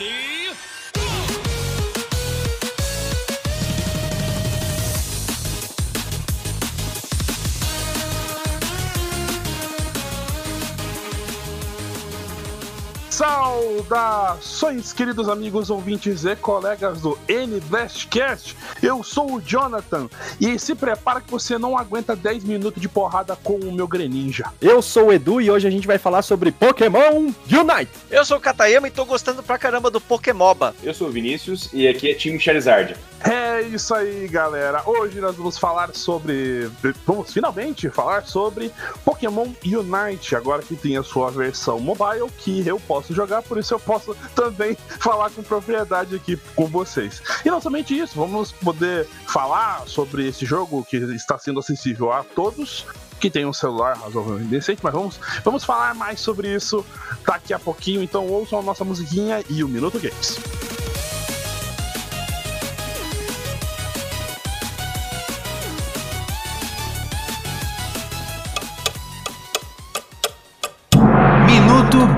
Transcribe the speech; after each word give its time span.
Ready? 0.00 0.37
Saudações, 13.18 14.92
queridos 14.92 15.28
amigos 15.28 15.70
ouvintes 15.70 16.24
e 16.24 16.36
colegas 16.36 17.00
do 17.00 17.18
N 17.26 17.58
Blastcast. 17.62 18.56
Eu 18.80 19.02
sou 19.02 19.34
o 19.34 19.40
Jonathan 19.40 20.08
e 20.40 20.56
se 20.56 20.72
prepara 20.72 21.20
que 21.20 21.28
você 21.28 21.58
não 21.58 21.76
aguenta 21.76 22.14
10 22.14 22.44
minutos 22.44 22.80
de 22.80 22.88
porrada 22.88 23.34
com 23.34 23.54
o 23.54 23.72
meu 23.72 23.88
Greninja. 23.88 24.44
Eu 24.60 24.80
sou 24.80 25.06
o 25.06 25.12
Edu 25.12 25.40
e 25.40 25.50
hoje 25.50 25.66
a 25.66 25.70
gente 25.70 25.84
vai 25.84 25.98
falar 25.98 26.22
sobre 26.22 26.52
Pokémon 26.52 27.32
Unite. 27.50 27.90
Eu 28.08 28.24
sou 28.24 28.36
o 28.36 28.40
Katayama 28.40 28.86
e 28.86 28.92
tô 28.92 29.04
gostando 29.04 29.42
pra 29.42 29.58
caramba 29.58 29.90
do 29.90 30.00
Pokémoba. 30.00 30.72
Eu 30.80 30.94
sou 30.94 31.08
o 31.08 31.10
Vinícius 31.10 31.70
e 31.72 31.88
aqui 31.88 32.08
é 32.08 32.14
time 32.14 32.38
Charizard. 32.38 32.94
É 33.20 33.62
isso 33.62 33.94
aí, 33.94 34.28
galera. 34.28 34.82
Hoje 34.86 35.20
nós 35.20 35.34
vamos 35.36 35.58
falar 35.58 35.94
sobre. 35.94 36.70
Vamos 37.04 37.32
finalmente 37.32 37.90
falar 37.90 38.24
sobre 38.24 38.72
Pokémon 39.04 39.48
Unite, 39.64 40.36
agora 40.36 40.62
que 40.62 40.76
tem 40.76 40.96
a 40.96 41.02
sua 41.02 41.30
versão 41.30 41.80
mobile 41.80 42.30
que 42.38 42.66
eu 42.66 42.78
posso 42.78 43.12
jogar, 43.12 43.42
por 43.42 43.58
isso 43.58 43.74
eu 43.74 43.80
posso 43.80 44.14
também 44.34 44.76
falar 45.00 45.30
com 45.30 45.42
propriedade 45.42 46.14
aqui 46.14 46.36
com 46.54 46.66
vocês. 46.66 47.20
E 47.44 47.50
não 47.50 47.60
somente 47.60 47.98
isso, 47.98 48.14
vamos 48.16 48.52
poder 48.52 49.06
falar 49.26 49.82
sobre 49.86 50.28
esse 50.28 50.46
jogo 50.46 50.84
que 50.84 50.96
está 50.96 51.38
sendo 51.38 51.58
acessível 51.60 52.12
a 52.12 52.22
todos 52.22 52.86
que 53.18 53.28
tem 53.28 53.44
um 53.44 53.52
celular 53.52 53.96
razoavelmente 53.96 54.48
decente, 54.48 54.80
mas 54.80 54.92
vamos, 54.92 55.20
vamos 55.42 55.64
falar 55.64 55.92
mais 55.92 56.20
sobre 56.20 56.54
isso 56.54 56.86
daqui 57.26 57.52
a 57.52 57.58
pouquinho. 57.58 58.00
Então 58.00 58.26
ouçam 58.28 58.60
a 58.60 58.62
nossa 58.62 58.84
musiquinha 58.84 59.42
e 59.50 59.64
o 59.64 59.68
Minuto 59.68 59.98
Games. 59.98 60.38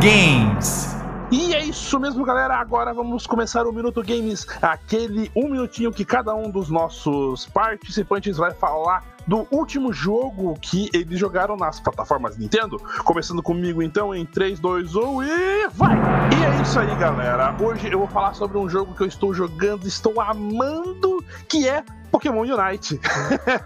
Games. 0.00 0.96
E 1.30 1.54
é 1.54 1.62
isso 1.62 2.00
mesmo, 2.00 2.24
galera. 2.24 2.56
Agora 2.56 2.94
vamos 2.94 3.26
começar 3.26 3.66
o 3.66 3.72
Minuto 3.72 4.02
Games, 4.02 4.46
aquele 4.62 5.30
um 5.36 5.50
minutinho 5.50 5.92
que 5.92 6.06
cada 6.06 6.34
um 6.34 6.50
dos 6.50 6.70
nossos 6.70 7.44
participantes 7.46 8.38
vai 8.38 8.50
falar 8.50 9.04
do 9.26 9.46
último 9.50 9.92
jogo 9.92 10.58
que 10.58 10.88
eles 10.94 11.18
jogaram 11.18 11.54
nas 11.54 11.78
plataformas 11.80 12.38
Nintendo. 12.38 12.78
Começando 13.04 13.42
comigo 13.42 13.82
então 13.82 14.14
em 14.14 14.24
3, 14.24 14.58
2, 14.58 14.96
1 14.96 15.22
e 15.22 15.68
vai! 15.68 15.96
E 15.96 16.44
é 16.44 16.62
isso 16.62 16.80
aí, 16.80 16.96
galera. 16.96 17.54
Hoje 17.60 17.92
eu 17.92 17.98
vou 17.98 18.08
falar 18.08 18.32
sobre 18.32 18.56
um 18.56 18.70
jogo 18.70 18.94
que 18.94 19.02
eu 19.02 19.06
estou 19.06 19.34
jogando, 19.34 19.86
estou 19.86 20.18
amando, 20.18 21.22
que 21.46 21.68
é 21.68 21.84
Pokémon 22.10 22.42
Unite. 22.42 23.00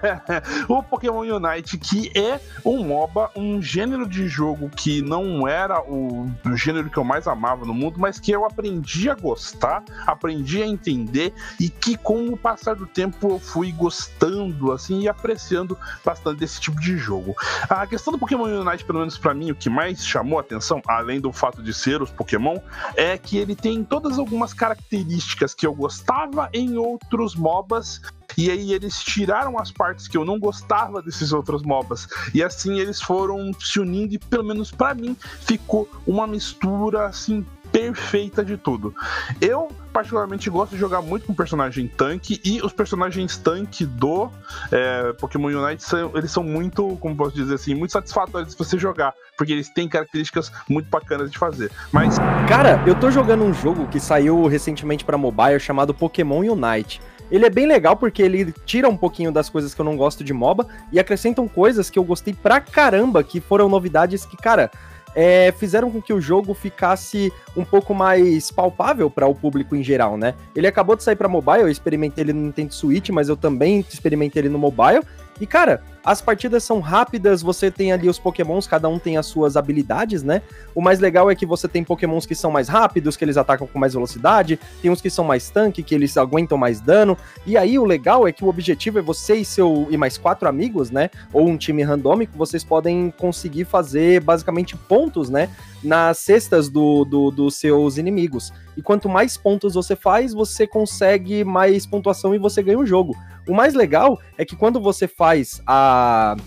o 0.68 0.82
Pokémon 0.82 1.20
Unite, 1.20 1.78
que 1.78 2.10
é 2.14 2.40
um 2.64 2.84
MOBA, 2.84 3.30
um 3.34 3.60
gênero 3.60 4.06
de 4.06 4.28
jogo 4.28 4.68
que 4.70 5.02
não 5.02 5.48
era 5.48 5.80
o, 5.82 6.30
o, 6.44 6.56
gênero 6.56 6.90
que 6.90 6.96
eu 6.96 7.04
mais 7.04 7.26
amava 7.26 7.64
no 7.64 7.74
mundo, 7.74 7.98
mas 7.98 8.18
que 8.18 8.30
eu 8.30 8.44
aprendi 8.44 9.08
a 9.08 9.14
gostar, 9.14 9.82
aprendi 10.06 10.62
a 10.62 10.66
entender 10.66 11.32
e 11.58 11.68
que 11.68 11.96
com 11.96 12.28
o 12.28 12.36
passar 12.36 12.76
do 12.76 12.86
tempo 12.86 13.28
eu 13.28 13.38
fui 13.38 13.72
gostando 13.72 14.72
assim 14.72 15.00
e 15.00 15.08
apreciando 15.08 15.76
bastante 16.04 16.38
desse 16.38 16.60
tipo 16.60 16.80
de 16.80 16.96
jogo. 16.96 17.34
A 17.68 17.86
questão 17.86 18.12
do 18.12 18.18
Pokémon 18.18 18.44
Unite, 18.44 18.84
pelo 18.84 19.00
menos 19.00 19.16
para 19.16 19.34
mim, 19.34 19.50
o 19.50 19.54
que 19.54 19.70
mais 19.70 20.04
chamou 20.06 20.38
a 20.38 20.42
atenção, 20.42 20.82
além 20.86 21.20
do 21.20 21.32
fato 21.32 21.62
de 21.62 21.72
ser 21.72 22.02
os 22.02 22.10
Pokémon, 22.10 22.58
é 22.96 23.16
que 23.16 23.38
ele 23.38 23.54
tem 23.54 23.82
todas 23.82 24.18
algumas 24.18 24.52
características 24.52 25.54
que 25.54 25.66
eu 25.66 25.74
gostava 25.74 26.48
em 26.52 26.76
outros 26.76 27.34
MOBAs 27.34 28.00
e 28.36 28.50
aí 28.50 28.72
eles 28.72 29.02
tiraram 29.02 29.58
as 29.58 29.70
partes 29.70 30.08
que 30.08 30.16
eu 30.16 30.24
não 30.24 30.38
gostava 30.38 31.02
desses 31.02 31.32
outros 31.32 31.62
MOBAs. 31.62 32.06
E 32.32 32.42
assim 32.42 32.78
eles 32.78 33.00
foram 33.00 33.52
se 33.60 33.80
unindo 33.80 34.14
e 34.14 34.18
pelo 34.18 34.44
menos 34.44 34.70
para 34.70 34.94
mim 34.94 35.16
ficou 35.40 35.88
uma 36.06 36.26
mistura 36.26 37.06
assim 37.06 37.44
perfeita 37.74 38.44
de 38.44 38.56
tudo. 38.56 38.94
Eu 39.40 39.68
particularmente 39.92 40.48
gosto 40.48 40.72
de 40.72 40.78
jogar 40.78 41.02
muito 41.02 41.26
com 41.26 41.34
personagem 41.34 41.88
tanque 41.88 42.40
e 42.44 42.60
os 42.62 42.72
personagens 42.72 43.36
tanque 43.36 43.84
do 43.84 44.30
é, 44.70 45.12
Pokémon 45.14 45.48
Unite 45.48 45.82
são, 45.82 46.12
eles 46.14 46.30
são 46.30 46.44
muito, 46.44 46.96
como 46.98 47.16
posso 47.16 47.34
dizer 47.34 47.54
assim, 47.54 47.74
muito 47.74 47.90
satisfatórios 47.90 48.52
de 48.52 48.56
você 48.56 48.78
jogar, 48.78 49.12
porque 49.36 49.52
eles 49.52 49.68
têm 49.68 49.88
características 49.88 50.52
muito 50.68 50.88
bacanas 50.88 51.32
de 51.32 51.36
fazer. 51.36 51.70
Mas 51.92 52.16
cara, 52.48 52.80
eu 52.86 52.94
tô 52.94 53.10
jogando 53.10 53.42
um 53.42 53.52
jogo 53.52 53.88
que 53.88 53.98
saiu 53.98 54.46
recentemente 54.46 55.04
para 55.04 55.18
mobile 55.18 55.58
chamado 55.58 55.92
Pokémon 55.92 56.40
Unite. 56.40 57.00
Ele 57.30 57.46
é 57.46 57.50
bem 57.50 57.66
legal 57.66 57.96
porque 57.96 58.22
ele 58.22 58.52
tira 58.64 58.88
um 58.88 58.96
pouquinho 58.96 59.32
das 59.32 59.48
coisas 59.48 59.74
que 59.74 59.80
eu 59.80 59.84
não 59.84 59.96
gosto 59.96 60.22
de 60.22 60.32
MOBA 60.32 60.66
e 60.92 60.98
acrescentam 60.98 61.48
coisas 61.48 61.90
que 61.90 61.98
eu 61.98 62.04
gostei 62.04 62.34
pra 62.34 62.60
caramba, 62.60 63.24
que 63.24 63.40
foram 63.40 63.68
novidades 63.68 64.24
que, 64.24 64.36
cara, 64.36 64.70
é, 65.14 65.52
fizeram 65.52 65.90
com 65.90 66.02
que 66.02 66.12
o 66.12 66.20
jogo 66.20 66.52
ficasse 66.54 67.32
um 67.56 67.64
pouco 67.64 67.94
mais 67.94 68.50
palpável 68.50 69.08
para 69.08 69.26
o 69.26 69.34
público 69.34 69.76
em 69.76 69.82
geral, 69.82 70.16
né? 70.16 70.34
Ele 70.54 70.66
acabou 70.66 70.96
de 70.96 71.04
sair 71.04 71.16
para 71.16 71.28
mobile, 71.28 71.60
eu 71.60 71.68
experimentei 71.68 72.24
ele 72.24 72.32
no 72.32 72.42
Nintendo 72.42 72.74
Switch, 72.74 73.10
mas 73.10 73.28
eu 73.28 73.36
também 73.36 73.80
experimentei 73.80 74.42
ele 74.42 74.48
no 74.48 74.58
mobile. 74.58 75.02
E 75.40 75.46
cara, 75.46 75.82
as 76.04 76.20
partidas 76.20 76.62
são 76.62 76.80
rápidas, 76.80 77.40
você 77.40 77.70
tem 77.70 77.92
ali 77.92 78.08
os 78.08 78.18
pokémons, 78.18 78.66
cada 78.66 78.88
um 78.88 78.98
tem 78.98 79.16
as 79.16 79.26
suas 79.26 79.56
habilidades, 79.56 80.22
né? 80.22 80.42
O 80.74 80.82
mais 80.82 81.00
legal 81.00 81.30
é 81.30 81.34
que 81.34 81.46
você 81.46 81.66
tem 81.66 81.82
pokémons 81.82 82.26
que 82.26 82.34
são 82.34 82.50
mais 82.50 82.68
rápidos, 82.68 83.16
que 83.16 83.24
eles 83.24 83.36
atacam 83.36 83.66
com 83.66 83.78
mais 83.78 83.94
velocidade, 83.94 84.58
tem 84.82 84.90
uns 84.90 85.00
que 85.00 85.08
são 85.08 85.24
mais 85.24 85.48
tanque, 85.48 85.82
que 85.82 85.94
eles 85.94 86.16
aguentam 86.16 86.58
mais 86.58 86.80
dano. 86.80 87.16
E 87.46 87.56
aí 87.56 87.78
o 87.78 87.84
legal 87.84 88.28
é 88.28 88.32
que 88.32 88.44
o 88.44 88.48
objetivo 88.48 88.98
é 88.98 89.02
você 89.02 89.36
e 89.36 89.44
seu 89.44 89.86
e 89.90 89.96
mais 89.96 90.18
quatro 90.18 90.48
amigos, 90.48 90.90
né? 90.90 91.08
Ou 91.32 91.48
um 91.48 91.56
time 91.56 91.82
randômico, 91.82 92.36
vocês 92.36 92.62
podem 92.62 93.10
conseguir 93.16 93.64
fazer 93.64 94.20
basicamente 94.20 94.76
pontos, 94.76 95.30
né? 95.30 95.48
nas 95.84 96.18
cestas 96.18 96.68
do, 96.68 97.04
do, 97.04 97.30
dos 97.30 97.56
seus 97.56 97.98
inimigos. 97.98 98.52
E 98.76 98.82
quanto 98.82 99.08
mais 99.08 99.36
pontos 99.36 99.74
você 99.74 99.94
faz, 99.94 100.32
você 100.32 100.66
consegue 100.66 101.44
mais 101.44 101.86
pontuação 101.86 102.34
e 102.34 102.38
você 102.38 102.62
ganha 102.62 102.78
o 102.78 102.86
jogo. 102.86 103.14
O 103.46 103.54
mais 103.54 103.74
legal 103.74 104.18
é 104.38 104.44
que 104.44 104.56
quando 104.56 104.80
você 104.80 105.06
faz 105.06 105.62
a. 105.66 105.93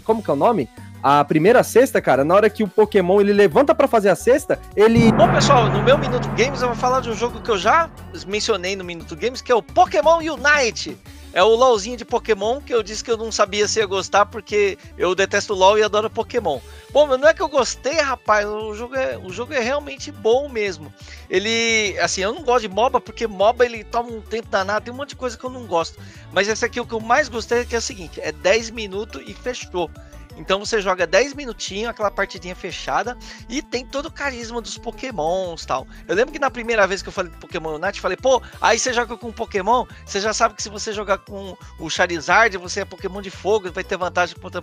Como 0.04 0.24
que 0.24 0.30
é 0.30 0.34
o 0.34 0.38
nome? 0.38 0.70
a 1.02 1.24
primeira 1.24 1.64
cesta, 1.64 2.02
cara, 2.02 2.26
na 2.26 2.34
hora 2.34 2.50
que 2.50 2.64
o 2.64 2.68
Pokémon 2.68 3.22
ele 3.22 3.32
levanta 3.32 3.74
para 3.74 3.88
fazer 3.88 4.10
a 4.10 4.16
cesta, 4.16 4.60
ele. 4.76 5.12
Bom, 5.14 5.32
pessoal, 5.32 5.70
no 5.70 5.82
meu 5.84 5.98
Minuto 5.98 6.28
Games 6.30 6.62
eu 6.62 6.68
vou 6.68 6.76
falar 6.76 7.02
de 7.02 7.10
um 7.10 7.14
jogo 7.14 7.40
que 7.40 7.50
eu 7.50 7.58
já 7.58 7.90
mencionei 8.28 8.76
no 8.76 8.84
Minuto 8.84 9.16
Games, 9.16 9.42
que 9.42 9.52
é 9.52 9.56
o 9.56 9.62
Pokémon 9.62 10.18
Unite. 10.18 10.98
É 11.38 11.44
o 11.44 11.54
LOLzinho 11.54 11.96
de 11.96 12.04
Pokémon 12.04 12.60
que 12.60 12.74
eu 12.74 12.82
disse 12.82 13.04
que 13.04 13.12
eu 13.12 13.16
não 13.16 13.32
sabia 13.32 13.68
se 13.68 13.78
ia 13.78 13.86
gostar 13.86 14.26
porque 14.26 14.76
eu 14.98 15.14
detesto 15.14 15.54
LOL 15.54 15.78
e 15.78 15.84
adoro 15.84 16.10
Pokémon. 16.10 16.60
Bom, 16.92 17.06
mas 17.06 17.20
não 17.20 17.28
é 17.28 17.34
que 17.36 17.44
eu 17.44 17.48
gostei, 17.48 17.94
rapaz. 18.02 18.44
O 18.48 18.74
jogo 18.74 18.96
é, 18.96 19.20
o 19.20 19.32
jogo 19.32 19.54
é 19.54 19.60
realmente 19.60 20.12
bom 20.12 20.50
mesmo. 20.50 20.92
Ele, 21.30 21.96
assim, 22.00 22.22
eu 22.22 22.34
não 22.34 22.42
gosto 22.42 22.68
de 22.68 22.74
MOBA 22.74 23.00
porque 23.00 23.28
MOBA 23.28 23.66
ele 23.66 23.84
toma 23.84 24.10
um 24.10 24.20
tempo 24.20 24.48
danado, 24.50 24.86
tem 24.86 24.92
um 24.92 24.98
monte 24.98 25.10
de 25.10 25.16
coisa 25.16 25.38
que 25.38 25.44
eu 25.44 25.52
não 25.52 25.68
gosto. 25.68 26.00
Mas 26.34 26.48
esse 26.48 26.66
aqui 26.66 26.80
o 26.80 26.88
que 26.88 26.94
eu 26.96 27.00
mais 27.00 27.30
gostei 27.30 27.60
é 27.60 27.66
que 27.66 27.76
é 27.76 27.78
o 27.78 27.82
seguinte, 27.84 28.20
é 28.20 28.32
10 28.32 28.72
minutos 28.72 29.22
e 29.28 29.32
fechou. 29.32 29.92
Então 30.38 30.60
você 30.60 30.80
joga 30.82 31.08
10 31.08 31.34
minutinhos, 31.34 31.90
aquela 31.90 32.12
partidinha 32.12 32.56
fechada, 32.56 33.18
e 33.50 33.62
tem 33.62 33.86
todo 33.86 34.08
o 34.08 34.12
carisma 34.12 34.62
dos 34.62 34.78
pokémons 34.78 35.66
tal. 35.66 35.88
Eu 36.08 36.16
lembro 36.16 36.32
que 36.32 36.40
na 36.40 36.52
primeira 36.52 36.86
vez 36.86 37.02
que 37.02 37.10
eu 37.10 37.14
falei 37.14 37.32
de 37.32 37.38
Pokémon 37.38 37.76
Unite, 37.76 38.00
falei, 38.00 38.18
pô, 38.18 38.42
aí 38.62 38.78
você 38.78 38.94
joga 38.94 39.18
com 39.18 39.32
Pokémon, 39.32 39.86
você 40.06 40.22
já 40.22 40.34
sabe 40.34 40.56
que 40.56 40.64
se 40.64 40.70
você 40.70 40.94
jogar 40.94 41.18
com 41.20 41.58
o 41.80 41.90
Charizard, 41.90 42.56
você 42.58 42.82
é 42.82 42.86
Pokémon 42.86 43.22
de 43.22 43.32
fogo, 43.32 43.72
vai 43.72 43.84
ter 43.84 43.98
vantagem 43.98 44.36
contra 44.38 44.62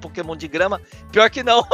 Pokémon 0.00 0.36
de 0.36 0.48
grama. 0.48 0.80
Pior 1.10 1.30
que 1.30 1.42
não. 1.42 1.66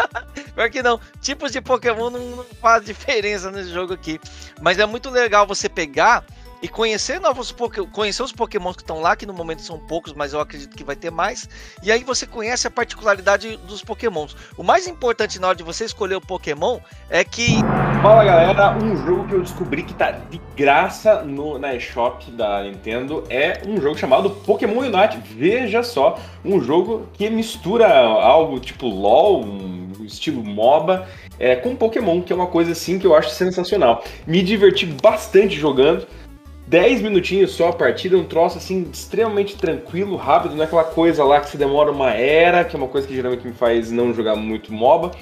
Pior 0.54 0.70
que 0.70 0.82
não. 0.82 1.00
Tipos 1.20 1.52
de 1.52 1.60
Pokémon 1.60 2.10
não, 2.10 2.36
não 2.36 2.44
faz 2.60 2.84
diferença 2.84 3.50
nesse 3.50 3.72
jogo 3.72 3.92
aqui. 3.92 4.20
Mas 4.60 4.78
é 4.78 4.86
muito 4.86 5.10
legal 5.10 5.46
você 5.46 5.68
pegar 5.68 6.24
e 6.62 6.68
conhecer 6.68 7.20
novos 7.20 7.54
conhecer 7.92 8.22
os 8.22 8.32
pokémons 8.32 8.76
que 8.76 8.82
estão 8.82 9.00
lá, 9.00 9.16
que 9.16 9.26
no 9.26 9.32
momento 9.32 9.62
são 9.62 9.78
poucos, 9.78 10.12
mas 10.12 10.32
eu 10.32 10.40
acredito 10.40 10.76
que 10.76 10.84
vai 10.84 10.96
ter 10.96 11.10
mais. 11.10 11.48
E 11.82 11.92
aí 11.92 12.02
você 12.04 12.26
conhece 12.26 12.66
a 12.66 12.70
particularidade 12.70 13.56
dos 13.58 13.82
pokémons. 13.82 14.36
O 14.56 14.62
mais 14.62 14.86
importante 14.86 15.38
na 15.38 15.48
hora 15.48 15.56
de 15.56 15.62
você 15.62 15.84
escolher 15.84 16.16
o 16.16 16.20
pokémon 16.20 16.78
é 17.10 17.24
que. 17.24 17.58
Fala 18.02 18.24
galera, 18.24 18.76
um 18.76 18.96
jogo 19.04 19.28
que 19.28 19.34
eu 19.34 19.42
descobri 19.42 19.82
que 19.82 19.94
tá 19.94 20.12
de 20.12 20.40
graça 20.56 21.22
no, 21.22 21.58
na 21.58 21.74
eShop 21.74 22.30
da 22.32 22.62
Nintendo 22.62 23.24
é 23.28 23.62
um 23.66 23.80
jogo 23.80 23.98
chamado 23.98 24.30
Pokémon 24.30 24.80
Unite. 24.80 25.18
Veja 25.36 25.82
só, 25.82 26.18
um 26.44 26.60
jogo 26.60 27.08
que 27.14 27.28
mistura 27.30 27.88
algo 27.88 28.60
tipo 28.60 28.86
LOL, 28.86 29.44
um 29.44 30.04
estilo 30.04 30.44
MOBA, 30.44 31.08
é, 31.38 31.56
com 31.56 31.74
Pokémon, 31.74 32.22
que 32.22 32.32
é 32.32 32.36
uma 32.36 32.46
coisa 32.46 32.72
assim 32.72 32.98
que 32.98 33.06
eu 33.06 33.14
acho 33.14 33.30
sensacional. 33.30 34.04
Me 34.26 34.42
diverti 34.42 34.86
bastante 34.86 35.56
jogando. 35.56 36.06
10 36.66 37.02
minutinhos 37.02 37.52
só 37.52 37.68
a 37.68 37.72
partida, 37.72 38.16
um 38.16 38.24
troço 38.24 38.56
assim 38.56 38.88
extremamente 38.90 39.56
tranquilo, 39.56 40.16
rápido, 40.16 40.54
não 40.54 40.62
é 40.62 40.66
aquela 40.66 40.84
coisa 40.84 41.22
lá 41.22 41.40
que 41.40 41.50
se 41.50 41.58
demora 41.58 41.92
uma 41.92 42.10
era, 42.10 42.64
que 42.64 42.74
é 42.74 42.78
uma 42.78 42.88
coisa 42.88 43.06
que 43.06 43.14
geralmente 43.14 43.46
me 43.46 43.52
faz 43.52 43.90
não 43.90 44.14
jogar 44.14 44.34
muito 44.34 44.72
MOBA. 44.72 45.12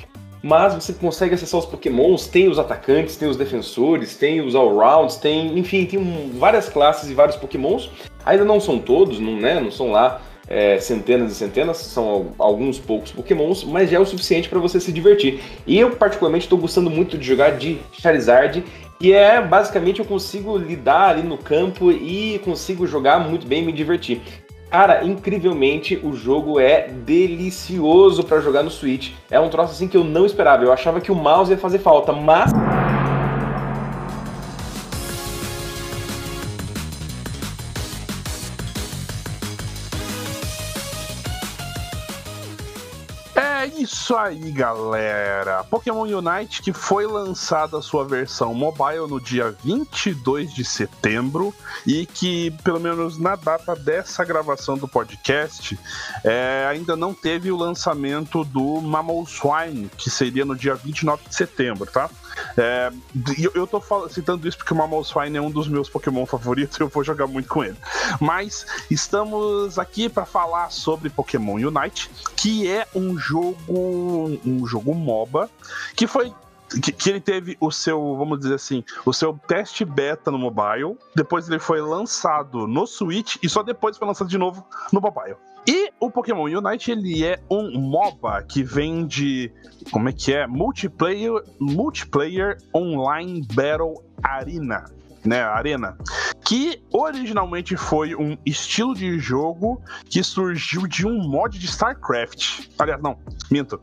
mas 0.42 0.74
você 0.74 0.92
consegue 0.92 1.34
acessar 1.34 1.60
os 1.60 1.66
pokémons, 1.66 2.26
tem 2.26 2.48
os 2.48 2.58
atacantes, 2.58 3.16
tem 3.16 3.28
os 3.28 3.36
defensores, 3.36 4.16
tem 4.16 4.40
os 4.40 4.54
all-rounds, 4.54 5.16
tem, 5.16 5.58
enfim, 5.58 5.84
tem 5.84 6.30
várias 6.34 6.68
classes 6.68 7.10
e 7.10 7.14
vários 7.14 7.36
pokémons. 7.36 7.90
Ainda 8.24 8.44
não 8.44 8.60
são 8.60 8.78
todos, 8.78 9.20
não, 9.20 9.36
né, 9.36 9.60
não 9.60 9.70
são 9.70 9.92
lá 9.92 10.20
é, 10.52 10.78
centenas 10.78 11.32
e 11.32 11.34
centenas, 11.34 11.78
são 11.78 12.26
alguns 12.38 12.78
poucos 12.78 13.10
pokémons, 13.10 13.64
mas 13.64 13.88
já 13.88 13.96
é 13.96 14.00
o 14.00 14.04
suficiente 14.04 14.50
para 14.50 14.58
você 14.58 14.78
se 14.78 14.92
divertir. 14.92 15.40
E 15.66 15.78
eu 15.78 15.92
particularmente 15.92 16.44
estou 16.44 16.58
gostando 16.58 16.90
muito 16.90 17.16
de 17.16 17.26
jogar 17.26 17.52
de 17.52 17.78
Charizard, 17.98 18.62
e 19.00 19.12
é 19.12 19.40
basicamente 19.40 20.00
eu 20.00 20.04
consigo 20.04 20.58
lidar 20.58 21.08
ali 21.08 21.22
no 21.22 21.38
campo 21.38 21.90
e 21.90 22.38
consigo 22.44 22.86
jogar 22.86 23.18
muito 23.18 23.46
bem 23.46 23.62
e 23.62 23.66
me 23.66 23.72
divertir. 23.72 24.20
Cara, 24.70 25.02
incrivelmente 25.04 25.98
o 26.02 26.12
jogo 26.12 26.60
é 26.60 26.88
delicioso 26.88 28.22
para 28.22 28.40
jogar 28.40 28.62
no 28.62 28.70
Switch. 28.70 29.12
É 29.30 29.40
um 29.40 29.48
troço 29.48 29.72
assim 29.72 29.88
que 29.88 29.96
eu 29.96 30.04
não 30.04 30.26
esperava. 30.26 30.64
Eu 30.64 30.72
achava 30.72 31.00
que 31.00 31.10
o 31.10 31.14
mouse 31.14 31.50
ia 31.50 31.58
fazer 31.58 31.78
falta, 31.78 32.12
mas 32.12 32.52
isso 44.12 44.16
aí, 44.16 44.50
galera. 44.50 45.64
Pokémon 45.64 46.02
Unite 46.02 46.60
que 46.60 46.70
foi 46.70 47.06
lançada 47.06 47.78
a 47.78 47.82
sua 47.82 48.04
versão 48.04 48.52
mobile 48.52 49.08
no 49.08 49.18
dia 49.18 49.56
22 49.64 50.52
de 50.52 50.66
setembro 50.66 51.54
e 51.86 52.04
que, 52.04 52.50
pelo 52.62 52.78
menos 52.78 53.16
na 53.16 53.36
data 53.36 53.74
dessa 53.74 54.22
gravação 54.22 54.76
do 54.76 54.86
podcast, 54.86 55.78
é, 56.22 56.66
ainda 56.68 56.94
não 56.94 57.14
teve 57.14 57.50
o 57.50 57.56
lançamento 57.56 58.44
do 58.44 58.82
Mamoswine, 58.82 59.90
que 59.96 60.10
seria 60.10 60.44
no 60.44 60.54
dia 60.54 60.74
29 60.74 61.22
de 61.26 61.34
setembro, 61.34 61.90
tá? 61.90 62.10
É, 62.56 62.90
eu, 63.38 63.52
eu 63.54 63.66
tô 63.66 63.82
citando 64.08 64.46
isso 64.46 64.58
porque 64.58 64.72
o 64.72 64.76
Mamoswine 64.76 65.36
é 65.36 65.40
um 65.40 65.50
dos 65.50 65.68
meus 65.68 65.88
Pokémon 65.88 66.26
favoritos 66.26 66.78
e 66.78 66.80
eu 66.84 66.88
vou 66.88 67.04
jogar 67.04 67.26
muito 67.26 67.48
com 67.48 67.64
ele. 67.64 67.76
Mas 68.20 68.66
estamos 68.90 69.78
aqui 69.78 70.08
para 70.08 70.24
falar 70.24 70.70
sobre 70.70 71.08
Pokémon 71.08 71.54
Unite, 71.54 72.10
que 72.36 72.68
é 72.68 72.86
um 72.94 73.18
jogo, 73.18 73.56
um 74.02 74.66
jogo 74.66 74.94
MOBA 74.94 75.48
que 75.94 76.06
foi 76.06 76.32
que, 76.80 76.92
que, 76.92 77.10
ele 77.10 77.20
teve 77.20 77.56
o 77.60 77.70
seu, 77.70 78.16
vamos 78.16 78.38
dizer 78.40 78.54
assim, 78.54 78.82
o 79.04 79.12
seu 79.12 79.38
teste 79.46 79.84
beta 79.84 80.30
no 80.30 80.38
mobile, 80.38 80.96
depois 81.14 81.48
ele 81.48 81.58
foi 81.58 81.82
lançado 81.82 82.66
no 82.66 82.86
Switch 82.86 83.36
e 83.42 83.48
só 83.48 83.62
depois 83.62 83.98
foi 83.98 84.06
lançado 84.06 84.28
de 84.28 84.38
novo 84.38 84.64
no 84.90 85.00
mobile. 85.00 85.36
E 85.66 85.92
o 86.00 86.10
Pokémon 86.10 86.44
Unite 86.44 86.90
ele 86.90 87.24
é 87.24 87.40
um 87.48 87.78
MOBA 87.78 88.42
que 88.42 88.64
vem 88.64 89.06
de 89.06 89.52
como 89.92 90.08
é 90.08 90.12
que 90.12 90.32
é 90.32 90.46
multiplayer 90.46 91.30
multiplayer 91.60 92.58
online 92.74 93.46
battle 93.54 94.02
arena, 94.22 94.84
né, 95.24 95.42
arena, 95.42 95.96
que 96.44 96.82
originalmente 96.92 97.76
foi 97.76 98.14
um 98.14 98.36
estilo 98.44 98.94
de 98.94 99.18
jogo 99.18 99.82
que 100.04 100.22
surgiu 100.22 100.86
de 100.86 101.06
um 101.06 101.18
mod 101.28 101.58
de 101.58 101.66
StarCraft. 101.66 102.68
Aliás, 102.78 103.00
não, 103.00 103.18
minto. 103.50 103.80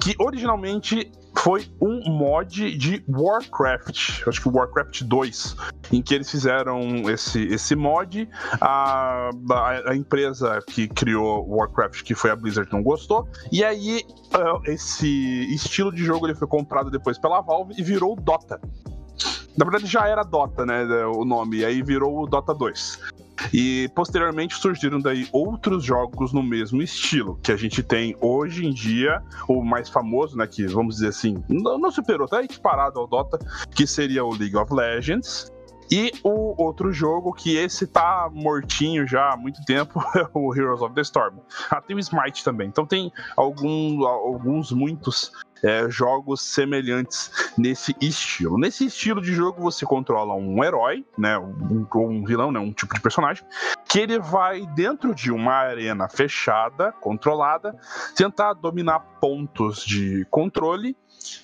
Que 0.00 0.14
originalmente 0.18 1.10
foi 1.38 1.66
um 1.80 2.10
mod 2.10 2.76
de 2.76 3.04
Warcraft, 3.08 4.26
acho 4.26 4.42
que 4.42 4.48
Warcraft 4.48 5.02
2, 5.02 5.56
em 5.92 6.02
que 6.02 6.14
eles 6.14 6.30
fizeram 6.30 7.08
esse, 7.10 7.44
esse 7.46 7.76
mod. 7.76 8.28
A, 8.60 9.30
a, 9.50 9.90
a 9.90 9.96
empresa 9.96 10.60
que 10.66 10.88
criou 10.88 11.46
Warcraft, 11.48 12.02
que 12.02 12.14
foi 12.14 12.30
a 12.30 12.36
Blizzard, 12.36 12.70
não 12.72 12.82
gostou, 12.82 13.28
e 13.52 13.62
aí 13.64 14.02
uh, 14.34 14.60
esse 14.70 15.08
estilo 15.54 15.92
de 15.92 16.04
jogo 16.04 16.26
ele 16.26 16.34
foi 16.34 16.48
comprado 16.48 16.90
depois 16.90 17.18
pela 17.18 17.40
Valve 17.40 17.74
e 17.78 17.82
virou 17.82 18.16
Dota. 18.16 18.60
Na 19.58 19.64
verdade 19.64 19.86
já 19.86 20.06
era 20.06 20.22
Dota, 20.22 20.64
né, 20.64 20.84
o 21.06 21.24
nome, 21.24 21.58
e 21.58 21.64
aí 21.64 21.82
virou 21.82 22.22
o 22.22 22.26
Dota 22.26 22.54
2. 22.54 23.00
E 23.52 23.90
posteriormente 23.92 24.54
surgiram 24.54 25.00
daí 25.00 25.28
outros 25.32 25.82
jogos 25.82 26.32
no 26.32 26.44
mesmo 26.44 26.80
estilo, 26.80 27.38
que 27.42 27.50
a 27.50 27.56
gente 27.56 27.82
tem 27.82 28.16
hoje 28.20 28.64
em 28.64 28.72
dia, 28.72 29.20
o 29.48 29.64
mais 29.64 29.88
famoso, 29.88 30.36
né, 30.36 30.46
que 30.46 30.64
vamos 30.66 30.96
dizer 30.96 31.08
assim, 31.08 31.42
não, 31.48 31.76
não 31.76 31.90
superou, 31.90 32.28
tá 32.28 32.40
equiparado 32.40 33.00
ao 33.00 33.08
Dota, 33.08 33.36
que 33.74 33.84
seria 33.84 34.24
o 34.24 34.30
League 34.30 34.56
of 34.56 34.72
Legends. 34.72 35.52
E 35.90 36.12
o 36.22 36.54
outro 36.62 36.92
jogo, 36.92 37.32
que 37.32 37.56
esse 37.56 37.86
tá 37.86 38.28
mortinho 38.32 39.06
já 39.06 39.32
há 39.32 39.36
muito 39.36 39.64
tempo, 39.64 40.00
é 40.16 40.28
o 40.34 40.54
Heroes 40.54 40.82
of 40.82 40.94
the 40.94 41.00
Storm. 41.00 41.38
Ah, 41.70 41.80
tem 41.80 41.96
o 41.96 42.00
Smite 42.00 42.44
também. 42.44 42.68
Então 42.68 42.84
tem 42.84 43.10
algum, 43.36 44.04
alguns, 44.06 44.70
muitos 44.70 45.32
é, 45.62 45.88
jogos 45.88 46.42
semelhantes 46.42 47.52
nesse 47.56 47.94
estilo. 48.00 48.58
Nesse 48.58 48.86
estilo 48.86 49.20
de 49.20 49.32
jogo 49.32 49.62
você 49.62 49.84
controla 49.84 50.34
um 50.34 50.62
herói, 50.62 51.04
né, 51.16 51.38
um, 51.38 51.86
um 51.94 52.24
vilão, 52.24 52.52
né, 52.52 52.60
um 52.60 52.72
tipo 52.72 52.94
de 52.94 53.00
personagem, 53.00 53.44
que 53.88 53.98
ele 53.98 54.18
vai 54.18 54.66
dentro 54.66 55.14
de 55.14 55.32
uma 55.32 55.54
arena 55.54 56.08
fechada, 56.08 56.92
controlada, 56.92 57.76
tentar 58.14 58.52
dominar 58.54 59.00
pontos 59.20 59.84
de 59.84 60.26
controle 60.30 60.96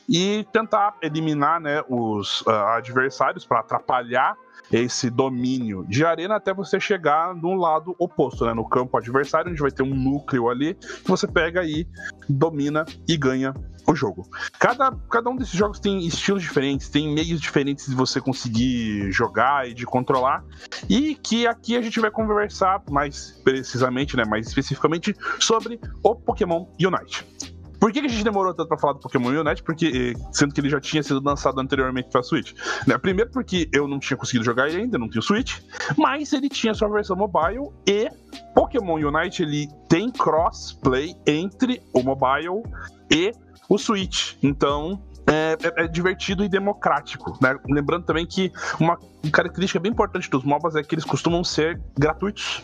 e 0.09 0.47
tentar 0.53 0.97
eliminar 1.03 1.61
né, 1.61 1.83
os 1.89 2.43
uh, 2.43 2.51
adversários 2.51 3.45
para 3.45 3.61
atrapalhar 3.61 4.37
esse 4.73 5.11
domínio 5.11 5.85
de 5.89 6.05
arena 6.05 6.37
até 6.37 6.53
você 6.53 6.81
chegar 6.81 7.35
no 7.35 7.55
lado 7.55 7.95
oposto, 7.99 8.45
né, 8.47 8.55
no 8.55 8.69
campo 8.69 8.97
adversário, 8.97 9.51
onde 9.51 9.61
vai 9.61 9.71
ter 9.71 9.83
um 9.83 9.95
núcleo 9.95 10.49
ali 10.49 10.75
que 10.75 11.09
você 11.09 11.27
pega 11.27 11.61
aí, 11.61 11.87
domina 12.29 12.85
e 13.07 13.17
ganha 13.17 13.55
o 13.87 13.95
jogo. 13.95 14.27
Cada, 14.59 14.93
cada 15.11 15.29
um 15.29 15.37
desses 15.37 15.55
jogos 15.55 15.79
tem 15.79 16.07
estilos 16.07 16.43
diferentes, 16.43 16.89
tem 16.89 17.13
meios 17.13 17.41
diferentes 17.41 17.87
de 17.87 17.95
você 17.95 18.21
conseguir 18.21 19.13
jogar 19.13 19.69
e 19.69 19.75
de 19.75 19.85
controlar, 19.85 20.43
e 20.89 21.15
que 21.15 21.47
aqui 21.47 21.77
a 21.77 21.83
gente 21.83 22.01
vai 22.01 22.11
conversar 22.11 22.83
mais 22.91 23.33
precisamente, 23.45 24.17
né, 24.17 24.25
mais 24.25 24.47
especificamente 24.47 25.15
sobre 25.39 25.79
o 26.03 26.15
Pokémon 26.15 26.67
Unite. 26.81 27.54
Por 27.85 27.93
que, 27.93 27.99
a 27.99 28.09
gente 28.09 28.25
demorou 28.25 28.55
tanto 28.55 28.69
pra 28.69 28.79
falar 28.79 28.95
do 28.95 29.01
Pokémon 29.01 29.29
Unite? 29.29 29.63
Porque, 29.63 30.15
eh, 30.17 30.29
sendo 30.33 30.55
que 30.55 30.61
ele 30.63 30.71
já 30.71 30.81
tinha 30.81 31.03
sido 31.03 31.23
lançado 31.23 31.61
anteriormente 31.61 32.09
pra 32.09 32.23
Switch. 32.23 32.55
Né? 32.87 32.97
Primeiro 32.97 33.31
porque 33.31 33.69
eu 33.75 33.87
não 33.87 33.99
tinha 33.99 34.17
conseguido 34.17 34.43
jogar 34.43 34.71
ele 34.71 34.81
ainda, 34.81 34.97
não 34.97 35.07
tinha 35.07 35.21
Switch, 35.21 35.59
mas 35.95 36.33
ele 36.33 36.49
tinha 36.49 36.73
sua 36.73 36.89
versão 36.89 37.15
mobile 37.15 37.69
e 37.87 38.09
Pokémon 38.55 38.95
Unite 38.95 39.43
ele 39.43 39.69
tem 39.87 40.11
crossplay 40.11 41.15
entre 41.27 41.83
o 41.93 42.03
mobile 42.03 42.63
e 43.11 43.33
o 43.69 43.77
Switch. 43.77 44.37
Então, 44.43 44.99
é, 45.27 45.59
é, 45.63 45.85
é, 45.85 45.87
divertido 45.87 46.43
e 46.43 46.49
democrático, 46.49 47.37
né? 47.39 47.55
Lembrando 47.69 48.07
também 48.07 48.27
que 48.27 48.51
uma 48.81 48.99
característica 49.31 49.79
bem 49.81 49.93
importante 49.93 50.31
dos 50.31 50.45
MOBAs 50.45 50.77
é 50.77 50.83
que 50.83 50.95
eles 50.95 51.05
costumam 51.05 51.43
ser 51.45 51.81
gratuitos 51.99 52.63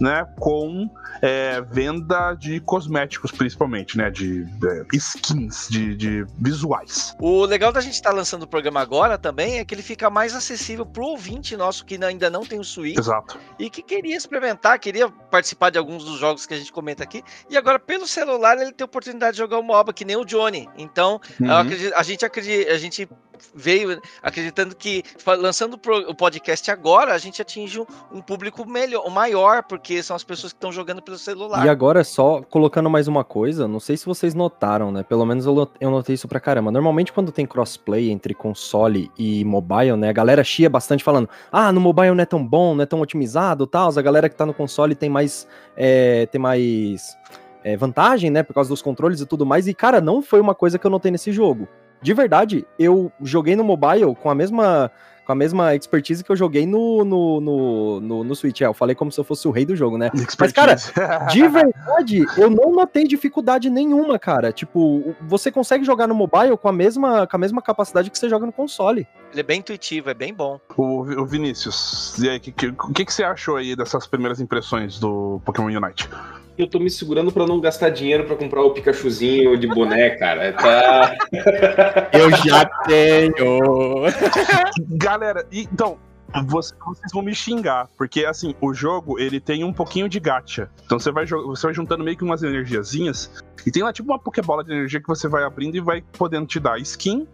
né, 0.00 0.26
com 0.38 0.88
é, 1.20 1.60
venda 1.60 2.34
de 2.34 2.60
cosméticos, 2.60 3.30
principalmente, 3.30 3.96
né, 3.96 4.10
de, 4.10 4.44
de 4.44 4.86
skins, 4.96 5.68
de, 5.68 5.94
de, 5.94 6.26
visuais. 6.38 7.14
O 7.20 7.44
legal 7.44 7.72
da 7.72 7.80
gente 7.80 7.94
estar 7.94 8.10
tá 8.10 8.16
lançando 8.16 8.42
o 8.42 8.46
programa 8.46 8.80
agora 8.80 9.16
também 9.18 9.58
é 9.58 9.64
que 9.64 9.74
ele 9.74 9.82
fica 9.82 10.10
mais 10.10 10.34
acessível 10.34 10.84
para 10.84 11.02
o 11.02 11.06
ouvinte 11.06 11.56
nosso 11.56 11.84
que 11.84 12.02
ainda 12.02 12.30
não 12.30 12.44
tem 12.44 12.58
o 12.58 12.64
Switch 12.64 12.98
Exato. 12.98 13.38
e 13.58 13.70
que 13.70 13.82
queria 13.82 14.16
experimentar, 14.16 14.78
queria 14.78 15.08
participar 15.08 15.70
de 15.70 15.78
alguns 15.78 16.04
dos 16.04 16.18
jogos 16.18 16.46
que 16.46 16.54
a 16.54 16.56
gente 16.56 16.72
comenta 16.72 17.02
aqui, 17.02 17.22
e 17.48 17.56
agora 17.56 17.78
pelo 17.78 18.06
celular 18.06 18.58
ele 18.58 18.72
tem 18.72 18.84
a 18.84 18.86
oportunidade 18.86 19.32
de 19.32 19.38
jogar 19.38 19.58
o 19.58 19.62
MOBA, 19.62 19.92
que 19.92 20.04
nem 20.04 20.16
o 20.16 20.24
Johnny. 20.24 20.68
Então, 20.76 21.20
uhum. 21.40 21.52
acredito, 21.52 21.94
a 21.94 22.02
gente 22.02 22.24
acredita, 22.24 22.72
a 22.72 22.78
gente 22.78 23.08
veio 23.54 24.00
acreditando 24.22 24.74
que 24.74 25.02
lançando 25.38 25.78
o 26.08 26.14
podcast 26.14 26.70
agora, 26.70 27.14
a 27.14 27.18
gente 27.18 27.40
atinge 27.40 27.80
um 28.12 28.20
público 28.20 28.68
melhor, 28.68 29.08
maior, 29.10 29.62
porque 29.62 30.02
são 30.02 30.16
as 30.16 30.24
pessoas 30.24 30.52
que 30.52 30.56
estão 30.56 30.72
jogando 30.72 31.02
pelo 31.02 31.18
celular. 31.18 31.64
E 31.64 31.68
agora, 31.68 32.04
só 32.04 32.42
colocando 32.42 32.90
mais 32.90 33.08
uma 33.08 33.24
coisa, 33.24 33.66
não 33.66 33.80
sei 33.80 33.96
se 33.96 34.06
vocês 34.06 34.34
notaram, 34.34 34.90
né? 34.90 35.02
Pelo 35.02 35.24
menos 35.24 35.46
eu, 35.46 35.68
eu 35.80 35.90
notei 35.90 36.14
isso 36.14 36.28
pra 36.28 36.40
caramba. 36.40 36.70
Normalmente, 36.70 37.12
quando 37.12 37.32
tem 37.32 37.46
crossplay 37.46 38.10
entre 38.10 38.34
console 38.34 39.10
e 39.18 39.44
mobile, 39.44 39.96
né? 39.96 40.08
A 40.08 40.12
galera 40.12 40.44
chia 40.44 40.68
bastante 40.68 41.04
falando: 41.04 41.28
ah, 41.50 41.72
no 41.72 41.80
mobile 41.80 42.12
não 42.12 42.22
é 42.22 42.26
tão 42.26 42.44
bom, 42.44 42.74
não 42.74 42.82
é 42.82 42.86
tão 42.86 43.00
otimizado 43.00 43.66
tal. 43.66 43.90
A 43.96 44.02
galera 44.02 44.28
que 44.28 44.36
tá 44.36 44.46
no 44.46 44.54
console 44.54 44.94
tem 44.94 45.08
mais. 45.08 45.46
É, 45.76 46.26
tem 46.26 46.40
mais. 46.40 47.16
É, 47.64 47.76
vantagem, 47.76 48.30
né? 48.30 48.44
Por 48.44 48.54
causa 48.54 48.70
dos 48.70 48.80
controles 48.80 49.20
e 49.20 49.26
tudo 49.26 49.44
mais. 49.44 49.66
E, 49.66 49.74
cara, 49.74 50.00
não 50.00 50.22
foi 50.22 50.40
uma 50.40 50.54
coisa 50.54 50.78
que 50.78 50.86
eu 50.86 50.90
notei 50.90 51.10
nesse 51.10 51.32
jogo 51.32 51.68
de 52.00 52.14
verdade, 52.14 52.66
eu 52.78 53.10
joguei 53.22 53.56
no 53.56 53.64
mobile 53.64 54.14
com 54.14 54.30
a 54.30 54.34
mesma 54.34 54.90
com 55.26 55.32
a 55.32 55.34
mesma 55.34 55.74
expertise 55.74 56.22
que 56.22 56.30
eu 56.30 56.36
joguei 56.36 56.64
no, 56.64 57.04
no, 57.04 57.40
no, 57.40 58.00
no, 58.00 58.24
no 58.24 58.36
Switch. 58.36 58.60
É, 58.60 58.66
eu 58.66 58.72
falei 58.72 58.94
como 58.94 59.10
se 59.10 59.18
eu 59.18 59.24
fosse 59.24 59.46
o 59.48 59.50
rei 59.50 59.66
do 59.66 59.74
jogo, 59.74 59.98
né? 59.98 60.08
Expertise. 60.14 60.38
Mas, 60.38 60.90
cara, 60.90 61.16
de 61.26 61.48
verdade, 61.48 62.24
eu 62.38 62.48
não 62.48 62.72
notei 62.72 63.04
dificuldade 63.04 63.68
nenhuma, 63.68 64.20
cara. 64.20 64.52
Tipo, 64.52 65.16
você 65.22 65.50
consegue 65.50 65.84
jogar 65.84 66.06
no 66.06 66.14
mobile 66.14 66.56
com 66.56 66.68
a 66.68 66.72
mesma, 66.72 67.26
com 67.26 67.36
a 67.36 67.40
mesma 67.40 67.60
capacidade 67.60 68.08
que 68.08 68.16
você 68.16 68.28
joga 68.28 68.46
no 68.46 68.52
console. 68.52 69.06
Ele 69.32 69.40
é 69.40 69.42
bem 69.42 69.58
intuitivo, 69.58 70.08
é 70.08 70.14
bem 70.14 70.32
bom. 70.32 70.60
O, 70.76 71.00
o 71.00 71.26
Vinícius, 71.26 72.16
e 72.18 72.30
aí, 72.30 72.36
o 72.36 72.40
que, 72.40 72.52
que, 72.52 72.72
que, 72.72 73.04
que 73.04 73.12
você 73.12 73.24
achou 73.24 73.56
aí 73.56 73.74
dessas 73.74 74.06
primeiras 74.06 74.40
impressões 74.40 75.00
do 75.00 75.40
Pokémon 75.44 75.66
Unite? 75.66 76.08
Eu 76.58 76.66
tô 76.66 76.78
me 76.78 76.88
segurando 76.90 77.30
pra 77.30 77.46
não 77.46 77.60
gastar 77.60 77.90
dinheiro 77.90 78.24
pra 78.24 78.34
comprar 78.34 78.62
o 78.62 78.70
Pikachuzinho 78.70 79.58
de 79.58 79.66
boné, 79.66 80.10
cara. 80.16 80.52
Tá... 80.54 81.14
Eu 82.12 82.30
já 82.30 82.64
tenho. 82.86 84.04
Galera, 84.96 85.46
então, 85.52 85.98
você- 86.46 86.74
vocês 86.86 87.12
vão 87.12 87.22
me 87.22 87.34
xingar, 87.34 87.88
porque 87.98 88.24
assim, 88.24 88.54
o 88.60 88.72
jogo 88.72 89.18
ele 89.18 89.38
tem 89.38 89.64
um 89.64 89.72
pouquinho 89.72 90.08
de 90.08 90.18
gacha. 90.18 90.70
Então 90.84 90.98
você 90.98 91.12
vai, 91.12 91.26
você 91.26 91.66
vai 91.66 91.74
juntando 91.74 92.02
meio 92.02 92.16
que 92.16 92.24
umas 92.24 92.42
energiazinhas, 92.42 93.30
e 93.66 93.70
tem 93.70 93.82
lá 93.82 93.92
tipo 93.92 94.10
uma 94.10 94.18
Pokébola 94.18 94.64
de 94.64 94.72
energia 94.72 95.00
que 95.00 95.08
você 95.08 95.28
vai 95.28 95.44
abrindo 95.44 95.76
e 95.76 95.80
vai 95.80 96.02
podendo 96.16 96.46
te 96.46 96.58
dar 96.58 96.78
skin. 96.80 97.26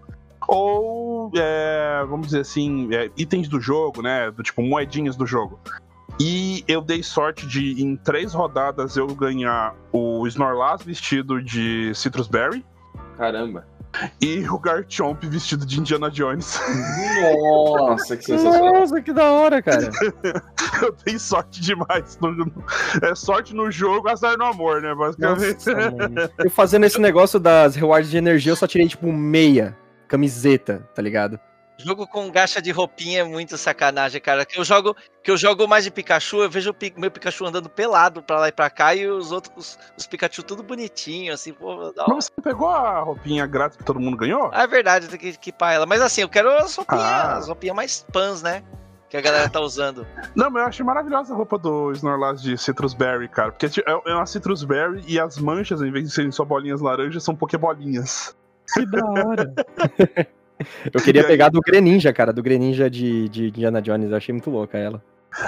Ou, 0.48 1.30
é, 1.36 2.04
vamos 2.08 2.26
dizer 2.26 2.40
assim, 2.40 2.92
é, 2.92 3.08
itens 3.16 3.46
do 3.46 3.60
jogo, 3.60 4.02
né? 4.02 4.28
Do 4.32 4.42
tipo, 4.42 4.60
moedinhas 4.60 5.14
do 5.14 5.24
jogo. 5.24 5.60
E 6.24 6.64
eu 6.68 6.80
dei 6.80 7.02
sorte 7.02 7.44
de, 7.46 7.82
em 7.82 7.96
três 7.96 8.32
rodadas, 8.32 8.96
eu 8.96 9.08
ganhar 9.08 9.74
o 9.92 10.24
Snorlax 10.28 10.84
vestido 10.84 11.42
de 11.42 11.92
Citrus 11.96 12.28
Berry 12.28 12.64
Caramba. 13.18 13.66
e 14.20 14.48
o 14.48 14.56
Garchomp 14.58 15.20
vestido 15.26 15.66
de 15.66 15.80
Indiana 15.80 16.08
Jones. 16.10 16.60
Nossa, 17.78 18.16
que 18.16 18.24
sensacional. 18.24 18.72
Nossa, 18.80 19.00
que 19.02 19.12
da 19.12 19.32
hora, 19.32 19.60
cara. 19.60 19.90
Eu 20.82 20.96
dei 21.04 21.18
sorte 21.18 21.60
demais. 21.60 22.18
no- 22.20 22.50
é 23.02 23.14
sorte 23.14 23.54
no 23.54 23.70
jogo, 23.70 24.08
azar 24.08 24.36
no 24.38 24.44
amor, 24.44 24.80
né? 24.80 24.94
Basicamente. 24.94 25.66
Nossa. 25.68 26.32
Eu 26.38 26.50
fazendo 26.50 26.84
esse 26.84 27.00
negócio 27.00 27.38
das 27.38 27.76
rewards 27.76 28.10
de 28.10 28.16
energia, 28.16 28.52
eu 28.52 28.56
só 28.56 28.66
tirei, 28.66 28.88
tipo, 28.88 29.12
meia 29.12 29.76
camiseta, 30.08 30.88
tá 30.94 31.00
ligado? 31.02 31.38
Jogo 31.84 32.06
com 32.06 32.30
gacha 32.30 32.62
de 32.62 32.70
roupinha 32.70 33.20
é 33.20 33.24
muito 33.24 33.56
sacanagem, 33.58 34.20
cara. 34.20 34.44
Que 34.46 34.58
eu 34.58 34.64
jogo, 34.64 34.96
que 35.22 35.30
eu 35.30 35.36
jogo 35.36 35.66
mais 35.66 35.84
de 35.84 35.90
Pikachu, 35.90 36.42
eu 36.42 36.50
vejo 36.50 36.70
o 36.70 37.00
meu 37.00 37.10
Pikachu 37.10 37.44
andando 37.44 37.68
pelado 37.68 38.22
pra 38.22 38.38
lá 38.38 38.48
e 38.48 38.52
pra 38.52 38.70
cá 38.70 38.94
e 38.94 39.06
os 39.08 39.32
outros, 39.32 39.52
os, 39.56 39.78
os 39.98 40.06
Pikachu 40.06 40.42
tudo 40.42 40.62
bonitinho, 40.62 41.32
assim, 41.32 41.52
pô. 41.52 41.92
Mas 42.08 42.26
você 42.26 42.42
pegou 42.42 42.68
a 42.68 43.00
roupinha 43.00 43.46
grátis 43.46 43.76
que 43.76 43.84
todo 43.84 43.98
mundo 44.00 44.16
ganhou? 44.16 44.50
Ah, 44.52 44.62
é 44.62 44.66
verdade, 44.66 45.08
tem 45.08 45.18
que 45.18 45.28
equipar 45.28 45.74
ela. 45.74 45.86
Mas 45.86 46.00
assim, 46.00 46.20
eu 46.22 46.28
quero 46.28 46.50
as 46.50 46.74
roupinhas, 46.76 47.04
Ah. 47.04 47.36
as 47.36 47.48
roupinhas 47.48 47.76
mais 47.76 48.06
pans, 48.12 48.42
né? 48.42 48.62
Que 49.08 49.16
a 49.18 49.20
galera 49.20 49.48
tá 49.48 49.60
usando. 49.60 50.06
Não, 50.34 50.50
mas 50.50 50.62
eu 50.62 50.68
achei 50.68 50.86
maravilhosa 50.86 51.34
a 51.34 51.36
roupa 51.36 51.58
do 51.58 51.92
Snorlax 51.92 52.40
de 52.40 52.56
Citrus 52.56 52.94
Berry, 52.94 53.28
cara. 53.28 53.50
Porque 53.52 53.68
tipo, 53.68 53.88
é 53.90 53.92
é 54.10 54.14
uma 54.14 54.24
Citrus 54.24 54.64
Berry 54.64 55.02
e 55.06 55.20
as 55.20 55.36
manchas, 55.36 55.82
em 55.82 55.90
vez 55.92 56.06
de 56.08 56.14
serem 56.14 56.30
só 56.32 56.44
bolinhas 56.44 56.80
laranjas, 56.80 57.22
são 57.22 57.36
Pokébolinhas. 57.36 58.34
Que 58.72 58.86
da 58.86 59.04
hora. 59.04 59.52
Eu 60.92 61.00
queria 61.00 61.24
pegar 61.26 61.48
do 61.48 61.60
Greninja, 61.60 62.12
cara, 62.12 62.32
do 62.32 62.42
Greninja 62.42 62.90
de, 62.90 63.28
de 63.28 63.48
Indiana 63.48 63.80
Jones. 63.82 64.10
Eu 64.10 64.16
achei 64.16 64.32
muito 64.32 64.50
louca 64.50 64.78
ela. 64.78 65.02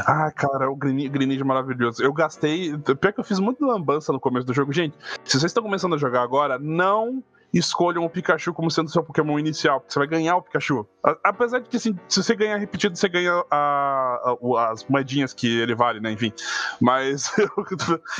Ah, 0.07 0.31
cara, 0.35 0.71
o 0.71 0.77
Greninja, 0.77 1.45
maravilhoso. 1.45 2.03
Eu 2.03 2.13
gastei. 2.13 2.77
Pior 2.79 3.13
que 3.13 3.21
eu 3.21 3.25
fiz 3.25 3.39
muito 3.39 3.65
lambança 3.67 4.13
no 4.13 4.21
começo 4.21 4.47
do 4.47 4.55
jogo. 4.55 4.73
Gente, 4.73 4.97
se 5.25 5.33
vocês 5.33 5.45
estão 5.45 5.63
começando 5.63 5.95
a 5.95 5.99
jogar 5.99 6.23
agora, 6.23 6.59
não 6.59 7.23
escolham 7.53 8.05
o 8.05 8.11
Pikachu 8.11 8.53
como 8.53 8.69
sendo 8.69 8.91
seu 8.91 9.01
Pokémon 9.05 9.39
inicial, 9.39 9.79
porque 9.79 9.93
você 9.93 9.99
vai 10.01 10.09
ganhar 10.09 10.37
o 10.37 10.43
Pikachu. 10.43 10.85
Apesar 11.23 11.61
de 11.61 11.69
que, 11.69 11.77
assim, 11.77 11.97
se 12.09 12.21
você 12.21 12.35
ganhar 12.35 12.57
repetido, 12.57 12.97
você 12.97 13.09
ganha 13.09 13.45
a- 13.49 14.37
a- 14.59 14.73
as 14.73 14.85
moedinhas 14.89 15.33
que 15.33 15.61
ele 15.61 15.73
vale, 15.75 16.01
né? 16.01 16.11
Enfim. 16.11 16.33
Mas 16.81 17.31
eu, 17.39 17.51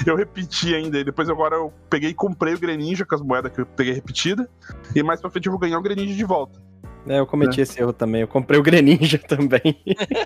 eu 0.07 0.17
repeti 0.17 0.73
ainda. 0.75 0.99
E 0.99 1.05
depois 1.05 1.29
agora 1.31 1.57
eu 1.57 1.73
peguei 1.91 2.11
e 2.11 2.15
comprei 2.15 2.55
o 2.55 2.59
Greninja 2.61 3.05
com 3.07 3.15
as 3.15 3.23
moedas 3.23 3.51
que 3.53 3.61
eu 3.63 3.67
peguei 3.67 3.93
repetida. 3.95 4.49
E 4.95 5.03
mais 5.03 5.21
pra 5.21 5.31
frente 5.31 5.47
eu 5.47 5.53
vou 5.53 5.59
ganhar 5.59 5.79
o 5.79 5.83
Greninja 5.83 6.15
de 6.15 6.25
volta. 6.25 6.61
É, 7.07 7.19
eu 7.19 7.27
cometi 7.27 7.61
esse 7.61 7.81
erro 7.81 7.93
também. 7.93 8.23
Eu 8.23 8.29
comprei 8.29 8.59
o 8.59 8.63
Greninja 8.63 9.19
também. 9.29 9.77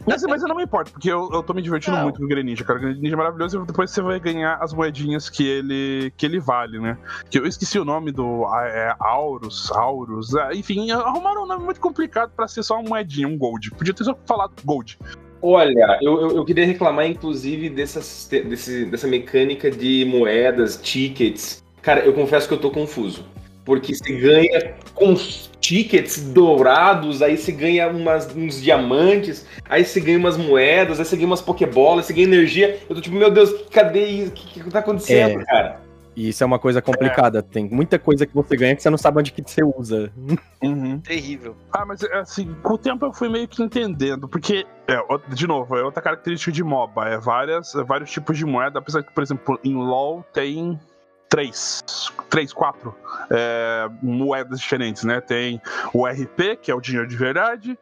Mas, 0.07 0.23
mas 0.23 0.43
eu 0.43 0.49
não 0.49 0.57
me 0.57 0.65
importo, 0.65 0.93
porque 0.93 1.11
eu, 1.11 1.29
eu 1.33 1.43
tô 1.43 1.53
me 1.53 1.63
divertindo 1.63 1.97
Não. 1.97 2.05
muito 2.05 2.19
com 2.19 2.25
o 2.25 2.29
Greninja, 2.29 2.65
cara. 2.65 2.79
O 2.79 2.83
Greninja 2.83 3.15
é 3.15 3.17
maravilhoso 3.17 3.63
e 3.63 3.67
depois 3.67 3.91
você 3.91 4.01
vai 4.01 4.21
ganhar 4.21 4.59
as 4.63 4.73
moedinhas 4.73 5.29
que 5.29 5.47
ele, 5.47 6.13
que 6.17 6.25
ele 6.25 6.39
vale, 6.39 6.79
né? 6.79 6.97
Que 7.31 7.39
eu 7.39 7.47
esqueci 7.47 7.79
o 7.79 7.85
nome 7.85 8.13
do. 8.13 8.45
É 8.67 8.95
Aurus, 9.01 9.71
Aurus. 9.73 10.35
ah, 10.37 10.51
enfim, 10.55 10.91
arrumaram 10.91 11.45
um 11.45 11.47
nome 11.47 11.65
muito 11.65 11.81
complicado 11.81 12.31
pra 12.35 12.47
ser 12.47 12.63
só 12.63 12.79
uma 12.79 12.89
moedinha, 12.89 13.27
um 13.27 13.37
Gold. 13.37 13.71
Podia 13.73 13.95
ter 13.95 14.05
só 14.05 14.17
falado 14.27 14.53
Gold. 14.65 14.99
Olha, 15.41 15.99
eu, 16.03 16.21
eu, 16.21 16.37
eu 16.37 16.45
queria 16.45 16.67
reclamar, 16.67 17.07
inclusive, 17.07 17.71
dessa, 17.71 18.01
desse, 18.43 18.85
dessa 18.87 19.07
mecânica 19.07 19.71
de 19.71 20.05
moedas, 20.05 20.77
tickets. 20.77 21.63
Cara, 21.81 22.01
eu 22.01 22.13
confesso 22.13 22.49
que 22.49 22.55
eu 22.55 22.59
tô 22.59 22.71
confuso. 22.71 23.25
Porque 23.65 23.95
você 23.95 24.13
ganha 24.15 24.75
com 24.95 25.13
os 25.13 25.51
tickets 25.69 26.19
dourados, 26.19 27.21
aí 27.21 27.37
você 27.37 27.53
ganha 27.53 27.89
umas, 27.89 28.35
uns 28.35 28.63
diamantes, 28.63 29.47
aí 29.69 29.85
você 29.85 30.01
ganha 30.01 30.19
umas 30.19 30.39
moedas, 30.39 30.99
aí 30.99 31.05
você 31.05 31.15
ganha 31.15 31.27
umas 31.27 31.43
pokebolas, 31.43 32.07
você 32.07 32.15
ganha 32.15 32.27
energia. 32.27 32.79
Eu 32.89 32.97
tô 32.97 33.03
tipo, 33.03 33.15
meu 33.15 33.31
Deus, 33.31 33.53
cadê 33.71 34.07
isso? 34.07 34.31
O 34.31 34.35
que, 34.35 34.63
que 34.63 34.71
tá 34.71 34.79
acontecendo, 34.79 35.43
É. 35.43 35.45
cara? 35.45 35.81
E 36.17 36.31
isso 36.31 36.43
é 36.43 36.47
uma 36.47 36.59
coisa 36.59 36.83
complicada. 36.83 37.43
Tem 37.43 37.69
muita 37.69 37.97
coisa 37.97 38.27
que 38.27 38.35
você 38.35 38.57
ganha 38.57 38.75
que 38.75 38.83
você 38.83 38.91
não 38.91 38.99
sabe 38.99 39.21
onde 39.21 39.31
que 39.31 39.41
você 39.41 39.63
usa. 39.63 40.11
Terrível. 41.05 41.55
Ah, 41.71 41.85
mas 41.87 42.03
assim, 42.03 42.57
com 42.61 42.73
o 42.73 42.79
tempo 42.79 43.07
eu 43.07 43.13
fui 43.13 43.29
meio 43.29 43.47
que 43.47 43.63
entendendo, 43.63 44.27
porque, 44.27 44.67
é, 44.89 44.99
de 45.33 45.47
novo, 45.47 45.77
é 45.77 45.85
outra 45.85 46.03
característica 46.03 46.51
de 46.51 46.65
MOBA, 46.65 47.11
é, 47.11 47.19
várias, 47.19 47.73
é 47.75 47.85
vários 47.85 48.11
tipos 48.11 48.37
de 48.37 48.45
moeda, 48.45 48.81
apesar 48.81 49.05
que, 49.05 49.13
por 49.13 49.23
exemplo, 49.23 49.61
em 49.63 49.75
LoL 49.75 50.25
tem 50.33 50.81
três, 51.29 51.83
três, 52.31 52.53
quatro 52.53 52.95
é, 53.31 53.89
moedas 54.03 54.61
diferentes, 54.61 55.05
né? 55.05 55.21
Tem 55.21 55.61
o 55.93 56.07
RP, 56.07 56.57
que 56.63 56.71
é 56.71 56.75
o 56.75 56.81
dinheiro 56.81 57.07
de 57.09 57.17
verdade, 57.17 57.79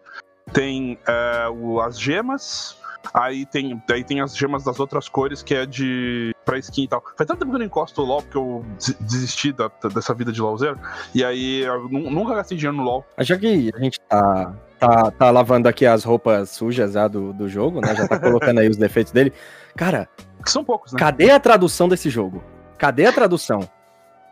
tem 0.53 0.99
é, 1.07 1.49
o- 1.49 1.81
as 1.81 1.99
gemas, 1.99 2.77
aí 3.15 3.47
tem, 3.47 3.81
aí 3.91 4.03
tem 4.05 4.21
as 4.21 4.37
gemas 4.37 4.65
das 4.65 4.79
outras 4.81 5.09
cores, 5.09 5.43
que 5.43 5.55
é 5.55 5.65
de 5.67 6.35
pra 6.45 6.59
skin 6.59 6.85
e 6.85 6.89
tal. 6.89 7.03
Faz 7.17 7.27
tanto 7.27 7.39
tempo 7.41 7.51
que 7.51 7.55
eu 7.57 7.59
não 7.59 7.67
encosto 7.67 8.03
o 8.03 8.05
LoL, 8.05 8.23
porque 8.23 8.37
eu 8.39 8.65
des- 8.79 8.97
desisti 9.01 9.53
da- 9.53 9.71
dessa 9.93 10.15
vida 10.15 10.33
de 10.33 10.41
LoLzero, 10.41 10.79
e 11.15 11.25
aí 11.25 11.63
eu 11.63 11.89
nu- 11.89 12.11
nunca 12.11 12.35
gastei 12.35 12.57
dinheiro 12.57 12.77
no 12.77 12.85
LoL. 12.85 13.05
Já 13.21 13.37
que 13.37 13.71
a 13.75 13.79
gente 13.79 13.99
tá, 14.01 14.55
tá, 14.79 15.11
tá 15.11 15.31
lavando 15.31 15.69
aqui 15.69 15.85
as 15.87 16.05
roupas 16.05 16.51
sujas 16.51 16.93
já 16.93 17.09
do, 17.09 17.33
do 17.33 17.49
jogo, 17.49 17.81
né? 17.81 17.95
Já 17.95 18.07
tá 18.09 18.19
colocando 18.19 18.59
aí 18.61 18.69
os 18.69 18.77
defeitos 18.77 19.13
dele. 19.13 19.33
Cara, 19.77 20.09
Que 20.45 20.51
são 20.51 20.65
poucos, 20.65 20.93
né? 20.93 20.99
cadê 20.99 21.31
a 21.31 21.41
tradução 21.41 21.89
desse 21.89 22.09
jogo? 22.11 22.43
Cadê 22.79 23.07
a 23.07 23.13
tradução? 23.13 23.69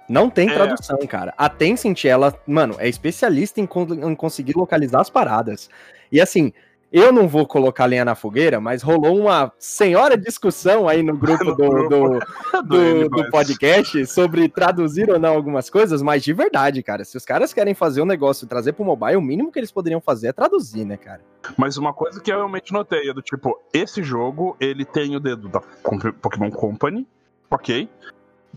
Não 0.08 0.28
tem 0.28 0.50
É. 0.50 0.54
tradução, 0.54 0.98
cara. 1.08 1.32
A 1.36 1.48
Tencent, 1.48 2.04
ela, 2.04 2.34
mano, 2.46 2.76
é 2.78 2.88
especialista 2.88 3.60
em, 3.60 3.68
em 4.02 4.14
conseguir 4.14 4.54
localizar 4.54 5.00
as 5.00 5.08
paradas. 5.08 5.70
E 6.12 6.20
assim, 6.20 6.52
eu 6.92 7.10
não 7.10 7.26
vou 7.26 7.44
colocar 7.44 7.86
lenha 7.86 8.04
na 8.04 8.14
fogueira, 8.14 8.60
mas 8.60 8.82
rolou 8.82 9.18
uma 9.18 9.50
senhora 9.58 10.16
discussão 10.16 10.86
aí 10.86 11.02
no 11.02 11.16
grupo 11.16 11.44
do, 11.56 11.88
do, 11.88 12.20
do, 12.62 13.08
do 13.10 13.30
podcast 13.30 14.06
sobre 14.06 14.48
traduzir 14.48 15.10
ou 15.10 15.18
não 15.18 15.34
algumas 15.34 15.68
coisas, 15.68 16.02
mas 16.02 16.22
de 16.22 16.32
verdade, 16.32 16.82
cara, 16.84 17.04
se 17.04 17.16
os 17.16 17.24
caras 17.24 17.52
querem 17.52 17.74
fazer 17.74 18.00
um 18.00 18.06
negócio 18.06 18.44
e 18.44 18.48
trazer 18.48 18.74
pro 18.74 18.84
mobile, 18.84 19.16
o 19.16 19.22
mínimo 19.22 19.50
que 19.50 19.58
eles 19.58 19.72
poderiam 19.72 20.00
fazer 20.00 20.28
é 20.28 20.32
traduzir, 20.32 20.84
né, 20.84 20.96
cara? 20.96 21.20
Mas 21.56 21.76
uma 21.76 21.92
coisa 21.92 22.20
que 22.20 22.30
eu 22.30 22.36
realmente 22.36 22.72
notei 22.72 23.08
é 23.08 23.12
do 23.12 23.22
tipo, 23.22 23.58
esse 23.72 24.02
jogo, 24.02 24.56
ele 24.60 24.84
tem 24.84 25.16
o 25.16 25.20
dedo 25.20 25.48
da 25.48 25.60
Pokémon 25.60 26.50
Company, 26.50 27.08
ok, 27.50 27.88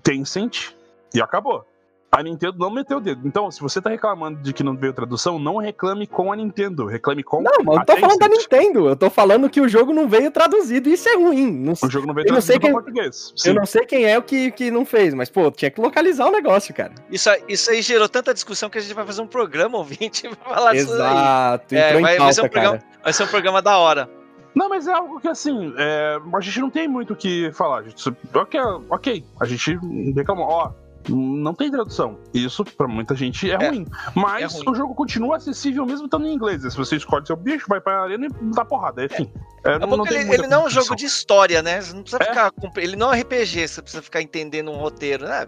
Tencent, 0.04 0.70
e 1.13 1.22
acabou. 1.22 1.66
A 2.10 2.24
Nintendo 2.24 2.58
não 2.58 2.70
meteu 2.72 2.98
o 2.98 3.01
dedo. 3.01 3.27
Então, 3.27 3.51
se 3.51 3.60
você 3.60 3.82
tá 3.82 3.89
reclamando 3.89 4.42
de 4.42 4.54
que 4.54 4.63
não 4.63 4.74
veio 4.77 4.94
tradução, 4.94 5.38
não 5.38 5.58
reclame 5.58 6.08
com 6.08 6.32
a 6.32 6.38
Nintendo, 6.38 6.86
reclame 6.86 7.22
com 7.22 7.42
Não, 7.42 7.51
mas 7.66 7.80
eu 7.80 7.86
tô 7.86 7.98
falando 7.98 8.18
da. 8.18 8.27
Nintendo, 8.30 8.88
eu 8.88 8.96
tô 8.96 9.10
falando 9.10 9.50
que 9.50 9.60
o 9.60 9.68
jogo 9.68 9.92
não 9.94 10.08
veio 10.08 10.32
traduzido 10.32 10.88
e 10.88 10.94
isso 10.94 11.08
é 11.10 11.16
ruim. 11.18 11.51
Não, 11.51 11.74
O 11.84 11.89
jogo 11.89 12.08
não 12.08 12.13
veio 12.13 12.25
Eu 12.27 12.34
não 12.34 12.39
sei 12.42 12.58
traduzido 12.58 12.60
quem- 12.62 12.72
pra 12.72 12.82
português. 12.82 13.34
Sim. 13.36 13.50
eu 13.50 13.56
não 13.56 13.66
sei 13.66 13.86
quem 13.86 14.06
é 14.06 14.18
o 14.18 14.24
que, 14.24 14.51
que 14.51 14.72
não 14.72 14.86
fez, 14.86 15.13
mas, 15.13 15.30
pô, 15.30 15.51
tinha 15.51 15.70
que 15.70 15.82
localizar 15.82 16.27
o 16.27 16.32
negócio, 16.32 16.74
cara. 16.74 16.94
Isso, 17.12 17.30
aí- 17.30 17.44
isso 17.50 17.70
aí 17.70 17.82
gerou 17.82 18.08
tanta 18.08 18.34
discussão 18.34 18.70
que 18.70 18.77
a 18.77 18.82
gente 18.82 18.94
vai 18.94 19.06
fazer 19.06 19.22
um 19.22 19.27
programa 19.27 19.77
ouvinte 19.77 20.30
pra 20.42 20.56
falar 20.56 20.74
disso 20.74 20.94
aí. 20.94 21.00
Exato, 21.00 21.75
É, 21.75 22.00
vai- 22.01 22.18
vai 22.18 22.34
ser 22.34 22.42
um. 22.46 22.80
Vai 23.04 23.13
ser 23.13 23.24
um 23.24 23.27
programa 23.27 23.62
da 23.62 23.77
hora. 23.77 24.10
Não, 24.57 24.69
mas 24.69 24.87
é 24.87 24.91
algo 24.93 25.19
que 25.19 25.27
assim, 25.27 25.71
é, 25.77 26.17
a 26.33 26.41
gente 26.41 26.59
não 26.59 26.69
tem 26.71 26.87
muito 26.87 27.13
o 27.13 27.15
que 27.15 27.51
falar. 27.53 27.79
A 27.79 27.83
gente, 27.83 28.09
ok, 28.33 28.59
ok, 28.89 29.23
a 29.39 29.45
gente 29.45 29.77
reclamou, 30.15 30.45
ó, 30.47 30.71
não 31.09 31.53
tem 31.53 31.69
tradução. 31.69 32.17
Isso, 32.33 32.65
pra 32.65 32.87
muita 32.87 33.13
gente, 33.15 33.49
é, 33.51 33.53
É, 33.53 33.69
ruim. 33.69 33.85
Mas 34.15 34.55
é 34.55 34.57
ruim. 34.57 34.69
o 34.71 34.75
jogo 34.75 34.95
continua 34.95 35.37
acessível 35.37 35.85
mesmo 35.85 36.05
estando 36.05 36.25
em 36.25 36.33
inglês. 36.33 36.63
Se 36.63 36.75
você 36.75 36.95
escolhe 36.95 37.25
seu 37.25 37.35
bicho, 37.35 37.65
vai 37.69 37.79
pra 37.79 38.01
arena 38.03 38.25
e 38.25 38.29
dá 38.55 38.65
porrada. 38.65 39.05
Enfim. 39.05 39.31
É, 39.63 39.73
É 39.73 39.79
bom 39.79 40.01
que 40.03 40.13
ele, 40.13 40.33
ele 40.33 40.47
não 40.47 40.63
é 40.63 40.65
um 40.65 40.69
jogo 40.69 40.95
de 40.95 41.05
história, 41.05 41.61
né? 41.61 41.79
Você 41.79 41.93
não 41.93 42.01
precisa 42.01 42.23
É. 42.23 42.25
ficar. 42.27 42.51
Ele 42.77 42.95
não 42.95 43.13
é 43.13 43.21
RPG, 43.21 43.67
você 43.67 43.81
precisa 43.81 44.01
ficar 44.01 44.21
entendendo 44.23 44.71
um 44.71 44.77
roteiro, 44.77 45.25
né? 45.27 45.47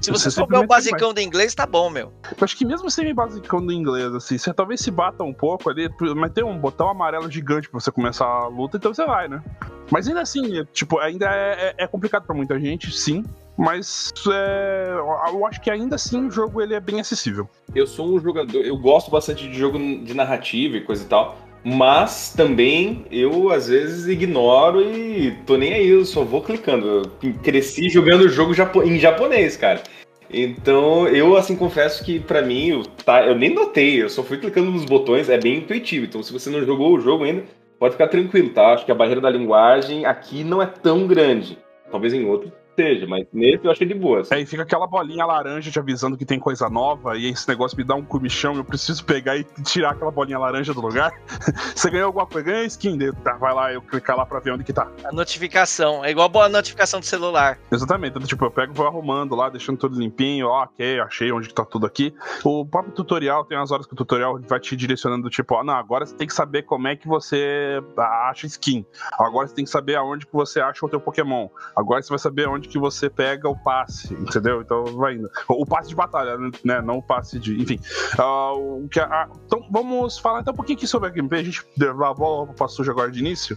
Se 0.00 0.10
você 0.10 0.30
Você 0.30 0.30
souber 0.30 0.60
o 0.60 0.66
basicão 0.66 1.12
do 1.12 1.20
inglês, 1.20 1.54
tá 1.54 1.66
bom, 1.66 1.90
meu. 1.90 2.12
Eu 2.30 2.36
acho 2.44 2.56
que 2.56 2.64
mesmo 2.64 2.90
sem 2.90 3.12
basicão 3.12 3.64
do 3.64 3.72
inglês, 3.72 4.14
assim, 4.14 4.38
você 4.38 4.52
talvez 4.52 4.80
se 4.80 4.90
bata 4.90 5.24
um 5.24 5.32
pouco 5.32 5.68
ali, 5.70 5.88
mas 6.16 6.32
tem 6.32 6.44
um 6.44 6.56
botão 6.56 6.88
amarelo 6.88 7.30
gigante 7.30 7.68
pra 7.68 7.80
você 7.80 7.90
começar 7.90 8.26
a 8.26 8.46
luta, 8.46 8.76
então 8.76 8.94
você 8.94 9.04
vai, 9.04 9.28
né? 9.28 9.42
Mas 9.90 10.06
ainda 10.06 10.20
assim, 10.20 10.60
é, 10.60 10.64
tipo, 10.66 10.98
ainda 10.98 11.26
é, 11.26 11.74
é- 11.78 11.84
é 11.84 11.86
complicado 11.86 12.24
pra 12.26 12.34
muita 12.34 12.58
gente, 12.60 12.90
sim. 12.92 13.24
Mas 13.56 14.12
é, 14.32 14.94
eu 15.30 15.44
acho 15.46 15.60
que 15.60 15.68
ainda 15.68 15.96
assim 15.96 16.28
o 16.28 16.30
jogo 16.30 16.62
ele 16.62 16.74
é 16.74 16.80
bem 16.80 17.00
acessível. 17.00 17.48
Eu 17.74 17.88
sou 17.88 18.14
um 18.14 18.20
jogador, 18.20 18.58
eu 18.60 18.76
gosto 18.76 19.10
bastante 19.10 19.48
de 19.48 19.58
jogo 19.58 19.78
de 19.78 20.14
narrativa 20.14 20.76
e 20.76 20.80
coisa 20.84 21.02
e 21.02 21.06
tal, 21.06 21.36
Mas 21.64 22.32
também 22.36 23.04
eu 23.10 23.50
às 23.50 23.68
vezes 23.68 24.06
ignoro 24.06 24.80
e 24.80 25.32
tô 25.46 25.56
nem 25.56 25.74
aí, 25.74 25.88
eu 25.88 26.04
só 26.04 26.24
vou 26.24 26.40
clicando. 26.40 27.10
Eu 27.22 27.34
cresci 27.42 27.88
jogando 27.88 28.22
o 28.22 28.28
jogo 28.28 28.54
em 28.84 28.98
japonês, 28.98 29.56
cara. 29.56 29.82
Então 30.30 31.08
eu 31.08 31.36
assim 31.36 31.56
confesso 31.56 32.04
que 32.04 32.20
para 32.20 32.42
mim 32.42 32.68
eu, 32.68 32.82
tá, 32.84 33.26
eu 33.26 33.34
nem 33.34 33.54
notei, 33.54 34.02
eu 34.02 34.08
só 34.08 34.22
fui 34.22 34.36
clicando 34.38 34.70
nos 34.70 34.84
botões, 34.84 35.28
é 35.28 35.38
bem 35.38 35.58
intuitivo. 35.58 36.04
Então 36.04 36.22
se 36.22 36.32
você 36.32 36.50
não 36.50 36.64
jogou 36.64 36.94
o 36.94 37.00
jogo 37.00 37.24
ainda, 37.24 37.44
pode 37.78 37.92
ficar 37.92 38.08
tranquilo, 38.08 38.50
tá? 38.50 38.74
Acho 38.74 38.84
que 38.84 38.92
a 38.92 38.94
barreira 38.94 39.20
da 39.20 39.30
linguagem 39.30 40.04
aqui 40.04 40.44
não 40.44 40.62
é 40.62 40.66
tão 40.66 41.06
grande. 41.06 41.58
Talvez 41.90 42.12
em 42.12 42.24
outro 42.26 42.52
seja, 42.78 43.06
mas 43.08 43.26
nesse 43.32 43.64
eu 43.64 43.70
achei 43.72 43.86
de 43.86 43.94
boa. 43.94 44.20
Assim. 44.20 44.34
Aí 44.34 44.46
fica 44.46 44.62
aquela 44.62 44.86
bolinha 44.86 45.26
laranja 45.26 45.68
te 45.68 45.78
avisando 45.78 46.16
que 46.16 46.24
tem 46.24 46.38
coisa 46.38 46.68
nova, 46.70 47.16
e 47.16 47.26
esse 47.26 47.48
negócio 47.48 47.76
me 47.76 47.82
dá 47.82 47.96
um 47.96 48.04
comichão, 48.04 48.54
eu 48.54 48.64
preciso 48.64 49.04
pegar 49.04 49.36
e 49.36 49.44
tirar 49.64 49.90
aquela 49.90 50.12
bolinha 50.12 50.38
laranja 50.38 50.72
do 50.72 50.80
lugar. 50.80 51.12
Você 51.74 51.90
ganhou 51.90 52.06
alguma 52.06 52.26
coisa, 52.26 52.46
ganhou 52.46 52.64
skin, 52.66 52.96
daí, 52.96 53.12
tá, 53.24 53.34
vai 53.34 53.52
lá, 53.52 53.72
eu 53.72 53.82
clicar 53.82 54.16
lá 54.16 54.24
pra 54.24 54.38
ver 54.38 54.52
onde 54.52 54.62
que 54.62 54.72
tá. 54.72 54.88
A 55.04 55.12
notificação, 55.12 56.04
é 56.04 56.10
igual 56.10 56.30
a 56.40 56.48
notificação 56.48 57.00
do 57.00 57.06
celular. 57.06 57.58
Exatamente, 57.72 58.16
então, 58.16 58.26
tipo, 58.26 58.44
eu 58.44 58.50
pego 58.50 58.72
e 58.72 58.76
vou 58.76 58.86
arrumando 58.86 59.34
lá, 59.34 59.48
deixando 59.48 59.78
tudo 59.78 59.98
limpinho, 59.98 60.46
ó, 60.46 60.62
ok, 60.62 61.00
achei 61.00 61.32
onde 61.32 61.48
que 61.48 61.54
tá 61.54 61.64
tudo 61.64 61.86
aqui. 61.86 62.14
O 62.44 62.64
próprio 62.64 62.94
tutorial, 62.94 63.44
tem 63.44 63.58
umas 63.58 63.72
horas 63.72 63.86
que 63.86 63.92
o 63.92 63.96
tutorial 63.96 64.38
vai 64.46 64.60
te 64.60 64.76
direcionando, 64.76 65.28
tipo, 65.28 65.54
ó, 65.54 65.64
não, 65.64 65.74
agora 65.74 66.06
você 66.06 66.14
tem 66.14 66.26
que 66.26 66.34
saber 66.34 66.62
como 66.62 66.86
é 66.86 66.94
que 66.94 67.08
você 67.08 67.82
acha 67.96 68.46
skin. 68.46 68.84
Agora 69.18 69.48
você 69.48 69.54
tem 69.54 69.64
que 69.64 69.70
saber 69.70 69.96
aonde 69.96 70.26
que 70.26 70.32
você 70.32 70.60
acha 70.60 70.84
o 70.84 70.88
teu 70.88 71.00
Pokémon. 71.00 71.48
Agora 71.74 72.02
você 72.02 72.10
vai 72.10 72.18
saber 72.18 72.48
onde 72.48 72.67
que 72.68 72.78
você 72.78 73.08
pega 73.08 73.48
o 73.48 73.56
passe, 73.56 74.14
entendeu? 74.14 74.60
Então 74.60 74.84
vai 74.96 75.14
indo. 75.14 75.28
O 75.48 75.66
passe 75.66 75.88
de 75.88 75.94
batalha, 75.94 76.36
né? 76.64 76.80
Não 76.80 76.98
o 76.98 77.02
passe 77.02 77.38
de. 77.38 77.60
Enfim. 77.60 77.80
Uh, 78.18 78.84
o 78.84 78.88
que 78.88 79.00
a, 79.00 79.28
então 79.46 79.66
vamos 79.70 80.18
falar 80.18 80.40
então 80.40 80.52
um 80.52 80.56
pouquinho 80.56 80.76
aqui 80.76 80.86
sobre 80.86 81.08
a 81.08 81.12
gameplay. 81.12 81.40
A 81.40 81.44
gente 81.44 81.64
lavou 81.78 82.54
o 82.58 82.68
suja 82.68 82.92
agora 82.92 83.10
de 83.10 83.20
início. 83.20 83.56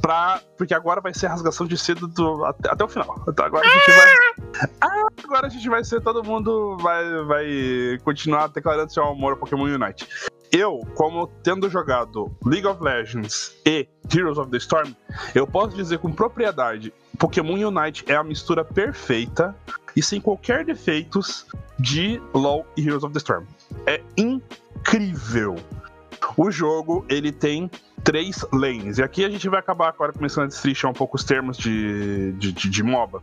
Pra, 0.00 0.40
porque 0.56 0.74
agora 0.74 1.00
vai 1.00 1.14
ser 1.14 1.26
a 1.26 1.30
rasgação 1.30 1.66
de 1.66 1.78
cedo 1.78 2.06
do, 2.06 2.44
até, 2.44 2.70
até 2.70 2.84
o 2.84 2.88
final. 2.88 3.24
Então 3.28 3.46
agora 3.46 3.66
a 3.66 3.70
gente 3.70 3.90
vai. 3.90 4.68
Ah, 4.80 5.06
agora 5.24 5.46
a 5.46 5.50
gente 5.50 5.68
vai 5.68 5.84
ser. 5.84 6.00
Todo 6.00 6.22
mundo 6.22 6.76
vai, 6.78 7.24
vai 7.24 7.98
continuar 8.04 8.48
declarando 8.48 8.92
seu 8.92 9.04
amor 9.04 9.32
ao 9.32 9.38
Pokémon 9.38 9.64
Unite. 9.64 10.06
Eu, 10.56 10.82
como 10.94 11.26
tendo 11.42 11.68
jogado 11.68 12.30
League 12.46 12.64
of 12.64 12.80
Legends 12.80 13.56
e 13.66 13.88
Heroes 14.14 14.38
of 14.38 14.52
the 14.52 14.56
Storm, 14.58 14.94
eu 15.34 15.48
posso 15.48 15.74
dizer 15.74 15.98
com 15.98 16.12
propriedade: 16.12 16.94
Pokémon 17.18 17.54
Unite 17.54 18.04
é 18.06 18.14
a 18.14 18.22
mistura 18.22 18.64
perfeita 18.64 19.52
e 19.96 20.02
sem 20.02 20.20
qualquer 20.20 20.64
defeitos 20.64 21.44
de 21.76 22.22
LoL 22.32 22.64
e 22.76 22.86
Heroes 22.86 23.02
of 23.02 23.12
the 23.12 23.18
Storm. 23.18 23.44
É 23.84 24.00
incrível. 24.16 25.56
O 26.36 26.52
jogo 26.52 27.04
ele 27.08 27.32
tem 27.32 27.68
três 28.04 28.46
lanes. 28.52 28.98
E 28.98 29.02
aqui 29.02 29.24
a 29.24 29.28
gente 29.28 29.48
vai 29.48 29.58
acabar 29.58 29.88
agora 29.88 30.12
começando 30.12 30.44
a 30.44 30.46
destrinchar 30.46 30.88
um 30.88 30.94
pouco 30.94 31.16
os 31.16 31.24
termos 31.24 31.56
de, 31.56 32.30
de, 32.34 32.52
de, 32.52 32.70
de 32.70 32.82
MOBA. 32.84 33.20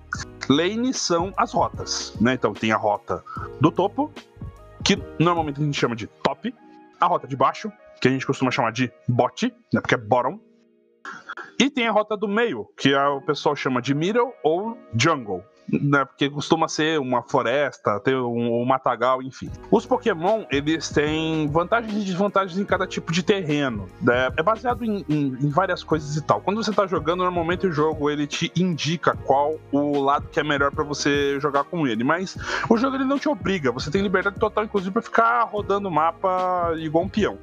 Lanes 0.49 0.97
são 0.97 1.33
as 1.37 1.53
rotas, 1.53 2.13
né? 2.19 2.33
Então 2.33 2.51
tem 2.51 2.73
a 2.73 2.77
rota 2.77 3.23
do 3.61 3.71
topo, 3.71 4.11
que 4.83 5.01
normalmente 5.17 5.61
a 5.61 5.63
gente 5.63 5.79
chama 5.79 5.95
de 5.95 6.07
top 6.07 6.53
a 7.01 7.07
rota 7.07 7.27
de 7.27 7.35
baixo, 7.35 7.71
que 7.99 8.07
a 8.07 8.11
gente 8.11 8.25
costuma 8.25 8.51
chamar 8.51 8.71
de 8.71 8.91
bot, 9.09 9.53
né, 9.73 9.81
porque 9.81 9.95
é 9.95 9.97
bottom. 9.97 10.39
E 11.59 11.69
tem 11.69 11.87
a 11.87 11.91
rota 11.91 12.15
do 12.15 12.27
meio, 12.27 12.67
que 12.77 12.93
é, 12.93 13.07
o 13.07 13.21
pessoal 13.21 13.55
chama 13.55 13.81
de 13.81 13.93
middle 13.93 14.33
ou 14.43 14.77
jungle 14.95 15.43
né, 15.69 16.05
porque 16.05 16.29
costuma 16.29 16.67
ser 16.67 16.99
uma 16.99 17.21
floresta, 17.21 17.99
ter 17.99 18.15
um, 18.15 18.61
um, 18.61 18.65
matagal, 18.65 19.21
enfim. 19.21 19.49
Os 19.69 19.85
Pokémon, 19.85 20.43
eles 20.51 20.89
têm 20.89 21.47
vantagens 21.47 21.93
e 21.93 22.05
desvantagens 22.05 22.59
em 22.59 22.65
cada 22.65 22.85
tipo 22.85 23.11
de 23.11 23.23
terreno. 23.23 23.87
Né? 24.01 24.29
É 24.37 24.43
baseado 24.43 24.83
em, 24.83 25.05
em, 25.07 25.37
em, 25.41 25.49
várias 25.49 25.83
coisas 25.83 26.15
e 26.15 26.21
tal. 26.21 26.41
Quando 26.41 26.63
você 26.63 26.71
tá 26.71 26.85
jogando, 26.87 27.23
normalmente 27.23 27.67
o 27.67 27.71
jogo 27.71 28.09
ele 28.09 28.27
te 28.27 28.51
indica 28.55 29.15
qual 29.15 29.55
o 29.71 29.99
lado 29.99 30.27
que 30.31 30.39
é 30.39 30.43
melhor 30.43 30.71
para 30.71 30.83
você 30.83 31.39
jogar 31.39 31.63
com 31.63 31.87
ele. 31.87 32.03
Mas 32.03 32.37
o 32.69 32.77
jogo 32.77 32.95
ele 32.95 33.05
não 33.05 33.19
te 33.19 33.29
obriga. 33.29 33.71
Você 33.71 33.89
tem 33.89 34.01
liberdade 34.01 34.39
total, 34.39 34.65
inclusive, 34.65 34.91
para 34.91 35.01
ficar 35.01 35.43
rodando 35.43 35.87
o 35.87 35.91
mapa 35.91 36.73
igual 36.77 37.05
um 37.05 37.09
peão. 37.09 37.37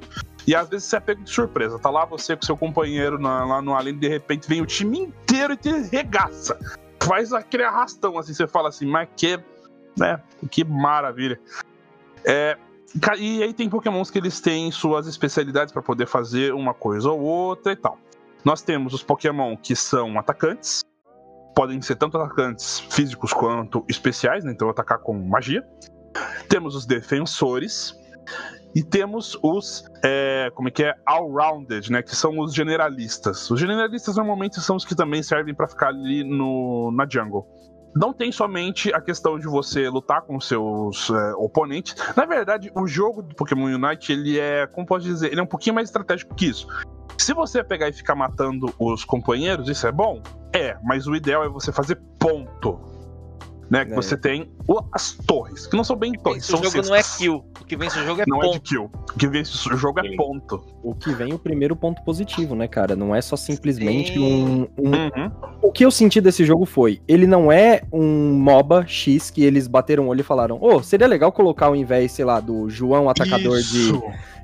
E 0.47 0.55
às 0.55 0.67
vezes 0.67 0.87
você 0.87 0.97
é 0.97 0.99
pego 0.99 1.23
de 1.23 1.29
surpresa. 1.29 1.77
Tá 1.79 1.89
lá 1.89 2.05
você 2.05 2.35
com 2.35 2.43
seu 2.43 2.57
companheiro 2.57 3.19
na, 3.19 3.45
lá 3.45 3.61
no 3.61 3.73
além, 3.75 3.95
de 3.97 4.07
repente 4.07 4.47
vem 4.47 4.61
o 4.61 4.65
time 4.65 4.99
inteiro 4.99 5.53
e 5.53 5.57
te 5.57 5.71
regaça 5.91 6.57
faz 7.03 7.33
aquele 7.33 7.63
arrastão, 7.63 8.17
assim, 8.17 8.33
você 8.33 8.47
fala 8.47 8.69
assim, 8.69 8.85
mas 8.85 9.07
que, 9.15 9.39
né, 9.97 10.21
que 10.49 10.63
maravilha. 10.63 11.39
É, 12.25 12.57
e 13.17 13.43
aí 13.43 13.53
tem 13.53 13.69
pokémons 13.69 14.09
que 14.09 14.17
eles 14.17 14.41
têm 14.41 14.71
suas 14.71 15.07
especialidades 15.07 15.71
para 15.71 15.81
poder 15.81 16.07
fazer 16.07 16.53
uma 16.53 16.73
coisa 16.73 17.09
ou 17.09 17.19
outra 17.19 17.71
e 17.71 17.75
tal. 17.75 17.97
Nós 18.43 18.61
temos 18.61 18.93
os 18.93 19.03
pokémon 19.03 19.55
que 19.57 19.75
são 19.75 20.17
atacantes, 20.17 20.83
podem 21.55 21.81
ser 21.81 21.95
tanto 21.95 22.17
atacantes 22.17 22.79
físicos 22.79 23.33
quanto 23.33 23.83
especiais, 23.87 24.43
né, 24.43 24.51
então 24.51 24.69
atacar 24.69 24.99
com 24.99 25.13
magia. 25.13 25.65
Temos 26.47 26.75
os 26.75 26.85
defensores, 26.85 27.95
e 28.75 28.83
temos 28.83 29.37
os, 29.41 29.83
é, 30.03 30.51
como 30.53 30.67
é 30.67 30.71
que 30.71 30.83
é, 30.83 30.93
all-rounded, 31.05 31.91
né, 31.91 32.01
que 32.01 32.15
são 32.15 32.39
os 32.39 32.53
generalistas. 32.53 33.49
Os 33.49 33.59
generalistas 33.59 34.15
normalmente 34.15 34.59
são 34.61 34.75
os 34.75 34.85
que 34.85 34.95
também 34.95 35.23
servem 35.23 35.53
para 35.53 35.67
ficar 35.67 35.89
ali 35.89 36.23
no, 36.23 36.91
na 36.91 37.07
jungle. 37.09 37.47
Não 37.95 38.13
tem 38.13 38.31
somente 38.31 38.93
a 38.93 39.01
questão 39.01 39.39
de 39.39 39.47
você 39.47 39.89
lutar 39.89 40.21
com 40.21 40.39
seus 40.39 41.09
é, 41.09 41.33
oponentes. 41.33 41.95
Na 42.15 42.25
verdade, 42.25 42.71
o 42.75 42.85
jogo 42.85 43.23
do 43.23 43.33
Pokémon 43.33 43.65
Unite, 43.65 44.11
ele 44.11 44.39
é, 44.39 44.67
como 44.67 44.85
posso 44.85 45.05
dizer, 45.05 45.31
ele 45.31 45.39
é 45.39 45.43
um 45.43 45.47
pouquinho 45.47 45.73
mais 45.73 45.89
estratégico 45.89 46.35
que 46.35 46.45
isso. 46.45 46.67
Se 47.17 47.33
você 47.33 47.63
pegar 47.63 47.89
e 47.89 47.93
ficar 47.93 48.15
matando 48.15 48.73
os 48.79 49.03
companheiros, 49.03 49.67
isso 49.67 49.87
é 49.87 49.91
bom? 49.91 50.21
É, 50.53 50.77
mas 50.83 51.07
o 51.07 51.15
ideal 51.15 51.43
é 51.43 51.49
você 51.49 51.71
fazer 51.71 51.99
ponto 52.19 52.79
né? 53.69 53.85
Que 53.85 53.93
é. 53.93 53.95
você 53.95 54.17
tem 54.17 54.49
as 54.91 55.11
torres, 55.11 55.67
que 55.67 55.75
não 55.75 55.83
são 55.83 55.95
bem 55.95 56.13
torres. 56.13 56.45
São 56.45 56.59
o 56.59 56.63
jogo 56.63 56.83
cestas. 56.83 56.89
não 56.89 56.95
é 56.95 57.03
kill. 57.17 57.45
O 57.61 57.65
que 57.65 57.75
vence 57.75 57.99
o 57.99 58.05
jogo 58.05 58.21
é 58.21 58.25
não 58.27 58.39
ponto. 58.39 58.47
Não 58.47 58.53
é 58.53 58.57
de 58.57 58.59
kill. 58.61 58.83
O 58.83 59.17
que 59.17 59.27
vence 59.27 59.73
o 59.73 59.77
jogo 59.77 59.99
é 59.99 60.15
ponto. 60.15 60.65
O 60.83 60.95
que 60.95 61.11
vem 61.13 61.33
o 61.33 61.39
primeiro 61.39 61.75
ponto 61.75 62.01
positivo, 62.03 62.55
né, 62.55 62.67
cara? 62.67 62.95
Não 62.95 63.15
é 63.15 63.21
só 63.21 63.35
simplesmente 63.35 64.17
um. 64.17 64.67
um... 64.77 64.89
Uhum. 64.89 65.31
O 65.61 65.71
que 65.71 65.85
eu 65.85 65.91
senti 65.91 66.21
desse 66.21 66.45
jogo 66.45 66.65
foi: 66.65 67.01
ele 67.07 67.27
não 67.27 67.51
é 67.51 67.81
um 67.91 68.33
MOBA 68.33 68.85
X 68.87 69.29
que 69.29 69.43
eles 69.43 69.67
bateram 69.67 70.05
o 70.05 70.07
olho 70.07 70.21
e 70.21 70.23
falaram: 70.23 70.57
ô, 70.61 70.75
oh, 70.75 70.83
seria 70.83 71.07
legal 71.07 71.31
colocar 71.31 71.67
ao 71.67 71.75
invés, 71.75 72.11
sei 72.11 72.25
lá, 72.25 72.39
do 72.39 72.69
João 72.69 73.09
atacador 73.09 73.59
de 73.59 73.91